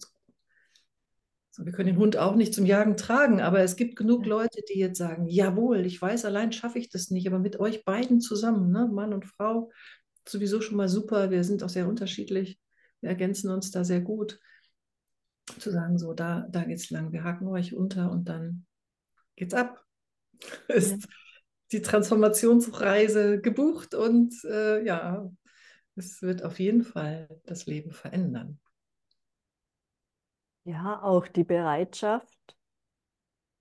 wir 1.64 1.72
können 1.72 1.88
den 1.88 1.98
Hund 1.98 2.16
auch 2.16 2.34
nicht 2.34 2.54
zum 2.54 2.66
Jagen 2.66 2.96
tragen, 2.96 3.40
aber 3.40 3.60
es 3.60 3.76
gibt 3.76 3.96
genug 3.96 4.26
Leute, 4.26 4.60
die 4.68 4.78
jetzt 4.78 4.98
sagen, 4.98 5.26
jawohl, 5.26 5.86
ich 5.86 6.00
weiß, 6.00 6.24
allein 6.24 6.52
schaffe 6.52 6.78
ich 6.78 6.90
das 6.90 7.10
nicht, 7.10 7.26
aber 7.26 7.38
mit 7.38 7.58
euch 7.58 7.84
beiden 7.84 8.20
zusammen, 8.20 8.70
ne, 8.70 8.88
Mann 8.92 9.14
und 9.14 9.24
Frau, 9.24 9.70
sowieso 10.28 10.60
schon 10.60 10.76
mal 10.76 10.88
super. 10.88 11.30
Wir 11.30 11.44
sind 11.44 11.62
auch 11.62 11.68
sehr 11.68 11.88
unterschiedlich. 11.88 12.58
Wir 13.00 13.10
ergänzen 13.10 13.50
uns 13.50 13.70
da 13.70 13.84
sehr 13.84 14.00
gut. 14.00 14.40
Zu 15.58 15.70
sagen, 15.70 15.96
so, 15.98 16.12
da, 16.12 16.46
da 16.50 16.62
es 16.64 16.90
lang, 16.90 17.12
wir 17.12 17.22
haken 17.22 17.46
euch 17.46 17.74
unter 17.74 18.10
und 18.10 18.28
dann 18.28 18.66
geht's 19.36 19.54
ab. 19.54 19.84
Ist, 20.68 21.06
die 21.72 21.82
Transformationsreise 21.82 23.40
gebucht 23.40 23.94
und 23.94 24.34
äh, 24.44 24.84
ja, 24.84 25.30
es 25.96 26.22
wird 26.22 26.44
auf 26.44 26.60
jeden 26.60 26.84
Fall 26.84 27.28
das 27.44 27.66
Leben 27.66 27.90
verändern. 27.90 28.60
Ja, 30.66 31.00
auch 31.00 31.28
die 31.28 31.44
Bereitschaft, 31.44 32.56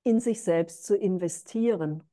in 0.03 0.19
sich 0.19 0.43
selbst 0.43 0.85
zu 0.85 0.97
investieren. 0.97 2.03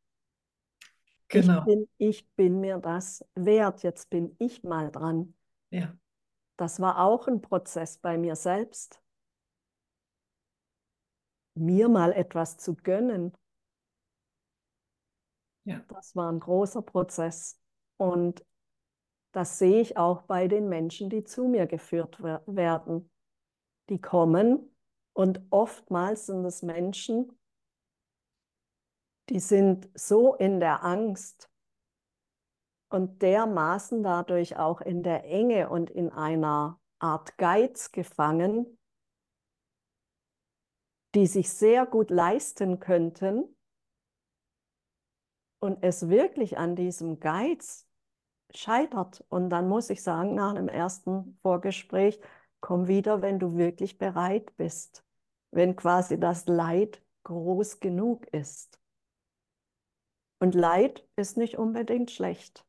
Genau. 1.29 1.61
Ich 1.61 1.65
bin, 1.65 1.89
ich 1.97 2.31
bin 2.33 2.61
mir 2.61 2.77
das 2.77 3.25
wert, 3.35 3.83
jetzt 3.85 4.11
bin 4.11 4.37
ich 4.39 4.65
mal 4.65 4.91
dran. 4.91 5.35
Ja. 5.71 5.97
Das 6.59 6.79
war 6.79 6.99
auch 6.99 7.27
ein 7.27 7.41
Prozess 7.41 7.97
bei 7.97 8.19
mir 8.19 8.37
selbst. 8.37 9.03
Mir 11.55 11.89
mal 11.89 12.13
etwas 12.13 12.59
zu 12.59 12.75
gönnen. 12.75 13.33
Ja. 15.65 15.83
Das 15.89 16.15
war 16.15 16.31
ein 16.31 16.41
großer 16.41 16.83
Prozess. 16.83 17.59
Und 17.97 18.45
das 19.33 19.59
sehe 19.59 19.81
ich 19.81 19.97
auch 19.97 20.21
bei 20.25 20.49
den 20.49 20.69
Menschen, 20.69 21.09
die 21.09 21.25
zu 21.25 21.49
mir 21.49 21.67
geführt 21.67 22.23
werden. 22.23 23.11
Die 23.89 23.99
kommen 23.99 24.69
und 25.15 25.41
oftmals 25.51 26.27
sind 26.27 26.45
es 26.45 26.63
Menschen, 26.63 27.39
die 29.29 29.41
sind 29.41 29.89
so 29.95 30.35
in 30.35 30.61
der 30.61 30.85
Angst 30.85 31.51
und 32.91 33.23
dermaßen 33.23 34.03
dadurch 34.03 34.57
auch 34.57 34.81
in 34.81 35.03
der 35.03 35.25
Enge 35.25 35.71
und 35.71 35.91
in 35.91 36.11
einer 36.11 36.81
Art 36.99 37.39
Geiz 37.39 37.93
gefangen, 37.93 38.79
die 41.15 41.27
sich 41.27 41.51
sehr 41.51 41.87
gut 41.87 42.11
leisten 42.11 42.81
könnten 42.81 43.57
und 45.61 45.83
es 45.83 46.09
wirklich 46.09 46.59
an 46.59 46.77
diesem 46.77 47.21
Geiz 47.21 47.89
scheitert. 48.55 49.25
Und 49.29 49.51
dann 49.51 49.69
muss 49.69 49.91
ich 49.91 50.03
sagen, 50.03 50.35
nach 50.35 50.51
einem 50.51 50.69
ersten 50.69 51.39
Vorgespräch, 51.43 52.21
komm 52.63 52.87
wieder, 52.89 53.21
wenn 53.21 53.39
du 53.39 53.57
wirklich 53.57 53.99
bereit 53.99 54.57
bist, 54.57 55.05
wenn 55.51 55.77
quasi 55.77 56.19
das 56.19 56.47
Leid 56.47 57.03
groß 57.25 57.81
genug 57.81 58.27
ist. 58.29 58.81
Und 60.39 60.55
Leid 60.55 61.07
ist 61.17 61.37
nicht 61.37 61.59
unbedingt 61.59 62.11
schlecht, 62.11 62.65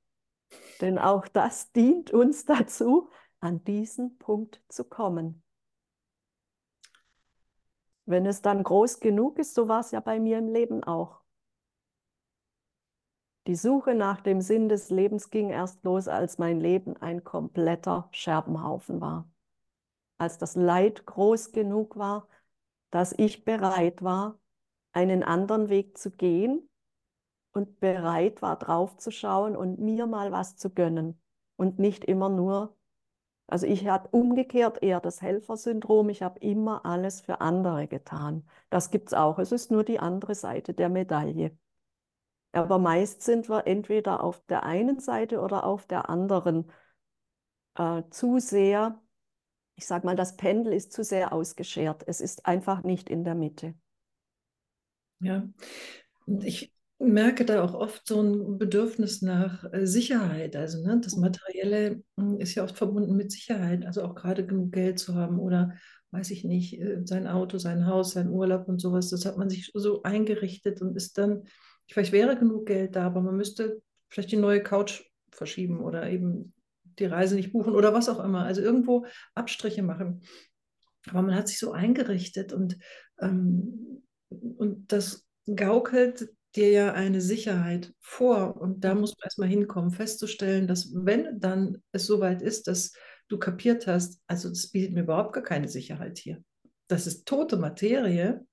denn 0.81 0.99
auch 0.99 1.27
das 1.29 1.71
dient 1.71 2.11
uns 2.11 2.43
dazu, 2.45 3.09
an 3.39 3.63
diesen 3.63 4.17
Punkt 4.17 4.61
zu 4.67 4.83
kommen. 4.83 5.41
Wenn 8.05 8.25
es 8.25 8.41
dann 8.41 8.63
groß 8.63 8.99
genug 8.99 9.39
ist, 9.39 9.53
so 9.53 9.67
war 9.67 9.79
es 9.79 9.91
ja 9.91 10.01
bei 10.01 10.19
mir 10.19 10.39
im 10.39 10.49
Leben 10.49 10.83
auch. 10.83 11.21
Die 13.47 13.55
Suche 13.55 13.93
nach 13.93 14.21
dem 14.21 14.41
Sinn 14.41 14.69
des 14.69 14.89
Lebens 14.89 15.29
ging 15.29 15.49
erst 15.49 15.83
los, 15.83 16.07
als 16.07 16.37
mein 16.37 16.59
Leben 16.59 16.95
ein 16.97 17.23
kompletter 17.23 18.07
Scherbenhaufen 18.11 19.01
war. 19.01 19.32
Als 20.23 20.37
das 20.37 20.55
Leid 20.55 21.05
groß 21.05 21.51
genug 21.51 21.97
war, 21.97 22.29
dass 22.91 23.13
ich 23.17 23.43
bereit 23.43 24.01
war, 24.03 24.39
einen 24.93 25.21
anderen 25.21 25.67
Weg 25.67 25.97
zu 25.97 26.11
gehen 26.11 26.69
und 27.51 27.81
bereit 27.81 28.41
war, 28.41 28.57
draufzuschauen 28.57 29.57
und 29.57 29.79
mir 29.79 30.07
mal 30.07 30.31
was 30.31 30.55
zu 30.55 30.69
gönnen 30.69 31.21
und 31.57 31.77
nicht 31.77 32.05
immer 32.05 32.29
nur, 32.29 32.73
also 33.47 33.67
ich 33.67 33.85
hatte 33.89 34.07
umgekehrt 34.11 34.81
eher 34.81 35.01
das 35.01 35.21
Helfersyndrom, 35.21 36.07
ich 36.07 36.23
habe 36.23 36.39
immer 36.39 36.85
alles 36.85 37.19
für 37.19 37.41
andere 37.41 37.89
getan. 37.89 38.47
Das 38.69 38.91
gibt 38.91 39.09
es 39.09 39.13
auch, 39.13 39.39
es 39.39 39.51
ist 39.51 39.71
nur 39.71 39.83
die 39.83 39.99
andere 39.99 40.35
Seite 40.35 40.73
der 40.73 40.87
Medaille. 40.87 41.57
Aber 42.53 42.79
meist 42.79 43.23
sind 43.23 43.49
wir 43.49 43.67
entweder 43.67 44.23
auf 44.23 44.39
der 44.45 44.63
einen 44.63 45.01
Seite 45.01 45.41
oder 45.41 45.65
auf 45.65 45.85
der 45.85 46.09
anderen 46.09 46.71
äh, 47.75 48.03
zu 48.09 48.39
sehr, 48.39 49.02
ich 49.75 49.85
sage 49.85 50.05
mal, 50.05 50.15
das 50.15 50.37
Pendel 50.37 50.73
ist 50.73 50.91
zu 50.93 51.03
sehr 51.03 51.33
ausgeschert. 51.33 52.03
Es 52.07 52.21
ist 52.21 52.45
einfach 52.45 52.83
nicht 52.83 53.09
in 53.09 53.23
der 53.23 53.35
Mitte. 53.35 53.73
Ja, 55.19 55.47
und 56.25 56.43
ich 56.43 56.73
merke 56.99 57.45
da 57.45 57.63
auch 57.63 57.73
oft 57.73 58.07
so 58.07 58.21
ein 58.21 58.57
Bedürfnis 58.57 59.21
nach 59.21 59.65
äh, 59.73 59.85
Sicherheit. 59.85 60.55
Also 60.55 60.85
ne, 60.85 60.99
das 61.01 61.15
Materielle 61.15 62.01
hm, 62.17 62.39
ist 62.39 62.55
ja 62.55 62.63
oft 62.63 62.77
verbunden 62.77 63.15
mit 63.15 63.31
Sicherheit, 63.31 63.85
also 63.85 64.03
auch 64.03 64.15
gerade 64.15 64.45
genug 64.45 64.71
Geld 64.71 64.99
zu 64.99 65.15
haben 65.15 65.39
oder 65.39 65.73
weiß 66.11 66.31
ich 66.31 66.43
nicht, 66.43 66.79
äh, 66.79 67.01
sein 67.03 67.27
Auto, 67.27 67.57
sein 67.57 67.87
Haus, 67.87 68.11
sein 68.11 68.29
Urlaub 68.29 68.67
und 68.67 68.79
sowas. 68.79 69.09
Das 69.09 69.25
hat 69.25 69.37
man 69.37 69.49
sich 69.49 69.71
so 69.73 70.03
eingerichtet 70.03 70.81
und 70.81 70.95
ist 70.95 71.17
dann 71.17 71.43
vielleicht 71.89 72.11
wäre 72.11 72.37
genug 72.37 72.65
Geld 72.67 72.95
da, 72.95 73.07
aber 73.07 73.21
man 73.21 73.35
müsste 73.35 73.81
vielleicht 74.09 74.31
die 74.31 74.37
neue 74.37 74.61
Couch 74.61 75.03
verschieben 75.31 75.81
oder 75.81 76.09
eben 76.09 76.52
die 76.99 77.05
Reise 77.05 77.35
nicht 77.35 77.51
buchen 77.51 77.73
oder 77.73 77.93
was 77.93 78.09
auch 78.09 78.23
immer. 78.23 78.43
Also 78.43 78.61
irgendwo 78.61 79.05
Abstriche 79.35 79.83
machen. 79.83 80.21
Aber 81.09 81.21
man 81.21 81.35
hat 81.35 81.47
sich 81.47 81.59
so 81.59 81.71
eingerichtet 81.71 82.53
und, 82.53 82.77
ähm, 83.19 84.03
und 84.29 84.91
das 84.91 85.25
gaukelt 85.53 86.29
dir 86.55 86.69
ja 86.69 86.93
eine 86.93 87.21
Sicherheit 87.21 87.93
vor. 87.99 88.57
Und 88.57 88.83
da 88.83 88.95
musst 88.95 89.15
du 89.15 89.23
erstmal 89.23 89.49
hinkommen, 89.49 89.91
festzustellen, 89.91 90.67
dass 90.67 90.93
wenn 90.93 91.39
dann 91.39 91.81
es 91.91 92.05
soweit 92.05 92.41
ist, 92.41 92.67
dass 92.67 92.93
du 93.27 93.37
kapiert 93.37 93.87
hast, 93.87 94.21
also 94.27 94.49
das 94.49 94.67
bietet 94.67 94.93
mir 94.93 95.01
überhaupt 95.01 95.33
gar 95.33 95.43
keine 95.43 95.67
Sicherheit 95.67 96.19
hier. 96.19 96.43
Das 96.87 97.07
ist 97.07 97.25
tote 97.25 97.57
Materie 97.57 98.45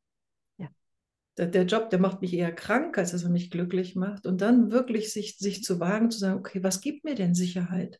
der, 1.40 1.46
der, 1.46 1.64
Job, 1.64 1.88
der 1.88 1.98
macht 1.98 2.20
mich 2.20 2.34
eher 2.34 2.52
krank, 2.52 2.98
als 2.98 3.12
dass 3.12 3.22
er 3.22 3.30
mich 3.30 3.50
glücklich 3.50 3.96
macht. 3.96 4.26
Und 4.26 4.42
dann 4.42 4.70
wirklich 4.70 5.10
sich, 5.10 5.38
sich 5.38 5.64
zu 5.64 5.80
wagen, 5.80 6.10
zu 6.10 6.18
sagen, 6.18 6.38
okay, 6.38 6.62
was 6.62 6.82
gibt 6.82 7.04
mir 7.04 7.14
denn 7.14 7.34
Sicherheit? 7.34 7.98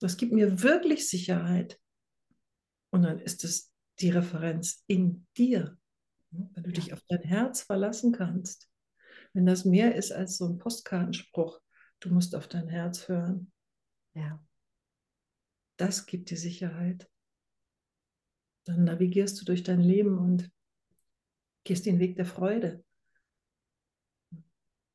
Was 0.00 0.16
gibt 0.16 0.32
mir 0.32 0.62
wirklich 0.62 1.08
Sicherheit? 1.08 1.78
Und 2.90 3.02
dann 3.02 3.18
ist 3.18 3.44
es 3.44 3.72
die 4.00 4.10
Referenz 4.10 4.82
in 4.86 5.26
dir, 5.36 5.78
wenn 6.30 6.62
du 6.62 6.72
dich 6.72 6.92
auf 6.92 7.02
dein 7.08 7.22
Herz 7.22 7.62
verlassen 7.62 8.12
kannst. 8.12 8.68
Wenn 9.32 9.46
das 9.46 9.64
mehr 9.64 9.94
ist 9.94 10.10
als 10.10 10.38
so 10.38 10.46
ein 10.46 10.58
Postkartenspruch, 10.58 11.60
du 12.00 12.10
musst 12.10 12.34
auf 12.34 12.48
dein 12.48 12.68
Herz 12.68 13.08
hören. 13.08 13.52
Ja. 14.14 14.42
Das 15.76 16.06
gibt 16.06 16.30
dir 16.30 16.36
Sicherheit. 16.36 17.08
Dann 18.64 18.84
navigierst 18.84 19.40
du 19.40 19.44
durch 19.44 19.62
dein 19.62 19.80
Leben 19.80 20.18
und 20.18 20.50
gehst 21.64 21.86
den 21.86 21.98
Weg 21.98 22.16
der 22.16 22.26
Freude. 22.26 22.84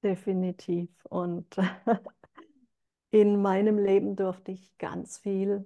Definitiv. 0.03 0.89
Und 1.05 1.55
in 3.15 3.41
meinem 3.41 3.77
Leben 3.77 4.17
durfte 4.17 4.51
ich 4.51 4.77
ganz 4.77 5.17
viel 5.17 5.65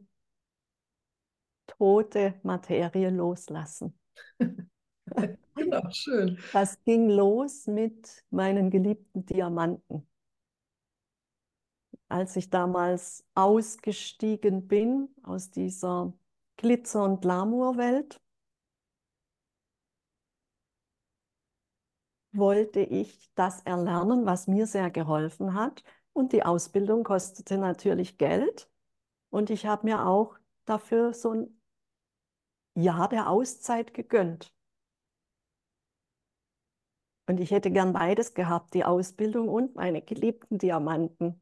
tote 1.65 2.35
Materie 2.43 3.09
loslassen. 3.09 3.97
genau, 5.55 5.89
schön. 5.89 6.37
Das 6.53 6.79
ging 6.83 7.09
los 7.09 7.65
mit 7.65 8.23
meinen 8.29 8.69
geliebten 8.69 9.25
Diamanten. 9.25 10.07
Als 12.07 12.35
ich 12.35 12.51
damals 12.51 13.25
ausgestiegen 13.33 14.67
bin 14.67 15.09
aus 15.23 15.49
dieser 15.49 16.13
Glitzer- 16.57 17.03
und 17.03 17.21
Glamour-Welt, 17.21 18.21
wollte 22.31 22.81
ich 22.81 23.31
das 23.33 23.61
erlernen, 23.61 24.25
was 24.25 24.47
mir 24.47 24.67
sehr 24.67 24.91
geholfen 24.91 25.53
hat. 25.55 25.83
Und 26.13 26.33
die 26.33 26.43
Ausbildung 26.43 27.03
kostete 27.03 27.57
natürlich 27.57 28.17
Geld. 28.17 28.69
Und 29.29 29.49
ich 29.49 29.65
habe 29.65 29.85
mir 29.85 30.05
auch 30.05 30.37
dafür 30.65 31.13
so 31.13 31.31
ein 31.31 31.61
Jahr 32.75 33.09
der 33.09 33.29
Auszeit 33.29 33.93
gegönnt. 33.93 34.53
Und 37.27 37.39
ich 37.39 37.51
hätte 37.51 37.69
gern 37.69 37.93
beides 37.93 38.33
gehabt, 38.33 38.73
die 38.73 38.83
Ausbildung 38.83 39.49
und 39.49 39.75
meine 39.75 40.01
geliebten 40.01 40.57
Diamanten 40.57 41.39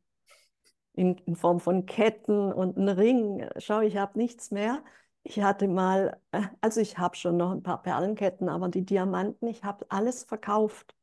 in, 0.97 1.15
in 1.20 1.38
Form 1.38 1.61
von 1.61 1.86
Ketten 1.86 2.51
und 2.51 2.78
einen 2.78 2.89
Ring. 2.89 3.47
Schau, 3.57 3.80
ich 3.80 3.95
habe 3.95 4.18
nichts 4.18 4.51
mehr. 4.51 4.84
Ich 5.24 5.41
hatte 5.41 5.70
mal, 5.70 6.20
äh, 6.32 6.41
also 6.59 6.82
ich 6.82 6.97
habe 6.97 7.15
schon 7.15 7.38
noch 7.38 7.51
ein 7.51 7.63
paar 7.63 7.82
Perlenketten, 7.82 8.49
aber 8.49 8.68
die 8.68 8.86
Diamanten, 8.86 9.47
ich 9.47 9.63
habe 9.63 9.86
alles 9.89 10.24
verkauft. 10.26 10.97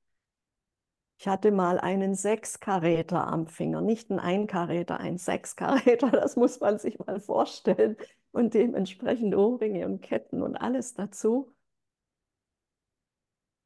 Ich 1.17 1.29
hatte 1.29 1.53
mal 1.53 1.79
einen 1.79 2.15
Sechskaräter 2.15 3.27
am 3.27 3.47
Finger, 3.47 3.81
nicht 3.81 4.11
ein 4.11 4.19
Einkaräter, 4.19 4.99
ein 4.99 5.17
Sechskaräter, 5.19 6.11
das 6.11 6.37
muss 6.37 6.61
man 6.61 6.79
sich 6.79 6.99
mal 6.99 7.21
vorstellen. 7.21 7.97
Und 8.33 8.55
dementsprechend 8.55 9.35
Ohrringe 9.35 9.87
und 9.87 10.03
Ketten 10.03 10.43
und 10.43 10.57
alles 10.57 10.95
dazu. 10.95 11.55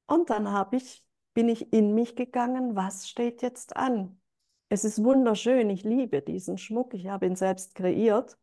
Und 0.07 0.31
dann 0.31 0.47
ich, 0.73 1.05
bin 1.35 1.49
ich 1.49 1.73
in 1.73 1.95
mich 1.95 2.17
gegangen, 2.17 2.77
was 2.77 3.09
steht 3.09 3.43
jetzt 3.43 3.77
an? 3.77 4.21
Es 4.69 4.85
ist 4.85 5.03
wunderschön, 5.03 5.71
ich 5.71 5.85
liebe 5.85 6.21
diesen 6.21 6.59
Schmuck, 6.59 6.93
ich 6.93 7.09
habe 7.09 7.27
ihn 7.27 7.37
selbst 7.37 7.75
kreiert 7.75 8.37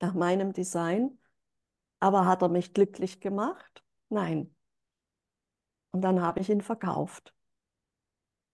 nach 0.00 0.14
meinem 0.14 0.52
Design. 0.52 1.18
Aber 2.00 2.26
hat 2.26 2.42
er 2.42 2.48
mich 2.48 2.72
glücklich 2.72 3.20
gemacht? 3.20 3.84
Nein. 4.08 4.54
Und 5.92 6.02
dann 6.02 6.22
habe 6.22 6.40
ich 6.40 6.48
ihn 6.48 6.62
verkauft. 6.62 7.34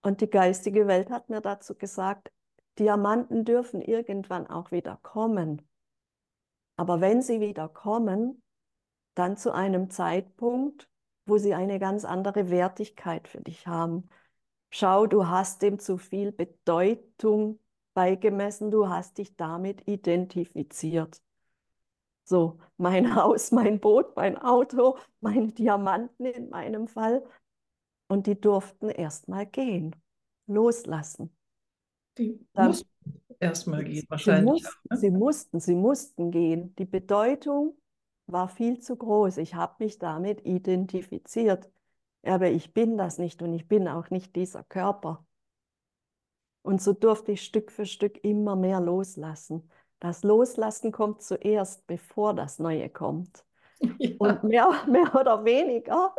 Und 0.01 0.21
die 0.21 0.29
geistige 0.29 0.87
Welt 0.87 1.09
hat 1.09 1.29
mir 1.29 1.41
dazu 1.41 1.75
gesagt, 1.75 2.31
Diamanten 2.79 3.43
dürfen 3.45 3.81
irgendwann 3.81 4.47
auch 4.47 4.71
wieder 4.71 4.99
kommen. 5.01 5.67
Aber 6.75 7.01
wenn 7.01 7.21
sie 7.21 7.39
wieder 7.39 7.67
kommen, 7.67 8.41
dann 9.15 9.35
zu 9.35 9.51
einem 9.51 9.89
Zeitpunkt, 9.89 10.87
wo 11.25 11.37
sie 11.37 11.53
eine 11.53 11.79
ganz 11.79 12.05
andere 12.05 12.49
Wertigkeit 12.49 13.27
für 13.27 13.41
dich 13.41 13.67
haben. 13.67 14.09
Schau, 14.69 15.07
du 15.07 15.27
hast 15.27 15.61
dem 15.61 15.79
zu 15.79 15.97
viel 15.97 16.31
Bedeutung 16.31 17.59
beigemessen, 17.93 18.69
du 18.69 18.89
hast 18.89 19.17
dich 19.17 19.35
damit 19.35 19.87
identifiziert. 19.87 21.21
So, 22.23 22.59
mein 22.77 23.15
Haus, 23.15 23.51
mein 23.51 23.79
Boot, 23.79 24.15
mein 24.15 24.37
Auto, 24.37 24.97
meine 25.19 25.51
Diamanten 25.51 26.25
in 26.25 26.49
meinem 26.49 26.87
Fall. 26.87 27.23
Und 28.07 28.27
die 28.27 28.39
durften 28.39 28.89
erstmal 28.89 29.45
gehen, 29.45 29.95
loslassen. 30.47 31.35
Die 32.17 32.39
mussten 32.53 32.89
erstmal 33.39 33.83
gehen, 33.83 34.05
wahrscheinlich. 34.09 34.63
Sie, 34.63 34.69
muss, 34.69 34.77
ne? 34.89 34.97
sie 34.97 35.11
mussten, 35.11 35.59
sie 35.59 35.75
mussten 35.75 36.31
gehen. 36.31 36.75
Die 36.75 36.85
Bedeutung 36.85 37.77
war 38.25 38.47
viel 38.47 38.79
zu 38.79 38.95
groß. 38.95 39.37
Ich 39.37 39.55
habe 39.55 39.83
mich 39.83 39.99
damit 39.99 40.45
identifiziert. 40.45 41.69
Aber 42.23 42.49
ich 42.49 42.73
bin 42.73 42.97
das 42.97 43.17
nicht 43.19 43.41
und 43.41 43.53
ich 43.53 43.67
bin 43.67 43.87
auch 43.87 44.09
nicht 44.09 44.35
dieser 44.35 44.63
Körper. 44.63 45.25
Und 46.61 46.81
so 46.81 46.91
durfte 46.91 47.31
ich 47.31 47.43
Stück 47.43 47.71
für 47.71 47.85
Stück 47.85 48.23
immer 48.23 48.55
mehr 48.55 48.81
loslassen. 48.81 49.69
Das 49.99 50.23
Loslassen 50.23 50.91
kommt 50.91 51.21
zuerst, 51.21 51.87
bevor 51.87 52.33
das 52.33 52.59
Neue 52.59 52.89
kommt. 52.89 53.43
Ja. 53.99 54.15
Und 54.17 54.43
mehr, 54.43 54.71
mehr 54.87 55.13
oder 55.13 55.45
weniger 55.45 56.15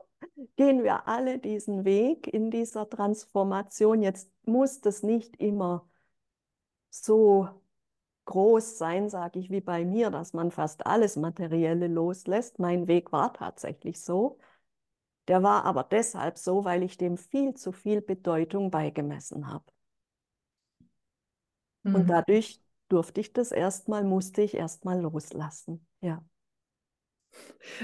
gehen 0.56 0.82
wir 0.82 1.06
alle 1.08 1.38
diesen 1.38 1.84
Weg 1.84 2.26
in 2.26 2.50
dieser 2.50 2.88
Transformation. 2.88 4.02
Jetzt 4.02 4.30
muss 4.46 4.80
das 4.80 5.02
nicht 5.02 5.36
immer 5.36 5.88
so 6.90 7.48
groß 8.24 8.78
sein, 8.78 9.08
sage 9.08 9.38
ich, 9.38 9.50
wie 9.50 9.60
bei 9.60 9.84
mir, 9.84 10.10
dass 10.10 10.32
man 10.32 10.50
fast 10.50 10.86
alles 10.86 11.16
Materielle 11.16 11.86
loslässt. 11.86 12.58
Mein 12.58 12.86
Weg 12.86 13.12
war 13.12 13.32
tatsächlich 13.32 14.00
so. 14.02 14.38
Der 15.28 15.42
war 15.42 15.64
aber 15.64 15.84
deshalb 15.84 16.38
so, 16.38 16.64
weil 16.64 16.82
ich 16.82 16.96
dem 16.96 17.16
viel 17.16 17.54
zu 17.54 17.72
viel 17.72 18.00
Bedeutung 18.00 18.70
beigemessen 18.70 19.48
habe. 19.50 19.64
Mhm. 21.82 21.94
Und 21.94 22.06
dadurch 22.08 22.60
durfte 22.88 23.20
ich 23.20 23.32
das 23.32 23.52
erstmal, 23.52 24.04
musste 24.04 24.42
ich 24.42 24.54
erstmal 24.54 25.00
loslassen. 25.00 25.86
Ja. 26.00 26.24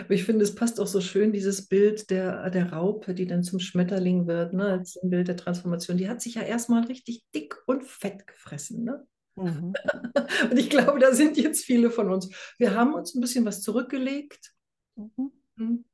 Aber 0.00 0.10
ich 0.10 0.24
finde, 0.24 0.44
es 0.44 0.54
passt 0.54 0.80
auch 0.80 0.86
so 0.86 1.00
schön, 1.00 1.32
dieses 1.32 1.66
Bild 1.66 2.10
der, 2.10 2.50
der 2.50 2.72
Raupe, 2.72 3.14
die 3.14 3.26
dann 3.26 3.42
zum 3.42 3.60
Schmetterling 3.60 4.26
wird, 4.26 4.52
ne, 4.52 4.64
als 4.64 4.96
ein 4.96 5.10
Bild 5.10 5.28
der 5.28 5.36
Transformation. 5.36 5.96
Die 5.96 6.08
hat 6.08 6.20
sich 6.20 6.34
ja 6.34 6.42
erstmal 6.42 6.84
richtig 6.84 7.24
dick 7.34 7.56
und 7.66 7.84
fett 7.84 8.26
gefressen. 8.26 8.84
Ne? 8.84 9.06
Mhm. 9.36 9.74
Und 10.50 10.58
ich 10.58 10.70
glaube, 10.70 10.98
da 11.00 11.12
sind 11.12 11.36
jetzt 11.36 11.64
viele 11.64 11.90
von 11.90 12.10
uns. 12.10 12.30
Wir 12.58 12.74
haben 12.74 12.94
uns 12.94 13.14
ein 13.14 13.20
bisschen 13.20 13.44
was 13.44 13.62
zurückgelegt. 13.62 14.54
Mhm. 14.96 15.32
Hm. 15.56 15.84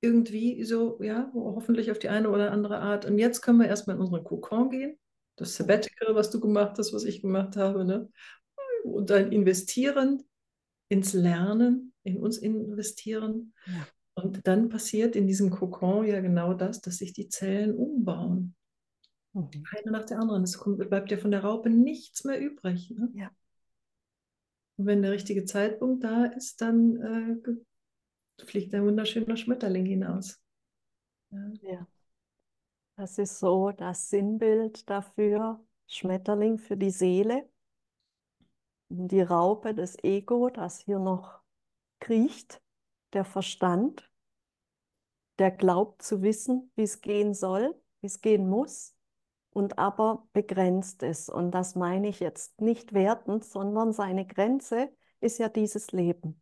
Irgendwie 0.00 0.64
so, 0.64 0.98
ja, 1.02 1.30
hoffentlich 1.34 1.90
auf 1.90 1.98
die 1.98 2.08
eine 2.08 2.30
oder 2.30 2.50
andere 2.50 2.78
Art. 2.78 3.04
Und 3.04 3.18
jetzt 3.18 3.40
können 3.40 3.58
wir 3.58 3.68
erstmal 3.68 3.96
in 3.96 4.02
unseren 4.02 4.24
Kokon 4.24 4.70
gehen. 4.70 4.98
Das 5.36 5.56
Sabbatical, 5.56 6.14
was 6.14 6.30
du 6.30 6.40
gemacht 6.40 6.78
hast, 6.78 6.92
was 6.92 7.04
ich 7.04 7.22
gemacht 7.22 7.56
habe. 7.56 7.84
Ne? 7.84 8.10
Und 8.84 9.10
dann 9.10 9.32
investieren 9.32 10.22
ins 10.88 11.12
Lernen, 11.12 11.92
in 12.02 12.18
uns 12.18 12.38
investieren. 12.38 13.54
Ja. 13.66 13.86
Und 14.14 14.46
dann 14.46 14.68
passiert 14.68 15.16
in 15.16 15.26
diesem 15.26 15.50
Kokon 15.50 16.06
ja 16.06 16.20
genau 16.20 16.54
das, 16.54 16.80
dass 16.80 16.98
sich 16.98 17.12
die 17.12 17.28
Zellen 17.28 17.74
umbauen. 17.74 18.54
Mhm. 19.32 19.50
Eine 19.76 19.90
nach 19.90 20.04
der 20.04 20.20
anderen. 20.20 20.44
Es 20.44 20.58
kommt, 20.58 20.78
bleibt 20.88 21.10
ja 21.10 21.18
von 21.18 21.32
der 21.32 21.42
Raupe 21.42 21.68
nichts 21.70 22.24
mehr 22.24 22.40
übrig. 22.40 22.90
Ne? 22.90 23.10
Ja. 23.14 23.30
Und 24.76 24.86
wenn 24.86 25.02
der 25.02 25.12
richtige 25.12 25.44
Zeitpunkt 25.44 26.04
da 26.04 26.26
ist, 26.26 26.60
dann 26.60 27.42
äh, 28.38 28.44
fliegt 28.44 28.74
ein 28.74 28.84
wunderschöner 28.84 29.36
Schmetterling 29.36 29.86
hinaus. 29.86 30.40
Ja. 31.30 31.52
ja. 31.62 31.88
Das 32.96 33.18
ist 33.18 33.40
so 33.40 33.72
das 33.72 34.08
Sinnbild 34.08 34.88
dafür, 34.88 35.64
Schmetterling 35.88 36.58
für 36.58 36.76
die 36.76 36.90
Seele. 36.90 37.48
Die 38.88 39.22
Raupe, 39.22 39.74
das 39.74 39.96
Ego, 40.02 40.50
das 40.50 40.78
hier 40.78 40.98
noch 40.98 41.40
kriecht, 42.00 42.62
der 43.12 43.24
Verstand, 43.24 44.10
der 45.38 45.50
glaubt 45.50 46.02
zu 46.02 46.22
wissen, 46.22 46.70
wie 46.76 46.82
es 46.82 47.00
gehen 47.00 47.34
soll, 47.34 47.74
wie 48.00 48.06
es 48.06 48.20
gehen 48.20 48.48
muss 48.48 48.94
und 49.50 49.78
aber 49.78 50.26
begrenzt 50.32 51.02
ist. 51.02 51.30
Und 51.30 51.52
das 51.52 51.74
meine 51.74 52.08
ich 52.08 52.20
jetzt 52.20 52.60
nicht 52.60 52.92
wertend, 52.92 53.44
sondern 53.44 53.92
seine 53.92 54.26
Grenze 54.26 54.90
ist 55.20 55.38
ja 55.38 55.48
dieses 55.48 55.92
Leben. 55.92 56.40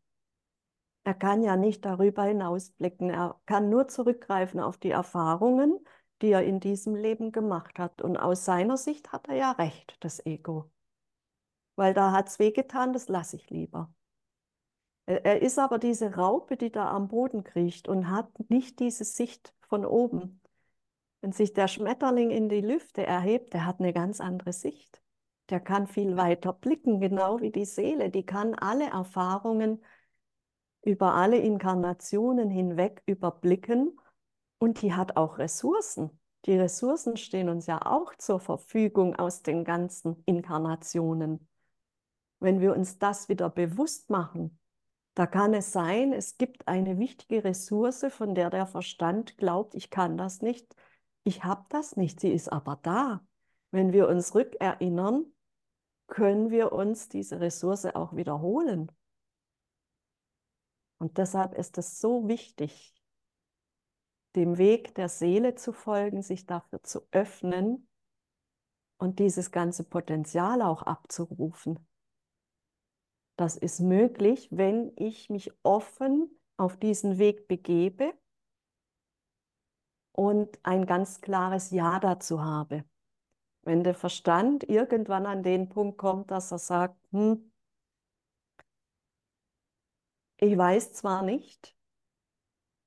Er 1.05 1.15
kann 1.15 1.43
ja 1.43 1.57
nicht 1.57 1.85
darüber 1.85 2.25
hinausblicken. 2.25 3.11
Er 3.11 3.41
kann 3.47 3.71
nur 3.71 3.89
zurückgreifen 3.89 4.61
auf 4.61 4.79
die 4.79 4.91
Erfahrungen, 4.91 5.79
die 6.23 6.31
er 6.31 6.45
in 6.45 6.61
diesem 6.61 6.95
Leben 6.95 7.33
gemacht 7.33 7.79
hat. 7.79 8.03
Und 8.03 8.17
aus 8.17 8.45
seiner 8.45 8.77
Sicht 8.77 9.13
hat 9.13 9.29
er 9.29 9.35
ja 9.37 9.51
recht, 9.53 9.97
das 10.01 10.25
Ego. 10.25 10.71
Weil 11.77 11.95
da 11.95 12.13
hat 12.13 12.29
es 12.29 12.39
wehgetan, 12.39 12.93
das 12.93 13.09
lasse 13.09 13.37
ich 13.37 13.51
lieber. 13.51 13.93
Er 15.07 15.43
ist 15.43 15.59
aber 15.59 15.79
diese 15.79 16.15
Raupe, 16.15 16.57
die 16.57 16.71
da 16.71 16.91
am 16.91 17.09
Boden 17.09 17.43
kriecht 17.43 17.89
und 17.89 18.11
hat 18.11 18.29
nicht 18.49 18.79
diese 18.79 19.05
Sicht 19.05 19.53
von 19.69 19.85
oben. 19.85 20.41
Wenn 21.21 21.33
sich 21.33 21.53
der 21.53 21.69
Schmetterling 21.69 22.31
in 22.31 22.49
die 22.49 22.61
Lüfte 22.61 23.05
erhebt, 23.05 23.53
der 23.53 23.67
hat 23.67 23.81
eine 23.81 23.93
ganz 23.93 24.21
andere 24.21 24.53
Sicht. 24.53 25.03
Der 25.51 25.61
kann 25.61 25.87
viel 25.87 26.17
weiter 26.17 26.53
blicken, 26.53 27.01
genau 27.01 27.41
wie 27.41 27.51
die 27.51 27.65
Seele. 27.65 28.11
Die 28.11 28.25
kann 28.25 28.55
alle 28.55 28.91
Erfahrungen 28.91 29.83
über 30.83 31.15
alle 31.15 31.39
Inkarnationen 31.39 32.51
hinweg 32.51 33.03
überblicken 33.07 33.99
und 34.59 34.83
die 34.83 34.95
hat 34.95 35.17
auch 35.17 35.39
Ressourcen. 35.39 36.11
Die 36.45 36.57
Ressourcen 36.57 37.17
stehen 37.17 37.49
uns 37.49 37.67
ja 37.67 37.87
auch 37.87 38.15
zur 38.17 38.41
Verfügung 38.41 39.15
aus 39.17 39.43
den 39.43 39.65
ganzen 39.65 40.23
Inkarnationen. 40.27 41.49
Wenn 42.43 42.61
wir 42.61 42.75
uns 42.75 42.99
das 42.99 43.29
wieder 43.29 43.49
bewusst 43.51 44.11
machen, 44.11 44.59
da 45.15 45.27
kann 45.27 45.55
es 45.55 45.73
sein, 45.73 46.13
es 46.13 46.39
gibt 46.39 46.67
eine 46.67 46.99
wichtige 46.99 47.45
Ressource, 47.45 48.07
von 48.09 48.35
der 48.35 48.51
der 48.51 48.67
Verstand 48.67 49.37
glaubt, 49.37 49.75
ich 49.75 49.91
kann 49.91 50.17
das 50.17 50.43
nicht, 50.43 50.75
ich 51.23 51.45
habe 51.45 51.65
das 51.69 51.97
nicht, 51.97 52.19
sie 52.19 52.33
ist 52.33 52.51
aber 52.51 52.81
da. 52.83 53.25
Wenn 53.71 53.93
wir 53.93 54.09
uns 54.09 54.35
rückerinnern, 54.35 55.27
können 56.09 56.51
wir 56.51 56.73
uns 56.73 57.09
diese 57.09 57.41
Ressource 57.41 57.87
auch 57.87 58.17
wiederholen. 58.17 58.91
Und 60.99 61.19
deshalb 61.19 61.55
ist 61.55 61.79
es 61.79 62.01
so 62.01 62.27
wichtig, 62.27 62.95
dem 64.35 64.59
Weg 64.59 64.95
der 64.95 65.09
Seele 65.09 65.55
zu 65.55 65.73
folgen, 65.73 66.23
sich 66.23 66.47
dafür 66.47 66.83
zu 66.83 67.07
öffnen 67.13 67.89
und 68.99 69.19
dieses 69.19 69.53
ganze 69.53 69.85
Potenzial 69.85 70.61
auch 70.63 70.83
abzurufen. 70.83 71.87
Das 73.43 73.57
ist 73.57 73.81
möglich, 73.81 74.47
wenn 74.53 74.93
ich 74.95 75.29
mich 75.29 75.51
offen 75.65 76.31
auf 76.57 76.77
diesen 76.77 77.19
Weg 77.19 77.49
begebe 77.49 78.15
und 80.13 80.61
ein 80.63 80.87
ganz 80.87 81.21
klares 81.21 81.73
Ja 81.73 81.99
dazu 81.99 82.45
habe. 82.45 82.85
Wenn 83.63 83.83
der 83.83 83.97
Verstand 83.97 84.63
irgendwann 84.69 85.27
an 85.27 85.43
den 85.43 85.69
Punkt 85.69 85.99
kommt, 85.99 86.31
dass 86.31 86.53
er 86.53 86.59
sagt, 86.59 86.97
hm, 87.11 87.51
ich 90.37 90.57
weiß 90.57 90.93
zwar 90.93 91.23
nicht, 91.25 91.77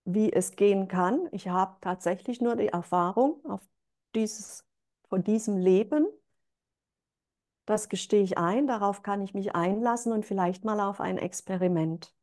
wie 0.06 0.32
es 0.32 0.56
gehen 0.56 0.88
kann, 0.88 1.28
ich 1.34 1.49
habe 1.49 1.76
tatsächlich 1.82 2.39
nur 2.39 2.56
die 2.56 2.70
Erfahrung 2.70 3.43
auf 3.43 3.68
dieses, 4.16 4.66
von 5.10 5.22
diesem 5.22 5.58
Leben, 5.58 6.08
das 7.66 7.89
gestehe 7.89 8.24
ich 8.24 8.38
ein, 8.38 8.68
darauf 8.68 9.01
kann 9.01 9.22
ich 9.22 9.34
mich 9.34 9.55
einlassen 9.55 10.11
und 10.11 10.26
vielleicht 10.26 10.66
mal 10.66 10.80
auf 10.80 10.99
ein 11.01 11.18
Experiment 11.18 12.16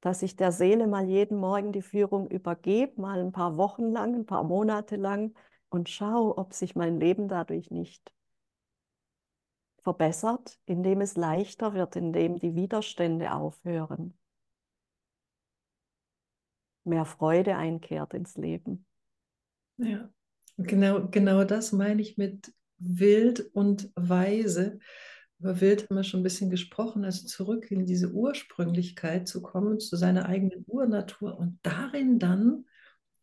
dass 0.00 0.22
ich 0.22 0.36
der 0.36 0.52
Seele 0.52 0.86
mal 0.86 1.08
jeden 1.08 1.38
Morgen 1.38 1.72
die 1.72 1.82
Führung 1.82 2.28
übergebe, 2.28 3.00
mal 3.00 3.20
ein 3.20 3.32
paar 3.32 3.56
Wochen 3.56 3.90
lang, 3.90 4.14
ein 4.14 4.26
paar 4.26 4.44
Monate 4.44 4.96
lang 4.96 5.34
und 5.70 5.88
schaue, 5.88 6.38
ob 6.38 6.54
sich 6.54 6.76
mein 6.76 7.00
Leben 7.00 7.28
dadurch 7.28 7.70
nicht 7.70 8.12
verbessert, 9.82 10.58
indem 10.66 11.00
es 11.00 11.16
leichter 11.16 11.74
wird, 11.74 11.96
indem 11.96 12.38
die 12.38 12.54
Widerstände 12.54 13.32
aufhören. 13.32 14.16
Mehr 16.84 17.04
Freude 17.04 17.56
einkehrt 17.56 18.14
ins 18.14 18.36
Leben. 18.36 18.86
Ja, 19.78 20.08
genau, 20.56 21.08
genau 21.08 21.44
das 21.44 21.72
meine 21.72 22.00
ich 22.00 22.16
mit 22.16 22.52
wild 22.78 23.40
und 23.54 23.90
weise. 23.94 24.78
Über 25.38 25.60
Wild 25.60 25.84
haben 25.84 25.96
wir 25.96 26.04
schon 26.04 26.20
ein 26.20 26.24
bisschen 26.24 26.50
gesprochen, 26.50 27.04
also 27.04 27.26
zurück 27.26 27.70
in 27.70 27.86
diese 27.86 28.10
Ursprünglichkeit 28.10 29.28
zu 29.28 29.40
kommen, 29.40 29.78
zu 29.78 29.96
seiner 29.96 30.26
eigenen 30.26 30.64
Urnatur 30.66 31.38
und 31.38 31.60
darin 31.62 32.18
dann 32.18 32.64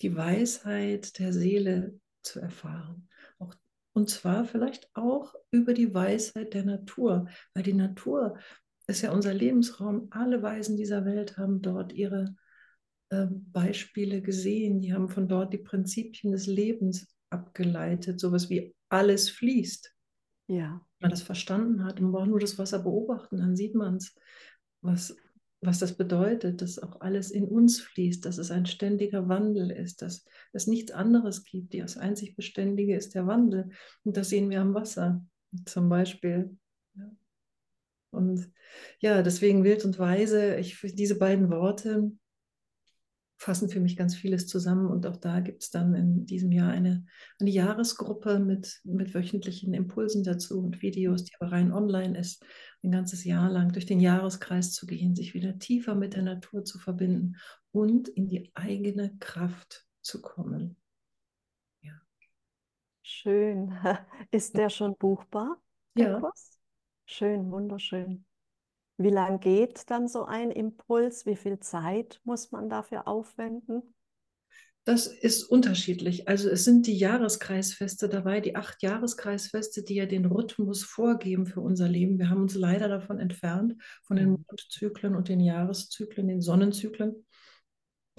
die 0.01 0.15
Weisheit 0.15 1.19
der 1.19 1.33
Seele 1.33 1.99
zu 2.21 2.39
erfahren. 2.39 3.09
Auch, 3.39 3.53
und 3.93 4.09
zwar 4.09 4.45
vielleicht 4.45 4.89
auch 4.93 5.35
über 5.51 5.73
die 5.73 5.93
Weisheit 5.93 6.53
der 6.53 6.63
Natur, 6.63 7.27
weil 7.53 7.63
die 7.63 7.73
Natur 7.73 8.37
ist 8.87 9.01
ja 9.01 9.11
unser 9.11 9.33
Lebensraum. 9.33 10.07
Alle 10.11 10.41
Weisen 10.41 10.77
dieser 10.77 11.05
Welt 11.05 11.37
haben 11.37 11.61
dort 11.61 11.91
ihre 11.91 12.35
äh, 13.09 13.27
Beispiele 13.29 14.21
gesehen. 14.21 14.79
Die 14.79 14.93
haben 14.93 15.09
von 15.09 15.27
dort 15.27 15.53
die 15.53 15.57
Prinzipien 15.57 16.31
des 16.31 16.47
Lebens 16.47 17.07
abgeleitet, 17.29 18.19
sowas 18.19 18.49
wie 18.49 18.75
alles 18.95 19.29
fließt. 19.29 19.93
Ja. 20.47 20.81
Wenn 20.99 21.09
man 21.09 21.11
das 21.11 21.21
verstanden 21.21 21.83
hat, 21.83 21.99
man 21.99 22.11
braucht 22.11 22.29
nur 22.29 22.39
das 22.39 22.57
Wasser 22.57 22.79
beobachten, 22.79 23.37
dann 23.37 23.55
sieht 23.55 23.75
man 23.75 23.97
es, 23.97 24.15
was, 24.81 25.15
was 25.61 25.79
das 25.79 25.97
bedeutet, 25.97 26.61
dass 26.61 26.79
auch 26.79 27.01
alles 27.01 27.31
in 27.31 27.45
uns 27.45 27.79
fließt, 27.79 28.25
dass 28.25 28.37
es 28.37 28.51
ein 28.51 28.65
ständiger 28.65 29.27
Wandel 29.27 29.71
ist, 29.71 30.01
dass 30.01 30.25
es 30.53 30.67
nichts 30.67 30.91
anderes 30.91 31.43
gibt. 31.43 31.73
Das 31.73 31.97
einzig 31.97 32.35
Beständige 32.35 32.95
ist 32.95 33.15
der 33.15 33.27
Wandel. 33.27 33.69
Und 34.03 34.17
das 34.17 34.29
sehen 34.29 34.49
wir 34.49 34.61
am 34.61 34.73
Wasser 34.73 35.25
zum 35.65 35.89
Beispiel. 35.89 36.57
Und 38.11 38.49
ja, 38.99 39.21
deswegen 39.21 39.63
wild 39.63 39.83
und 39.83 39.99
weise, 39.99 40.55
ich, 40.55 40.79
diese 40.81 41.17
beiden 41.17 41.49
Worte 41.49 42.11
fassen 43.37 43.69
für 43.69 43.79
mich 43.79 43.97
ganz 43.97 44.15
vieles 44.15 44.47
zusammen. 44.47 44.87
Und 44.87 45.05
auch 45.05 45.17
da 45.17 45.39
gibt 45.39 45.63
es 45.63 45.69
dann 45.69 45.93
in 45.93 46.25
diesem 46.25 46.51
Jahr 46.51 46.71
eine, 46.71 47.05
eine 47.39 47.49
Jahresgruppe 47.49 48.39
mit, 48.39 48.81
mit 48.83 49.13
wöchentlichen 49.13 49.73
Impulsen 49.73 50.23
dazu 50.23 50.59
und 50.59 50.81
Videos, 50.81 51.25
die 51.25 51.33
aber 51.39 51.51
rein 51.51 51.71
online 51.71 52.17
ist, 52.17 52.45
ein 52.83 52.91
ganzes 52.91 53.23
Jahr 53.23 53.49
lang 53.49 53.71
durch 53.71 53.85
den 53.85 53.99
Jahreskreis 53.99 54.73
zu 54.73 54.85
gehen, 54.85 55.15
sich 55.15 55.33
wieder 55.33 55.57
tiefer 55.59 55.95
mit 55.95 56.13
der 56.13 56.23
Natur 56.23 56.63
zu 56.63 56.79
verbinden 56.79 57.35
und 57.71 58.07
in 58.07 58.27
die 58.27 58.51
eigene 58.53 59.15
Kraft 59.19 59.85
zu 60.01 60.21
kommen. 60.21 60.77
Ja. 61.81 61.99
Schön. 63.01 63.73
Ist 64.31 64.55
der 64.57 64.69
schon 64.69 64.95
buchbar? 64.95 65.61
Der 65.97 66.11
ja. 66.11 66.19
Kurs? 66.19 66.57
Schön, 67.05 67.51
wunderschön. 67.51 68.25
Wie 68.97 69.09
lang 69.09 69.39
geht 69.39 69.89
dann 69.89 70.07
so 70.07 70.25
ein 70.25 70.51
Impuls? 70.51 71.25
Wie 71.25 71.35
viel 71.35 71.59
Zeit 71.59 72.21
muss 72.23 72.51
man 72.51 72.69
dafür 72.69 73.07
aufwenden? 73.07 73.95
Das 74.85 75.07
ist 75.07 75.43
unterschiedlich. 75.43 76.27
Also 76.27 76.47
es 76.47 76.63
sind 76.63 76.85
die 76.85 76.95
Jahreskreisfeste 76.95 78.07
dabei, 78.07 78.39
die 78.39 78.55
acht 78.55 78.83
Jahreskreisfeste, 78.83 79.83
die 79.83 79.95
ja 79.95 80.05
den 80.05 80.25
Rhythmus 80.25 80.83
vorgeben 80.83 81.47
für 81.47 81.59
unser 81.59 81.89
Leben. 81.89 82.19
Wir 82.19 82.29
haben 82.29 82.43
uns 82.43 82.53
leider 82.53 82.87
davon 82.87 83.19
entfernt, 83.19 83.81
von 84.03 84.15
den 84.15 84.29
mhm. 84.29 84.45
Mondzyklen 84.47 85.15
und 85.15 85.27
den 85.27 85.39
Jahreszyklen, 85.39 86.27
den 86.27 86.41
Sonnenzyklen. 86.41 87.25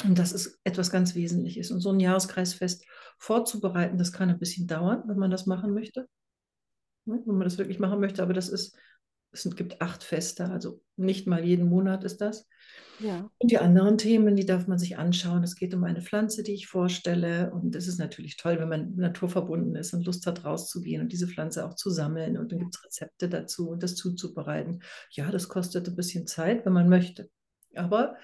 Und 0.05 0.19
das 0.19 0.33
ist 0.33 0.59
etwas 0.65 0.91
ganz 0.91 1.15
Wesentliches. 1.15 1.71
Und 1.71 1.81
so 1.81 1.91
ein 1.91 2.01
Jahreskreisfest 2.01 2.85
vorzubereiten, 3.19 3.97
das 3.97 4.13
kann 4.13 4.29
ein 4.29 4.41
bisschen 4.41 4.67
dauern, 4.67 5.05
wenn 5.07 5.19
man 5.19 5.31
das 5.31 5.47
machen 5.47 5.73
möchte. 5.73 6.09
Wenn 7.05 7.23
man 7.25 7.45
das 7.45 7.59
wirklich 7.59 7.79
machen 7.79 8.01
möchte, 8.01 8.25
aber 8.25 8.35
das 8.35 8.49
ist 8.49 8.77
es 9.45 9.57
gibt 9.57 9.81
acht 9.81 10.03
Feste, 10.03 10.47
also 10.51 10.81
nicht 10.97 11.27
mal 11.27 11.45
jeden 11.45 11.69
Monat 11.69 12.05
ist 12.05 12.21
das. 12.21 12.49
Ja. 12.99 13.31
Und 13.39 13.51
die 13.51 13.59
anderen 13.59 13.99
Themen, 13.99 14.37
die 14.37 14.47
darf 14.47 14.67
man 14.67 14.79
sich 14.79 14.97
anschauen. 14.97 15.43
Es 15.43 15.57
geht 15.57 15.75
um 15.75 15.85
eine 15.85 16.01
Pflanze, 16.01 16.43
die 16.43 16.55
ich 16.55 16.67
vorstelle. 16.67 17.53
Und 17.53 17.77
es 17.77 17.89
ist 17.89 17.99
natürlich 17.99 18.37
toll, 18.37 18.59
wenn 18.59 18.69
man 18.69 18.97
naturverbunden 18.97 19.75
ist 19.77 19.93
und 19.93 20.07
Lust 20.07 20.27
hat, 20.27 20.45
rauszugehen 20.45 21.03
und 21.03 21.13
diese 21.13 21.29
Pflanze 21.29 21.67
auch 21.67 21.75
zu 21.75 21.91
sammeln. 21.91 22.39
Und 22.39 22.53
dann 22.53 22.61
gibt 22.61 22.75
es 22.75 22.85
Rezepte 22.85 23.29
dazu 23.29 23.71
und 23.71 23.83
das 23.83 23.97
zuzubereiten. 23.97 24.83
Ja, 25.11 25.31
das 25.31 25.49
kostet 25.49 25.89
ein 25.89 25.97
bisschen 25.97 26.27
Zeit, 26.27 26.65
wenn 26.65 26.73
man 26.73 26.89
möchte. 26.89 27.29
Aber 27.75 28.17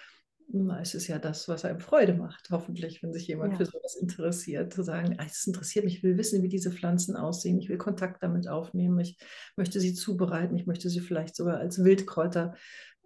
es 0.80 0.94
ist 0.94 1.08
ja 1.08 1.18
das, 1.18 1.48
was 1.48 1.64
einem 1.64 1.80
Freude 1.80 2.14
macht, 2.14 2.50
hoffentlich, 2.50 3.02
wenn 3.02 3.12
sich 3.12 3.26
jemand 3.26 3.52
ja. 3.52 3.58
für 3.58 3.66
sowas 3.66 3.96
interessiert, 3.96 4.72
zu 4.72 4.82
sagen, 4.82 5.16
ah, 5.18 5.24
es 5.24 5.46
interessiert 5.46 5.84
mich, 5.84 5.98
ich 5.98 6.02
will 6.02 6.18
wissen, 6.18 6.42
wie 6.42 6.48
diese 6.48 6.70
Pflanzen 6.70 7.16
aussehen, 7.16 7.58
ich 7.58 7.68
will 7.68 7.78
Kontakt 7.78 8.22
damit 8.22 8.48
aufnehmen, 8.48 8.98
ich 9.00 9.18
möchte 9.56 9.80
sie 9.80 9.94
zubereiten, 9.94 10.56
ich 10.56 10.66
möchte 10.66 10.90
sie 10.90 11.00
vielleicht 11.00 11.36
sogar 11.36 11.58
als 11.58 11.82
Wildkräuter 11.82 12.54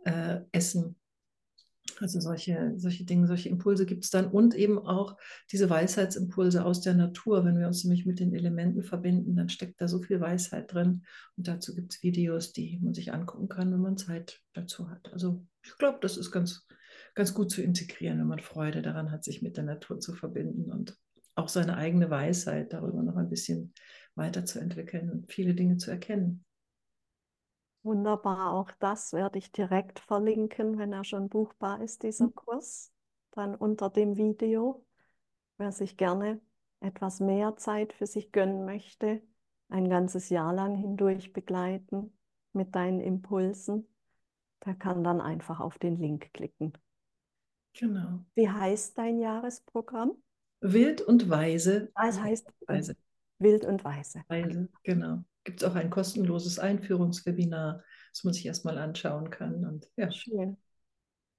äh, 0.05 0.41
essen. 0.53 0.97
Also 2.01 2.21
solche, 2.21 2.75
solche 2.77 3.05
Dinge, 3.05 3.27
solche 3.27 3.49
Impulse 3.49 3.87
gibt 3.87 4.05
es 4.05 4.11
dann 4.11 4.27
und 4.27 4.55
eben 4.55 4.79
auch 4.79 5.17
diese 5.51 5.71
Weisheitsimpulse 5.71 6.65
aus 6.65 6.81
der 6.81 6.95
Natur. 6.95 7.45
Wenn 7.45 7.59
wir 7.59 7.67
uns 7.67 7.85
nämlich 7.85 8.05
mit 8.05 8.21
den 8.21 8.35
Elementen 8.35 8.83
verbinden, 8.83 9.37
dann 9.37 9.49
steckt 9.49 9.81
da 9.81 9.89
so 9.89 10.03
viel 10.03 10.21
Weisheit 10.21 10.73
drin. 10.73 11.05
Und 11.37 11.49
dazu 11.49 11.75
gibt 11.75 11.95
es 11.95 12.03
Videos, 12.03 12.53
die 12.53 12.79
man 12.83 12.93
sich 12.93 13.13
angucken 13.13 13.49
kann, 13.49 13.73
wenn 13.73 13.81
man 13.81 13.97
Zeit 13.97 14.41
dazu 14.53 14.91
hat. 14.91 15.11
Also 15.13 15.47
ich 15.63 15.77
glaube, 15.79 15.99
das 16.03 16.17
ist 16.17 16.31
ganz, 16.31 16.67
ganz 17.17 17.35
gut 17.35 17.51
zu 17.51 17.63
integrieren, 17.63 18.21
wenn 18.21 18.27
man 18.27 18.39
Freude 18.39 18.83
daran 18.83 19.11
hat, 19.11 19.25
sich 19.25 19.43
mit 19.43 19.57
der 19.57 19.65
Natur 19.65 19.99
zu 19.99 20.15
verbinden 20.15 20.71
und 20.71 20.97
auch 21.35 21.49
seine 21.49 21.77
eigene 21.77 22.11
Weisheit 22.11 22.73
darüber 22.73 23.03
noch 23.03 23.17
ein 23.17 23.31
bisschen 23.31 23.75
weiterzuentwickeln 24.15 25.11
und 25.11 25.33
viele 25.33 25.55
Dinge 25.55 25.79
zu 25.79 25.91
erkennen. 25.91 26.45
Wunderbar, 27.83 28.53
auch 28.53 28.71
das 28.79 29.13
werde 29.13 29.39
ich 29.39 29.51
direkt 29.51 29.99
verlinken, 29.99 30.79
wenn 30.79 30.93
er 30.93 31.05
schon 31.05 31.29
buchbar 31.29 31.81
ist, 31.81 32.03
dieser 32.03 32.27
mhm. 32.27 32.35
Kurs, 32.35 32.93
dann 33.33 33.55
unter 33.55 33.91
dem 33.91 34.17
Video. 34.17 34.85
Wer 35.57 35.73
sich 35.73 35.97
gerne 35.97 36.41
etwas 36.81 37.21
mehr 37.21 37.57
Zeit 37.57 37.95
für 37.95 38.07
sich 38.07 38.31
gönnen 38.31 38.67
möchte, 38.67 39.23
ein 39.69 39.89
ganzes 39.89 40.29
Jahr 40.29 40.53
lang 40.53 40.75
hindurch 40.75 41.33
begleiten 41.33 42.13
mit 42.53 42.75
deinen 42.75 43.01
Impulsen, 43.01 43.89
der 44.67 44.75
kann 44.75 45.03
dann 45.03 45.23
einfach 45.23 45.61
auf 45.61 45.79
den 45.79 45.97
Link 45.97 46.33
klicken. 46.35 46.73
Genau. 47.79 48.25
Wie 48.35 48.49
heißt 48.49 48.97
dein 48.97 49.19
Jahresprogramm? 49.19 50.13
Wild 50.61 51.03
und 51.03 51.29
Weise. 51.29 51.91
Ah, 51.95 52.09
es 52.09 52.19
heißt 52.19 52.51
Weise. 52.67 52.97
Wild 53.39 53.67
und 53.67 53.85
Weise. 53.85 54.23
Weise, 54.29 54.69
genau. 54.83 55.25
Gibt 55.45 55.63
es 55.63 55.69
auch 55.69 55.75
ein 55.75 55.91
kostenloses 55.91 56.59
Einführungswebinar, 56.59 57.83
das 58.13 58.25
man 58.25 58.33
sich 58.33 58.47
erstmal 58.47 58.79
anschauen 58.79 59.31
kann. 59.31 59.65
Und, 59.67 59.91
ja. 59.97 60.11
Schön. 60.11 60.57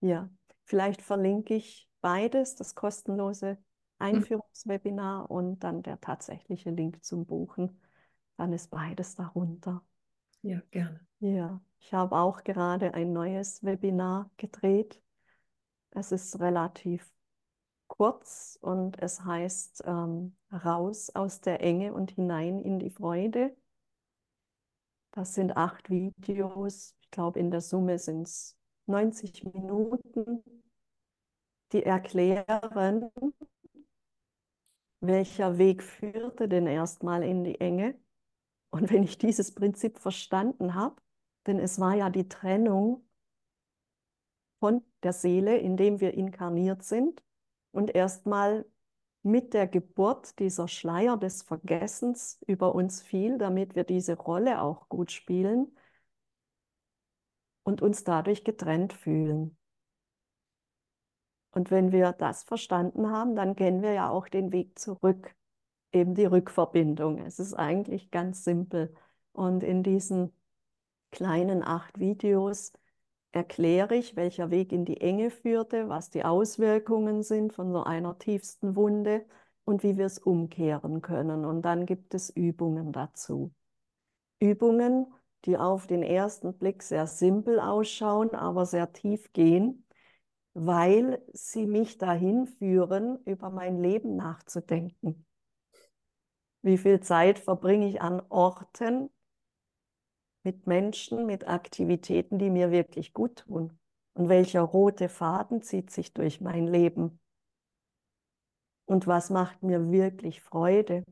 Ja, 0.01 0.29
vielleicht 0.63 1.01
verlinke 1.01 1.55
ich 1.55 1.89
beides, 2.01 2.55
das 2.55 2.75
kostenlose 2.75 3.53
mhm. 3.53 3.57
Einführungswebinar 3.97 5.23
mhm. 5.23 5.35
und 5.35 5.59
dann 5.59 5.81
der 5.81 5.99
tatsächliche 5.99 6.69
Link 6.69 7.03
zum 7.03 7.25
Buchen. 7.25 7.81
Dann 8.37 8.53
ist 8.53 8.69
beides 8.69 9.15
darunter. 9.15 9.83
Ja, 10.43 10.61
gerne. 10.69 10.99
Ja, 11.19 11.59
ich 11.79 11.93
habe 11.95 12.15
auch 12.15 12.43
gerade 12.43 12.93
ein 12.93 13.11
neues 13.11 13.63
Webinar 13.63 14.29
gedreht 14.37 15.01
es 15.91 16.11
ist 16.11 16.39
relativ 16.39 17.11
kurz 17.87 18.57
und 18.61 19.01
es 19.01 19.23
heißt 19.23 19.83
ähm, 19.85 20.35
raus 20.51 21.09
aus 21.15 21.41
der 21.41 21.61
Enge 21.61 21.93
und 21.93 22.11
hinein 22.11 22.61
in 22.61 22.79
die 22.79 22.89
Freude. 22.89 23.55
Das 25.11 25.33
sind 25.33 25.57
acht 25.57 25.89
Videos. 25.89 26.95
Ich 27.01 27.11
glaube, 27.11 27.39
in 27.39 27.49
der 27.49 27.61
Summe 27.61 27.97
sind 27.97 28.23
es 28.23 28.57
90 28.85 29.43
Minuten, 29.45 30.43
die 31.71 31.83
erklären, 31.83 33.11
welcher 34.99 35.57
Weg 35.57 35.83
führte 35.83 36.47
denn 36.47 36.67
erstmal 36.67 37.23
in 37.23 37.43
die 37.43 37.59
Enge. 37.59 37.99
Und 38.69 38.91
wenn 38.91 39.03
ich 39.03 39.17
dieses 39.17 39.53
Prinzip 39.53 39.97
verstanden 39.97 40.75
habe, 40.75 41.01
denn 41.45 41.59
es 41.59 41.79
war 41.79 41.95
ja 41.95 42.09
die 42.09 42.27
Trennung 42.27 43.07
von 44.59 44.83
der 45.07 45.13
Seele, 45.13 45.57
in 45.57 45.77
dem 45.77 46.01
wir 46.01 46.13
inkarniert 46.15 46.83
sind 46.83 47.23
und 47.71 47.95
erstmal 47.95 48.65
mit 49.23 49.53
der 49.53 49.65
Geburt 49.65 50.37
dieser 50.39 50.67
Schleier 50.67 51.15
des 51.15 51.43
Vergessens 51.43 52.41
über 52.45 52.75
uns 52.75 53.01
fiel, 53.01 53.37
damit 53.37 53.73
wir 53.75 53.85
diese 53.85 54.17
Rolle 54.17 54.61
auch 54.61 54.89
gut 54.89 55.13
spielen 55.13 55.73
und 57.63 57.81
uns 57.81 58.03
dadurch 58.03 58.43
getrennt 58.43 58.91
fühlen. 58.91 59.57
Und 61.51 61.71
wenn 61.71 61.93
wir 61.93 62.11
das 62.11 62.43
verstanden 62.43 63.09
haben, 63.09 63.33
dann 63.37 63.55
kennen 63.55 63.81
wir 63.81 63.93
ja 63.93 64.09
auch 64.09 64.27
den 64.27 64.51
Weg 64.51 64.77
zurück, 64.77 65.33
eben 65.93 66.15
die 66.15 66.25
Rückverbindung. 66.25 67.19
Es 67.19 67.39
ist 67.39 67.53
eigentlich 67.53 68.11
ganz 68.11 68.43
simpel. 68.43 68.93
Und 69.31 69.63
in 69.63 69.83
diesen 69.83 70.33
kleinen 71.11 71.63
acht 71.63 71.97
Videos 71.97 72.73
erkläre 73.31 73.95
ich, 73.95 74.15
welcher 74.15 74.51
Weg 74.51 74.71
in 74.71 74.85
die 74.85 75.01
Enge 75.01 75.29
führte, 75.29 75.89
was 75.89 76.09
die 76.09 76.23
Auswirkungen 76.23 77.23
sind 77.23 77.53
von 77.53 77.71
so 77.71 77.83
einer 77.83 78.17
tiefsten 78.17 78.75
Wunde 78.75 79.25
und 79.65 79.83
wie 79.83 79.97
wir 79.97 80.05
es 80.05 80.17
umkehren 80.17 81.01
können. 81.01 81.45
Und 81.45 81.61
dann 81.63 81.85
gibt 81.85 82.13
es 82.13 82.29
Übungen 82.29 82.91
dazu. 82.91 83.53
Übungen, 84.39 85.07
die 85.45 85.57
auf 85.57 85.87
den 85.87 86.03
ersten 86.03 86.57
Blick 86.57 86.83
sehr 86.83 87.07
simpel 87.07 87.59
ausschauen, 87.59 88.31
aber 88.31 88.65
sehr 88.65 88.93
tief 88.93 89.31
gehen, 89.33 89.85
weil 90.53 91.21
sie 91.33 91.67
mich 91.67 91.97
dahin 91.97 92.47
führen, 92.47 93.19
über 93.25 93.49
mein 93.49 93.81
Leben 93.81 94.15
nachzudenken. 94.15 95.25
Wie 96.61 96.77
viel 96.77 96.99
Zeit 96.99 97.39
verbringe 97.39 97.87
ich 97.87 98.01
an 98.01 98.21
Orten, 98.29 99.09
mit 100.47 100.65
Menschen, 100.65 101.25
mit 101.25 101.47
Aktivitäten, 101.47 102.39
die 102.39 102.49
mir 102.49 102.71
wirklich 102.71 103.13
gut 103.13 103.43
tun? 103.47 103.77
Und 104.13 104.29
welcher 104.29 104.61
rote 104.61 105.09
Faden 105.09 105.61
zieht 105.61 105.91
sich 105.91 106.13
durch 106.13 106.41
mein 106.41 106.67
Leben? 106.67 107.19
Und 108.85 109.07
was 109.07 109.29
macht 109.29 109.61
mir 109.61 109.91
wirklich 109.91 110.41
Freude? 110.41 111.03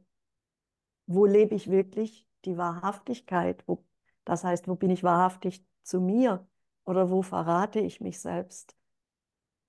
wo 1.08 1.26
lebe 1.26 1.56
ich 1.56 1.70
wirklich 1.70 2.28
die 2.46 2.58
Wahrhaftigkeit? 2.58 3.64
Wo, 3.68 3.84
das 4.24 4.44
heißt, 4.44 4.68
wo 4.68 4.76
bin 4.76 4.90
ich 4.90 5.04
wahrhaftig 5.04 5.66
zu 5.84 6.02
mir 6.02 6.48
oder 6.86 7.10
wo 7.10 7.22
verrate 7.22 7.80
ich 7.80 8.02
mich 8.02 8.20
selbst? 8.20 8.76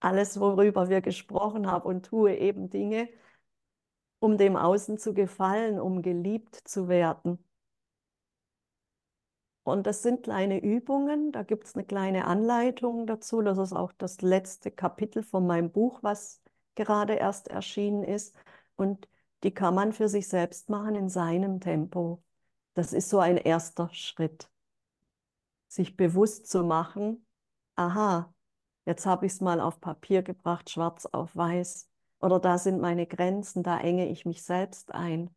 Alles, 0.00 0.38
worüber 0.40 0.88
wir 0.88 1.00
gesprochen 1.00 1.70
haben 1.70 1.86
und 1.86 2.06
tue 2.06 2.36
eben 2.36 2.70
Dinge, 2.70 3.08
um 4.18 4.38
dem 4.38 4.56
Außen 4.56 4.98
zu 4.98 5.14
gefallen, 5.14 5.80
um 5.80 6.02
geliebt 6.02 6.56
zu 6.64 6.88
werden. 6.88 7.38
Und 9.66 9.84
das 9.88 10.02
sind 10.02 10.22
kleine 10.22 10.62
Übungen, 10.62 11.32
da 11.32 11.42
gibt 11.42 11.64
es 11.66 11.74
eine 11.74 11.84
kleine 11.84 12.26
Anleitung 12.26 13.04
dazu. 13.06 13.42
Das 13.42 13.58
ist 13.58 13.72
auch 13.72 13.92
das 13.98 14.22
letzte 14.22 14.70
Kapitel 14.70 15.24
von 15.24 15.44
meinem 15.44 15.72
Buch, 15.72 15.98
was 16.04 16.40
gerade 16.76 17.14
erst 17.14 17.48
erschienen 17.48 18.04
ist. 18.04 18.36
Und 18.76 19.08
die 19.42 19.52
kann 19.52 19.74
man 19.74 19.92
für 19.92 20.08
sich 20.08 20.28
selbst 20.28 20.68
machen 20.70 20.94
in 20.94 21.08
seinem 21.08 21.58
Tempo. 21.58 22.22
Das 22.74 22.92
ist 22.92 23.10
so 23.10 23.18
ein 23.18 23.38
erster 23.38 23.88
Schritt. 23.92 24.48
Sich 25.66 25.96
bewusst 25.96 26.46
zu 26.48 26.62
machen, 26.62 27.26
aha, 27.74 28.32
jetzt 28.84 29.04
habe 29.04 29.26
ich 29.26 29.32
es 29.32 29.40
mal 29.40 29.60
auf 29.60 29.80
Papier 29.80 30.22
gebracht, 30.22 30.70
schwarz 30.70 31.06
auf 31.06 31.34
weiß. 31.34 31.90
Oder 32.20 32.38
da 32.38 32.58
sind 32.58 32.80
meine 32.80 33.06
Grenzen, 33.08 33.64
da 33.64 33.80
enge 33.80 34.08
ich 34.08 34.26
mich 34.26 34.44
selbst 34.44 34.94
ein. 34.94 35.35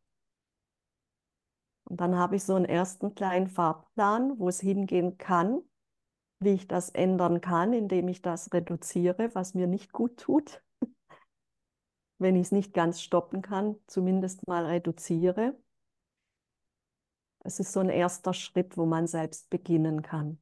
Und 1.89 1.99
dann 1.99 2.15
habe 2.15 2.35
ich 2.35 2.43
so 2.43 2.55
einen 2.55 2.65
ersten 2.65 3.15
kleinen 3.15 3.47
Fahrplan, 3.47 4.37
wo 4.37 4.47
es 4.47 4.59
hingehen 4.59 5.17
kann, 5.17 5.61
wie 6.39 6.49
ich 6.49 6.67
das 6.67 6.89
ändern 6.89 7.41
kann, 7.41 7.73
indem 7.73 8.07
ich 8.07 8.21
das 8.21 8.53
reduziere, 8.53 9.33
was 9.33 9.55
mir 9.55 9.67
nicht 9.67 9.91
gut 9.91 10.17
tut. 10.17 10.63
Wenn 12.19 12.35
ich 12.35 12.43
es 12.43 12.51
nicht 12.51 12.73
ganz 12.73 13.01
stoppen 13.01 13.41
kann, 13.41 13.75
zumindest 13.87 14.47
mal 14.47 14.65
reduziere. 14.65 15.57
Es 17.39 17.59
ist 17.59 17.73
so 17.73 17.79
ein 17.79 17.89
erster 17.89 18.33
Schritt, 18.33 18.77
wo 18.77 18.85
man 18.85 19.07
selbst 19.07 19.49
beginnen 19.49 20.03
kann. 20.03 20.37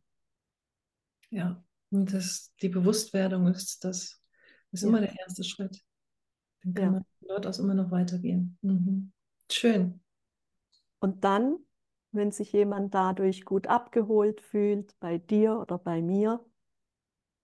Ja, 1.29 1.63
und 1.91 2.13
das, 2.13 2.53
die 2.61 2.69
Bewusstwerdung 2.69 3.47
ist 3.47 3.83
das 3.83 4.21
ist 4.71 4.81
ja. 4.81 4.89
immer 4.89 4.99
der 4.99 5.17
erste 5.17 5.43
Schritt. 5.43 5.81
Dann 6.63 6.73
kann 6.73 6.85
ja. 6.85 6.91
man 6.91 7.05
dort 7.21 7.47
aus 7.47 7.59
immer 7.59 7.73
noch 7.73 7.91
weitergehen. 7.91 8.57
Mhm. 8.61 9.13
Schön. 9.49 10.01
Und 10.99 11.23
dann, 11.23 11.59
wenn 12.11 12.31
sich 12.31 12.51
jemand 12.53 12.93
dadurch 12.93 13.45
gut 13.45 13.67
abgeholt 13.67 14.41
fühlt, 14.41 14.99
bei 14.99 15.17
dir 15.17 15.59
oder 15.59 15.77
bei 15.77 16.01
mir, 16.01 16.43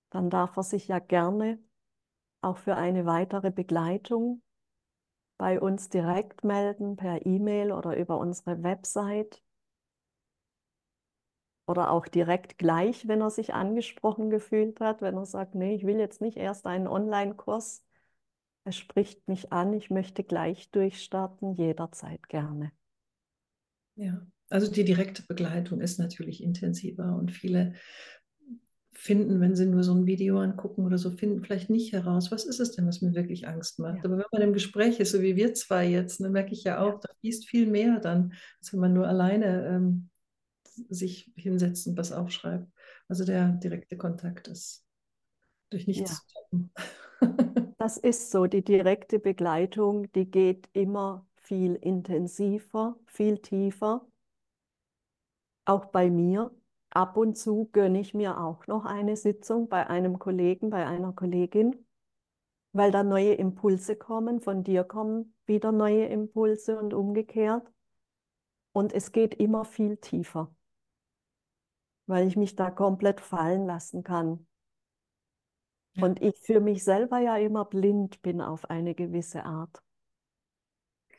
dann 0.10 0.30
darf 0.30 0.56
er 0.58 0.64
sich 0.64 0.88
ja 0.88 0.99
gerne 0.99 1.60
auch 2.41 2.58
für 2.58 2.76
eine 2.76 3.06
weitere 3.06 3.51
Begleitung 3.51 4.41
bei 5.38 5.60
uns 5.60 5.89
direkt 5.89 6.43
melden, 6.43 6.95
per 6.95 7.26
E-Mail 7.26 7.72
oder 7.72 7.97
über 7.97 8.18
unsere 8.18 8.64
Website. 8.64 9.43
Oder 11.66 11.91
auch 11.91 12.08
direkt 12.08 12.58
gleich, 12.58 13.08
wenn 13.08 13.22
er 13.22 13.30
sich 13.30 13.54
angesprochen 13.54 14.30
gefühlt 14.30 14.80
hat, 14.82 15.01
wenn 15.01 15.16
er 15.16 15.26
sagt, 15.26 15.56
nee, 15.56 15.76
ich 15.76 15.86
will 15.86 15.97
jetzt 15.97 16.22
nicht 16.22 16.38
erst 16.38 16.68
einen 16.68 16.88
Online-Kurs. 16.88 17.86
Es 18.66 18.78
spricht 18.78 19.28
mich 19.28 19.51
an, 19.51 19.74
ich 19.74 19.89
möchte 19.89 20.24
gleich 20.24 20.70
durchstarten, 20.72 21.54
jederzeit 21.54 22.28
gerne. 22.30 22.72
Ja, 23.96 24.26
also 24.50 24.72
die 24.72 24.84
direkte 24.84 25.24
Begleitung 25.28 25.82
ist 25.82 26.00
natürlich 26.00 26.44
intensiver 26.44 27.16
und 27.16 27.32
viele 27.32 27.74
finden, 29.04 29.41
wenn 29.41 29.56
sie 29.56 29.66
nur 29.66 29.84
so 29.84 29.94
ein 29.94 30.06
Video 30.06 30.39
angucken 30.39 30.86
oder 30.86 30.98
so, 30.98 31.12
finden 31.12 31.44
vielleicht 31.44 31.70
nicht 31.70 31.91
heraus, 31.91 32.32
was 32.32 32.46
ist 32.46 32.60
es 32.60 32.72
denn, 32.72 32.88
was 32.88 33.02
mir 33.02 33.14
wirklich 33.14 33.48
Angst 33.48 33.80
macht. 33.80 33.98
Ja. 33.98 34.06
Aber 34.06 34.18
wenn 34.18 34.26
man 34.32 34.41
im 34.41 34.54
Gespräch 34.54 35.00
ist, 35.00 35.12
so 35.12 35.22
wie 35.22 35.36
wir 35.36 35.54
zwei 35.54 35.88
jetzt, 35.88 36.22
dann 36.22 36.32
merke 36.32 36.54
ich 36.54 36.64
ja 36.64 36.80
auch, 36.80 36.94
ja. 36.94 37.00
da 37.02 37.10
fließt 37.20 37.48
viel 37.48 37.68
mehr 37.68 38.00
dann, 38.00 38.34
als 38.60 38.72
wenn 38.72 38.80
man 38.80 38.94
nur 38.94 39.08
alleine 39.08 39.68
ähm, 39.68 40.10
sich 40.89 41.32
hinsetzt 41.36 41.88
und 41.88 41.98
was 41.98 42.12
aufschreibt. 42.12 42.72
Also 43.08 43.26
der 43.26 43.50
direkte 43.50 43.98
Kontakt 43.98 44.48
ist 44.48 44.86
durch 45.70 45.88
nichts 45.88 46.12
ja. 46.12 46.16
zu 46.16 46.24
toppen. 46.34 47.76
das 47.78 47.98
ist 47.98 48.32
so, 48.32 48.46
die 48.46 48.64
direkte 48.64 49.20
Begleitung, 49.20 50.12
die 50.14 50.30
geht 50.30 50.70
immer 50.74 51.28
viel 51.44 51.76
intensiver, 51.76 52.98
viel 53.06 53.38
tiefer. 53.38 54.06
Auch 55.66 55.86
bei 55.86 56.10
mir. 56.10 56.52
Ab 56.89 57.18
und 57.18 57.38
zu 57.38 57.70
gönne 57.72 58.00
ich 58.00 58.14
mir 58.14 58.39
auch 58.39 58.68
noch 58.68 58.86
eine 58.86 59.18
Sitzung 59.18 59.68
bei 59.68 59.88
einem 59.88 60.20
Kollegen, 60.20 60.70
bei 60.70 60.86
einer 60.86 61.12
Kollegin, 61.12 61.88
weil 62.72 62.91
da 62.91 63.04
neue 63.04 63.34
Impulse 63.34 63.96
kommen, 63.96 64.41
von 64.41 64.64
dir 64.64 64.84
kommen 64.84 65.36
wieder 65.46 65.72
neue 65.72 66.06
Impulse 66.06 66.78
und 66.78 66.94
umgekehrt. 66.94 67.68
Und 68.74 68.94
es 68.94 69.12
geht 69.12 69.36
immer 69.36 69.66
viel 69.66 69.98
tiefer, 69.98 70.54
weil 72.06 72.28
ich 72.28 72.36
mich 72.36 72.56
da 72.56 72.70
komplett 72.70 73.22
fallen 73.22 73.66
lassen 73.66 74.04
kann. 74.04 74.48
Ja. 75.96 76.06
Und 76.06 76.22
ich 76.22 76.38
für 76.39 76.60
mich 76.60 76.84
selber 76.84 77.20
ja 77.20 77.38
immer 77.38 77.66
blind 77.66 78.22
bin 78.22 78.41
auf 78.41 78.70
eine 78.70 78.94
gewisse 78.96 79.46
Art. 79.46 79.82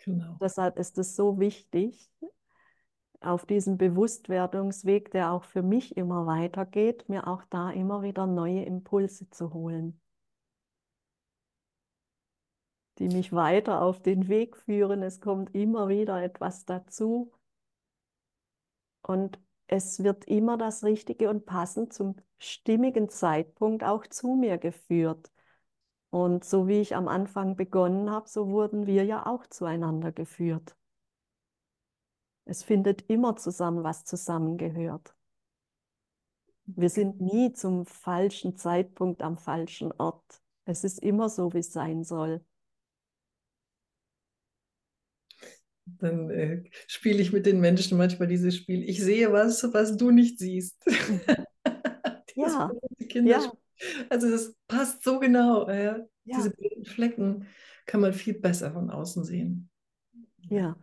Genau. 0.05 0.37
Deshalb 0.41 0.79
ist 0.79 0.99
es 0.99 1.17
so 1.17 1.39
wichtig, 1.39 2.11
auf 3.21 3.47
diesem 3.47 3.79
Bewusstwerdungsweg, 3.79 5.11
der 5.11 5.33
auch 5.33 5.45
für 5.45 5.63
mich 5.63 5.97
immer 5.97 6.27
weitergeht, 6.27 7.09
mir 7.09 7.27
auch 7.27 7.43
da 7.49 7.71
immer 7.71 8.03
wieder 8.03 8.27
neue 8.27 8.65
Impulse 8.65 9.31
zu 9.31 9.53
holen, 9.55 10.01
die 12.99 13.09
mich 13.09 13.33
weiter 13.33 13.83
auf 13.83 14.03
den 14.03 14.29
Weg 14.29 14.57
führen. 14.57 15.03
Es 15.03 15.21
kommt 15.21 15.55
immer 15.55 15.89
wieder 15.89 16.23
etwas 16.23 16.65
dazu 16.65 17.33
und 19.03 19.39
es 19.67 20.03
wird 20.03 20.27
immer 20.27 20.59
das 20.59 20.85
Richtige 20.85 21.31
und 21.31 21.47
passend 21.47 21.93
zum 21.93 22.17
stimmigen 22.39 23.09
Zeitpunkt 23.09 23.83
auch 23.83 24.07
zu 24.07 24.35
mir 24.35 24.59
geführt. 24.59 25.31
Und 26.15 26.45
so 26.45 26.69
wie 26.69 26.81
ich 26.81 26.95
am 26.95 27.09
Anfang 27.09 27.57
begonnen 27.57 28.09
habe, 28.09 28.29
so 28.29 28.47
wurden 28.47 28.87
wir 28.87 29.03
ja 29.05 29.27
auch 29.27 29.49
zueinander 29.49 30.13
geführt. 30.13 30.77
Es 32.45 32.63
findet 32.63 33.11
immer 33.11 33.35
zusammen, 33.35 33.83
was 33.83 34.05
zusammengehört. 34.05 35.17
Wir 36.67 36.89
sind 36.89 37.21
nie 37.21 37.53
zum 37.53 37.85
falschen 37.85 38.57
Zeitpunkt 38.57 39.23
am 39.23 39.37
falschen 39.37 39.91
Ort. 39.91 40.41
Es 40.67 40.85
ist 40.85 41.01
immer 41.01 41.29
so, 41.29 41.53
wie 41.53 41.59
es 41.59 41.73
sein 41.73 42.05
soll. 42.05 42.45
Dann 45.85 46.31
äh, 46.31 46.63
spiele 46.87 47.23
ich 47.23 47.33
mit 47.33 47.45
den 47.45 47.59
Menschen 47.59 47.99
manchmal 47.99 48.29
dieses 48.29 48.55
Spiel. 48.55 48.89
Ich 48.89 49.03
sehe 49.03 49.33
was, 49.33 49.65
was 49.75 49.97
du 49.97 50.13
nicht 50.13 50.39
siehst. 50.39 50.81
ja. 52.37 52.71
Ja. 53.11 53.53
Also 54.09 54.31
das 54.31 54.55
passt 54.67 55.03
so 55.03 55.19
genau. 55.19 55.67
Äh, 55.67 56.07
ja. 56.25 56.37
Diese 56.37 56.51
blinden 56.51 56.85
Flecken 56.85 57.47
kann 57.87 58.01
man 58.01 58.13
viel 58.13 58.35
besser 58.35 58.73
von 58.73 58.91
außen 58.91 59.25
sehen. 59.25 59.71
Ja. 60.49 60.77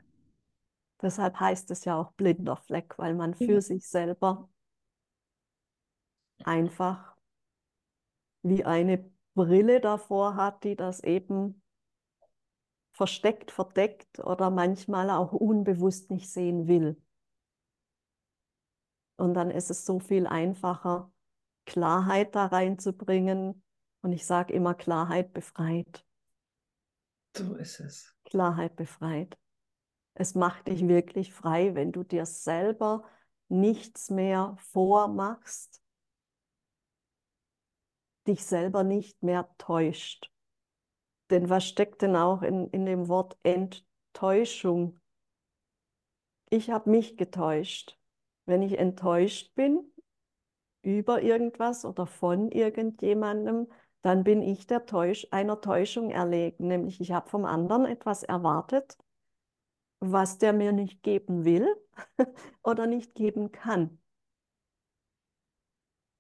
Deshalb 1.01 1.39
heißt 1.39 1.71
es 1.71 1.85
ja 1.85 1.95
auch 1.95 2.11
blinder 2.13 2.57
Fleck, 2.57 2.97
weil 2.97 3.15
man 3.15 3.33
für 3.33 3.53
ja. 3.53 3.61
sich 3.61 3.87
selber 3.87 4.49
einfach 6.43 7.15
wie 8.43 8.65
eine 8.65 9.11
Brille 9.33 9.79
davor 9.79 10.35
hat, 10.35 10.63
die 10.63 10.75
das 10.75 11.03
eben 11.03 11.61
versteckt, 12.91 13.51
verdeckt 13.51 14.19
oder 14.19 14.49
manchmal 14.49 15.09
auch 15.09 15.31
unbewusst 15.31 16.11
nicht 16.11 16.29
sehen 16.29 16.67
will. 16.67 17.01
Und 19.17 19.33
dann 19.33 19.51
ist 19.51 19.69
es 19.69 19.85
so 19.85 19.99
viel 19.99 20.27
einfacher, 20.27 21.11
Klarheit 21.71 22.35
da 22.35 22.47
reinzubringen. 22.47 23.63
Und 24.01 24.11
ich 24.11 24.25
sage 24.25 24.53
immer, 24.53 24.73
Klarheit 24.73 25.31
befreit. 25.31 26.05
So 27.37 27.55
ist 27.55 27.79
es. 27.79 28.13
Klarheit 28.25 28.75
befreit. 28.75 29.37
Es 30.13 30.35
macht 30.35 30.67
dich 30.67 30.85
wirklich 30.85 31.33
frei, 31.33 31.73
wenn 31.73 31.93
du 31.93 32.03
dir 32.03 32.25
selber 32.25 33.05
nichts 33.47 34.09
mehr 34.09 34.57
vormachst, 34.57 35.81
dich 38.27 38.45
selber 38.45 38.83
nicht 38.83 39.23
mehr 39.23 39.49
täuscht. 39.57 40.29
Denn 41.29 41.49
was 41.49 41.65
steckt 41.65 42.01
denn 42.01 42.17
auch 42.17 42.41
in, 42.41 42.67
in 42.67 42.85
dem 42.85 43.07
Wort 43.07 43.37
Enttäuschung? 43.43 44.99
Ich 46.49 46.69
habe 46.69 46.89
mich 46.89 47.15
getäuscht. 47.15 47.97
Wenn 48.45 48.61
ich 48.61 48.77
enttäuscht 48.77 49.55
bin, 49.55 49.90
über 50.81 51.21
irgendwas 51.21 51.85
oder 51.85 52.05
von 52.07 52.51
irgendjemandem, 52.51 53.67
dann 54.01 54.23
bin 54.23 54.41
ich 54.41 54.67
der 54.67 54.85
Täusch, 54.85 55.27
einer 55.31 55.61
Täuschung 55.61 56.09
erlegen. 56.09 56.67
Nämlich 56.67 56.99
ich 57.01 57.11
habe 57.11 57.29
vom 57.29 57.45
anderen 57.45 57.85
etwas 57.85 58.23
erwartet, 58.23 58.97
was 59.99 60.37
der 60.39 60.53
mir 60.53 60.71
nicht 60.71 61.03
geben 61.03 61.45
will 61.45 61.67
oder 62.63 62.87
nicht 62.87 63.13
geben 63.15 63.51
kann. 63.51 63.99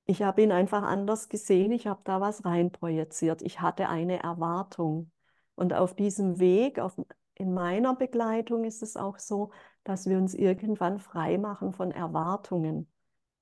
Ich 0.05 0.21
habe 0.23 0.41
ihn 0.41 0.51
einfach 0.51 0.83
anders 0.83 1.29
gesehen, 1.29 1.71
ich 1.71 1.87
habe 1.87 2.01
da 2.03 2.19
was 2.19 2.43
reinprojiziert. 2.43 3.41
Ich 3.41 3.61
hatte 3.61 3.87
eine 3.87 4.21
Erwartung. 4.21 5.11
Und 5.55 5.73
auf 5.73 5.95
diesem 5.95 6.39
Weg, 6.39 6.79
auf, 6.79 6.99
in 7.35 7.53
meiner 7.53 7.95
Begleitung 7.95 8.63
ist 8.65 8.83
es 8.83 8.97
auch 8.97 9.17
so, 9.19 9.51
dass 9.83 10.07
wir 10.07 10.17
uns 10.17 10.33
irgendwann 10.33 10.99
frei 10.99 11.37
machen 11.37 11.71
von 11.71 11.91
Erwartungen. 11.91 12.91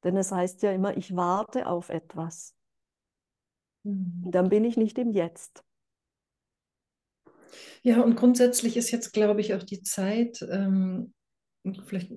Denn 0.04 0.16
es 0.18 0.32
heißt 0.32 0.62
ja 0.64 0.72
immer, 0.72 0.96
ich 0.96 1.16
warte 1.16 1.68
auf 1.68 1.90
etwas. 1.90 2.56
Mhm. 3.84 4.24
Dann 4.32 4.50
bin 4.50 4.64
ich 4.64 4.78
nicht 4.78 4.98
im 4.98 5.12
Jetzt. 5.12 5.64
Ja, 7.82 8.02
und 8.02 8.16
grundsätzlich 8.16 8.78
ist 8.78 8.92
jetzt, 8.92 9.14
glaube 9.14 9.42
ich, 9.42 9.54
auch 9.54 9.64
die 9.64 9.82
Zeit, 9.82 10.46
ähm, 10.50 11.14
vielleicht 11.86 12.12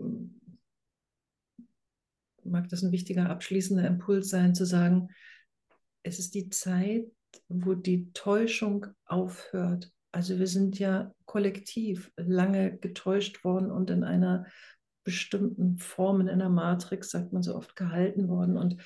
mag 2.45 2.69
das 2.69 2.83
ein 2.83 2.93
wichtiger 2.93 3.31
abschließender 3.31 3.87
Impuls 3.87 4.29
sein, 4.29 4.55
zu 4.55 4.67
sagen, 4.67 5.09
es 6.03 6.19
ist 6.19 6.35
die 6.35 6.51
Zeit, 6.51 7.07
wo 7.49 7.75
die 7.75 8.13
Täuschung 8.13 8.87
aufhört. 9.07 9.93
Also 10.11 10.39
wir 10.39 10.47
sind 10.47 10.79
ja 10.79 11.15
kollektiv 11.25 12.13
lange 12.17 12.77
getäuscht 12.79 13.45
worden 13.45 13.71
und 13.71 13.89
in 13.91 14.05
einer 14.05 14.47
bestimmten 15.05 15.79
Form, 15.79 16.21
in 16.21 16.29
einer 16.29 16.49
Matrix, 16.49 17.11
sagt 17.11 17.33
man 17.33 17.43
so 17.43 17.55
oft, 17.55 17.77
gehalten 17.77 18.29
worden. 18.29 18.57
Und 18.57 18.77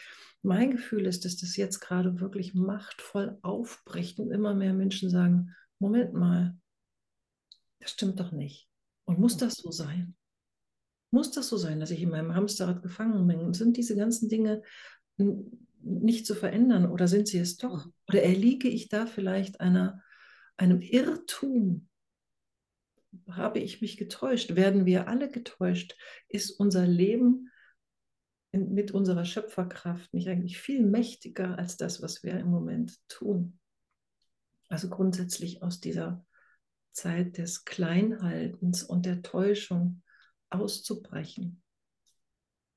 mein 0.42 0.70
Gefühl 0.70 1.06
ist, 1.06 1.24
dass 1.24 1.36
das 1.36 1.56
jetzt 1.56 1.80
gerade 1.80 2.20
wirklich 2.20 2.54
machtvoll 2.54 3.38
aufbricht 3.42 4.18
und 4.18 4.30
immer 4.30 4.54
mehr 4.54 4.74
Menschen 4.74 5.10
sagen, 5.10 5.54
Moment 5.78 6.14
mal, 6.14 6.56
das 7.80 7.90
stimmt 7.90 8.18
doch 8.20 8.32
nicht. 8.32 8.68
Und 9.04 9.18
muss 9.18 9.36
das 9.36 9.54
so 9.54 9.70
sein? 9.70 10.14
Muss 11.10 11.30
das 11.30 11.48
so 11.48 11.56
sein, 11.56 11.80
dass 11.80 11.90
ich 11.90 12.02
in 12.02 12.10
meinem 12.10 12.34
Hamsterrad 12.34 12.82
gefangen 12.82 13.26
bin? 13.26 13.40
Und 13.40 13.54
sind 13.54 13.76
diese 13.76 13.96
ganzen 13.96 14.28
Dinge 14.28 14.62
nicht 15.82 16.26
zu 16.26 16.34
verändern 16.34 16.90
oder 16.90 17.08
sind 17.08 17.28
sie 17.28 17.38
es 17.38 17.56
doch? 17.56 17.88
Oder 18.08 18.22
erliege 18.22 18.68
ich 18.68 18.88
da 18.88 19.06
vielleicht 19.06 19.60
einer, 19.60 20.02
einem 20.56 20.80
Irrtum? 20.80 21.88
Habe 23.30 23.60
ich 23.60 23.80
mich 23.80 23.96
getäuscht? 23.96 24.56
Werden 24.56 24.86
wir 24.86 25.08
alle 25.08 25.30
getäuscht? 25.30 25.96
Ist 26.28 26.50
unser 26.50 26.86
Leben 26.86 27.50
mit 28.52 28.90
unserer 28.90 29.24
Schöpferkraft 29.24 30.12
nicht 30.14 30.28
eigentlich 30.28 30.58
viel 30.58 30.82
mächtiger 30.82 31.58
als 31.58 31.76
das, 31.76 32.02
was 32.02 32.22
wir 32.22 32.38
im 32.38 32.48
Moment 32.48 32.96
tun? 33.08 33.58
Also 34.68 34.88
grundsätzlich 34.88 35.62
aus 35.62 35.80
dieser 35.80 36.24
Zeit 36.92 37.38
des 37.38 37.64
Kleinhaltens 37.64 38.82
und 38.82 39.06
der 39.06 39.22
Täuschung 39.22 40.02
auszubrechen. 40.50 41.62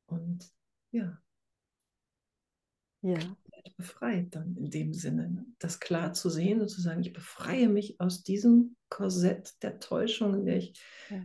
Und 0.08 0.52
ja, 0.92 1.22
ja. 3.02 3.38
Befreit 3.78 4.36
dann 4.36 4.56
in 4.56 4.70
dem 4.70 4.94
Sinne, 4.94 5.30
ne? 5.30 5.46
das 5.60 5.80
klar 5.80 6.14
zu 6.14 6.30
sehen 6.30 6.62
und 6.62 6.70
zu 6.70 6.82
sagen, 6.82 7.02
ich 7.02 7.14
befreie 7.14 7.70
mich 7.70 8.00
aus 8.00 8.24
diesem 8.24 8.76
Korsett 8.90 9.62
der 9.62 9.80
Täuschung, 9.80 10.34
in 10.36 10.46
der 10.46 10.58
ich, 10.58 10.82
ja. 11.10 11.24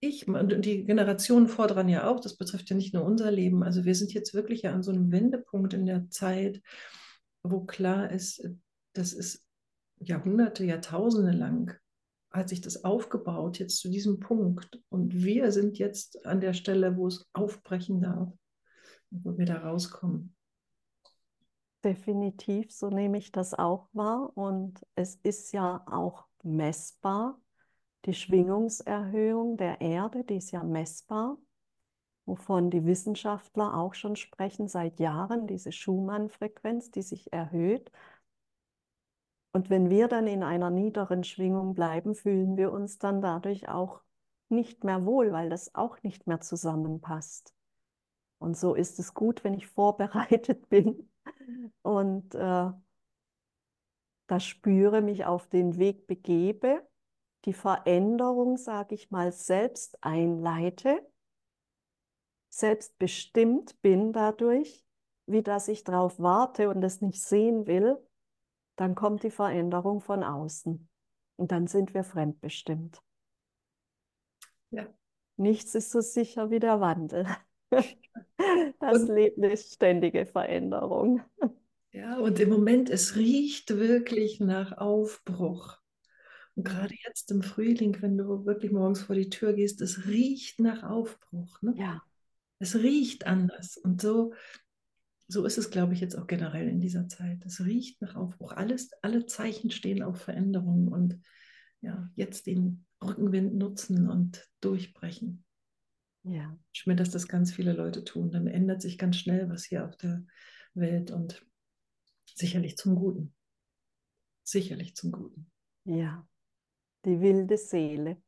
ich 0.00 0.28
und 0.28 0.64
die 0.64 0.84
Generationen 0.84 1.48
fordern 1.48 1.88
ja 1.88 2.08
auch, 2.08 2.20
das 2.20 2.36
betrifft 2.36 2.70
ja 2.70 2.76
nicht 2.76 2.94
nur 2.94 3.04
unser 3.04 3.30
Leben, 3.30 3.62
also 3.62 3.84
wir 3.84 3.94
sind 3.94 4.12
jetzt 4.12 4.34
wirklich 4.34 4.62
ja 4.62 4.72
an 4.72 4.82
so 4.82 4.92
einem 4.92 5.10
Wendepunkt 5.10 5.74
in 5.74 5.86
der 5.86 6.08
Zeit, 6.10 6.62
wo 7.42 7.64
klar 7.64 8.10
ist, 8.10 8.48
das 8.92 9.12
ist 9.12 9.44
Jahrhunderte, 9.98 10.64
Jahrtausende 10.64 11.32
lang 11.32 11.74
hat 12.36 12.48
sich 12.48 12.60
das 12.60 12.84
aufgebaut 12.84 13.58
jetzt 13.58 13.78
zu 13.78 13.88
diesem 13.88 14.20
Punkt. 14.20 14.80
Und 14.90 15.24
wir 15.24 15.52
sind 15.52 15.78
jetzt 15.78 16.26
an 16.26 16.40
der 16.40 16.52
Stelle, 16.52 16.96
wo 16.96 17.06
es 17.06 17.26
aufbrechen 17.32 18.00
darf, 18.00 18.30
wo 19.10 19.38
wir 19.38 19.46
da 19.46 19.58
rauskommen. 19.58 20.35
Definitiv, 21.86 22.72
so 22.72 22.90
nehme 22.90 23.16
ich 23.16 23.30
das 23.30 23.54
auch 23.54 23.86
wahr. 23.92 24.36
Und 24.36 24.84
es 24.96 25.14
ist 25.22 25.52
ja 25.52 25.84
auch 25.86 26.26
messbar. 26.42 27.40
Die 28.06 28.12
Schwingungserhöhung 28.12 29.56
der 29.56 29.80
Erde, 29.80 30.24
die 30.24 30.38
ist 30.38 30.50
ja 30.50 30.64
messbar, 30.64 31.38
wovon 32.24 32.70
die 32.70 32.84
Wissenschaftler 32.86 33.76
auch 33.76 33.94
schon 33.94 34.16
sprechen 34.16 34.66
seit 34.66 34.98
Jahren, 34.98 35.46
diese 35.46 35.70
Schumann-Frequenz, 35.70 36.90
die 36.90 37.02
sich 37.02 37.32
erhöht. 37.32 37.92
Und 39.52 39.70
wenn 39.70 39.88
wir 39.88 40.08
dann 40.08 40.26
in 40.26 40.42
einer 40.42 40.70
niederen 40.70 41.22
Schwingung 41.22 41.74
bleiben, 41.74 42.16
fühlen 42.16 42.56
wir 42.56 42.72
uns 42.72 42.98
dann 42.98 43.22
dadurch 43.22 43.68
auch 43.68 44.00
nicht 44.48 44.82
mehr 44.82 45.06
wohl, 45.06 45.30
weil 45.30 45.50
das 45.50 45.72
auch 45.76 46.02
nicht 46.02 46.26
mehr 46.26 46.40
zusammenpasst. 46.40 47.54
Und 48.38 48.56
so 48.56 48.74
ist 48.74 48.98
es 48.98 49.14
gut, 49.14 49.44
wenn 49.44 49.54
ich 49.54 49.68
vorbereitet 49.68 50.68
bin 50.68 51.08
und 51.82 52.34
äh, 52.34 52.70
da 54.26 54.40
spüre, 54.40 55.02
mich 55.02 55.24
auf 55.24 55.48
den 55.48 55.78
Weg 55.78 56.06
begebe, 56.06 56.86
die 57.44 57.52
Veränderung, 57.52 58.56
sage 58.56 58.94
ich 58.94 59.10
mal, 59.10 59.32
selbst 59.32 60.02
einleite, 60.02 61.00
selbstbestimmt 62.48 63.80
bin 63.82 64.12
dadurch, 64.12 64.84
wie 65.26 65.42
dass 65.42 65.68
ich 65.68 65.84
darauf 65.84 66.18
warte 66.18 66.68
und 66.68 66.82
es 66.82 67.00
nicht 67.00 67.22
sehen 67.22 67.66
will, 67.66 67.96
dann 68.76 68.94
kommt 68.94 69.22
die 69.22 69.30
Veränderung 69.30 70.00
von 70.00 70.22
außen. 70.22 70.88
Und 71.36 71.52
dann 71.52 71.66
sind 71.66 71.94
wir 71.94 72.04
fremdbestimmt. 72.04 73.02
Ja. 74.70 74.86
Nichts 75.36 75.74
ist 75.74 75.90
so 75.90 76.00
sicher 76.00 76.50
wie 76.50 76.60
der 76.60 76.80
Wandel. 76.80 77.26
Das 78.80 79.02
und, 79.02 79.14
Leben 79.14 79.44
ist 79.44 79.74
ständige 79.74 80.26
Veränderung. 80.26 81.22
Ja, 81.92 82.18
und 82.18 82.38
im 82.38 82.50
Moment, 82.50 82.90
es 82.90 83.16
riecht 83.16 83.76
wirklich 83.76 84.40
nach 84.40 84.76
Aufbruch. 84.76 85.78
Und 86.54 86.64
gerade 86.64 86.94
jetzt 87.06 87.30
im 87.30 87.42
Frühling, 87.42 87.96
wenn 88.00 88.18
du 88.18 88.44
wirklich 88.44 88.72
morgens 88.72 89.02
vor 89.02 89.16
die 89.16 89.30
Tür 89.30 89.54
gehst, 89.54 89.80
es 89.80 90.06
riecht 90.06 90.60
nach 90.60 90.82
Aufbruch. 90.82 91.60
Ne? 91.62 91.74
Ja. 91.76 92.02
Es 92.58 92.76
riecht 92.76 93.26
anders. 93.26 93.76
Und 93.76 94.00
so 94.02 94.32
so 95.28 95.44
ist 95.44 95.58
es, 95.58 95.70
glaube 95.70 95.94
ich, 95.94 96.00
jetzt 96.00 96.16
auch 96.16 96.26
generell 96.26 96.68
in 96.68 96.80
dieser 96.80 97.08
Zeit. 97.08 97.44
Es 97.44 97.64
riecht 97.64 98.00
nach 98.00 98.14
Aufbruch. 98.14 98.52
Alles, 98.52 98.90
alle 99.02 99.26
Zeichen 99.26 99.70
stehen 99.70 100.02
auf 100.02 100.20
Veränderung 100.20 100.88
und 100.88 101.20
ja, 101.80 102.08
jetzt 102.14 102.46
den 102.46 102.86
Rückenwind 103.02 103.54
nutzen 103.54 104.08
und 104.08 104.48
durchbrechen. 104.60 105.44
Ja. 106.28 106.58
Ich 106.72 106.86
mir, 106.86 106.96
dass 106.96 107.10
das 107.10 107.28
ganz 107.28 107.52
viele 107.52 107.72
Leute 107.72 108.04
tun. 108.04 108.30
Dann 108.30 108.46
ändert 108.46 108.82
sich 108.82 108.98
ganz 108.98 109.16
schnell 109.16 109.48
was 109.48 109.64
hier 109.64 109.86
auf 109.86 109.96
der 109.96 110.24
Welt 110.74 111.10
und 111.10 111.46
sicherlich 112.34 112.76
zum 112.76 112.96
Guten. 112.96 113.34
Sicherlich 114.42 114.94
zum 114.96 115.12
Guten. 115.12 115.50
Ja, 115.84 116.26
die 117.04 117.20
wilde 117.20 117.56
Seele. 117.56 118.20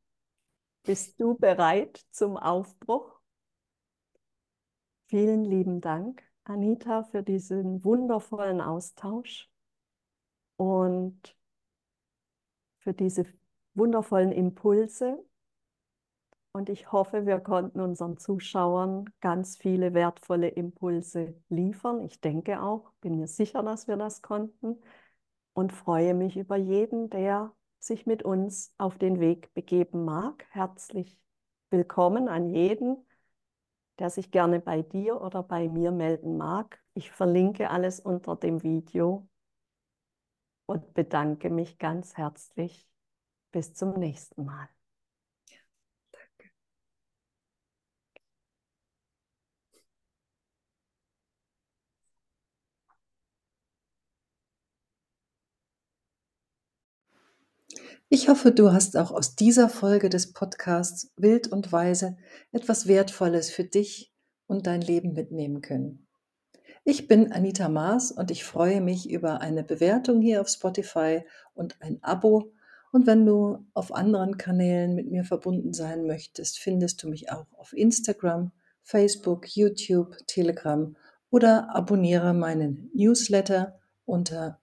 Bist 0.83 1.19
du 1.19 1.35
bereit 1.35 2.01
zum 2.11 2.37
Aufbruch? 2.37 3.19
Vielen 5.07 5.43
lieben 5.43 5.81
Dank 5.81 6.23
Anita, 6.49 7.03
für 7.03 7.21
diesen 7.21 7.83
wundervollen 7.83 8.59
Austausch 8.59 9.49
und 10.57 11.37
für 12.79 12.93
diese 12.93 13.25
wundervollen 13.75 14.31
Impulse. 14.31 15.23
Und 16.51 16.69
ich 16.69 16.91
hoffe, 16.91 17.25
wir 17.25 17.39
konnten 17.39 17.79
unseren 17.79 18.17
Zuschauern 18.17 19.05
ganz 19.21 19.57
viele 19.57 19.93
wertvolle 19.93 20.49
Impulse 20.49 21.35
liefern. 21.49 22.01
Ich 22.01 22.21
denke 22.21 22.61
auch, 22.61 22.91
bin 23.01 23.17
mir 23.17 23.27
sicher, 23.27 23.61
dass 23.63 23.87
wir 23.87 23.97
das 23.97 24.21
konnten 24.21 24.81
und 25.53 25.71
freue 25.73 26.13
mich 26.15 26.37
über 26.37 26.55
jeden, 26.57 27.09
der 27.09 27.53
sich 27.79 28.05
mit 28.05 28.23
uns 28.23 28.73
auf 28.77 28.97
den 28.97 29.19
Weg 29.19 29.53
begeben 29.53 30.05
mag. 30.05 30.45
Herzlich 30.49 31.19
willkommen 31.69 32.27
an 32.27 32.49
jeden, 32.49 32.97
der 33.99 34.09
sich 34.09 34.31
gerne 34.31 34.59
bei 34.59 34.81
dir 34.81 35.21
oder 35.21 35.43
bei 35.43 35.69
mir 35.69 35.91
melden 35.91 36.37
mag. 36.37 36.81
Ich 36.95 37.11
verlinke 37.11 37.69
alles 37.69 37.99
unter 37.99 38.35
dem 38.35 38.63
Video 38.63 39.27
und 40.67 40.93
bedanke 40.93 41.49
mich 41.49 41.77
ganz 41.79 42.15
herzlich. 42.15 42.87
Bis 43.51 43.73
zum 43.73 43.93
nächsten 43.99 44.45
Mal. 44.45 44.69
danke. 46.11 46.51
Ich 58.11 58.27
hoffe, 58.27 58.51
du 58.51 58.73
hast 58.73 58.97
auch 58.97 59.11
aus 59.11 59.35
dieser 59.35 59.69
Folge 59.69 60.09
des 60.09 60.33
Podcasts 60.33 61.13
Wild 61.15 61.47
und 61.49 61.71
Weise 61.71 62.17
etwas 62.51 62.87
Wertvolles 62.87 63.51
für 63.51 63.63
dich 63.63 64.11
und 64.47 64.65
dein 64.65 64.81
Leben 64.81 65.13
mitnehmen 65.13 65.61
können. 65.61 66.07
Ich 66.83 67.07
bin 67.07 67.31
Anita 67.31 67.69
Maas 67.69 68.11
und 68.11 68.31
ich 68.31 68.43
freue 68.43 68.81
mich 68.81 69.11
über 69.11 69.41
eine 69.41 69.63
Bewertung 69.63 70.21
hier 70.21 70.41
auf 70.41 70.49
Spotify 70.49 71.21
und 71.53 71.79
ein 71.83 71.99
Abo. 72.01 72.51
Und 72.91 73.05
wenn 73.05 73.27
du 73.27 73.67
auf 73.75 73.93
anderen 73.93 74.39
Kanälen 74.39 74.95
mit 74.95 75.11
mir 75.11 75.23
verbunden 75.23 75.71
sein 75.71 76.07
möchtest, 76.07 76.57
findest 76.57 77.03
du 77.03 77.09
mich 77.09 77.31
auch 77.31 77.45
auf 77.59 77.73
Instagram, 77.73 78.51
Facebook, 78.81 79.55
YouTube, 79.55 80.17
Telegram 80.25 80.95
oder 81.29 81.75
abonniere 81.75 82.33
meinen 82.33 82.89
Newsletter 82.95 83.77
unter 84.05 84.59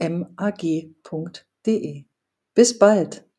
www.maas-mag.de. 0.00 2.04
Bis 2.54 2.78
bald. 2.78 3.29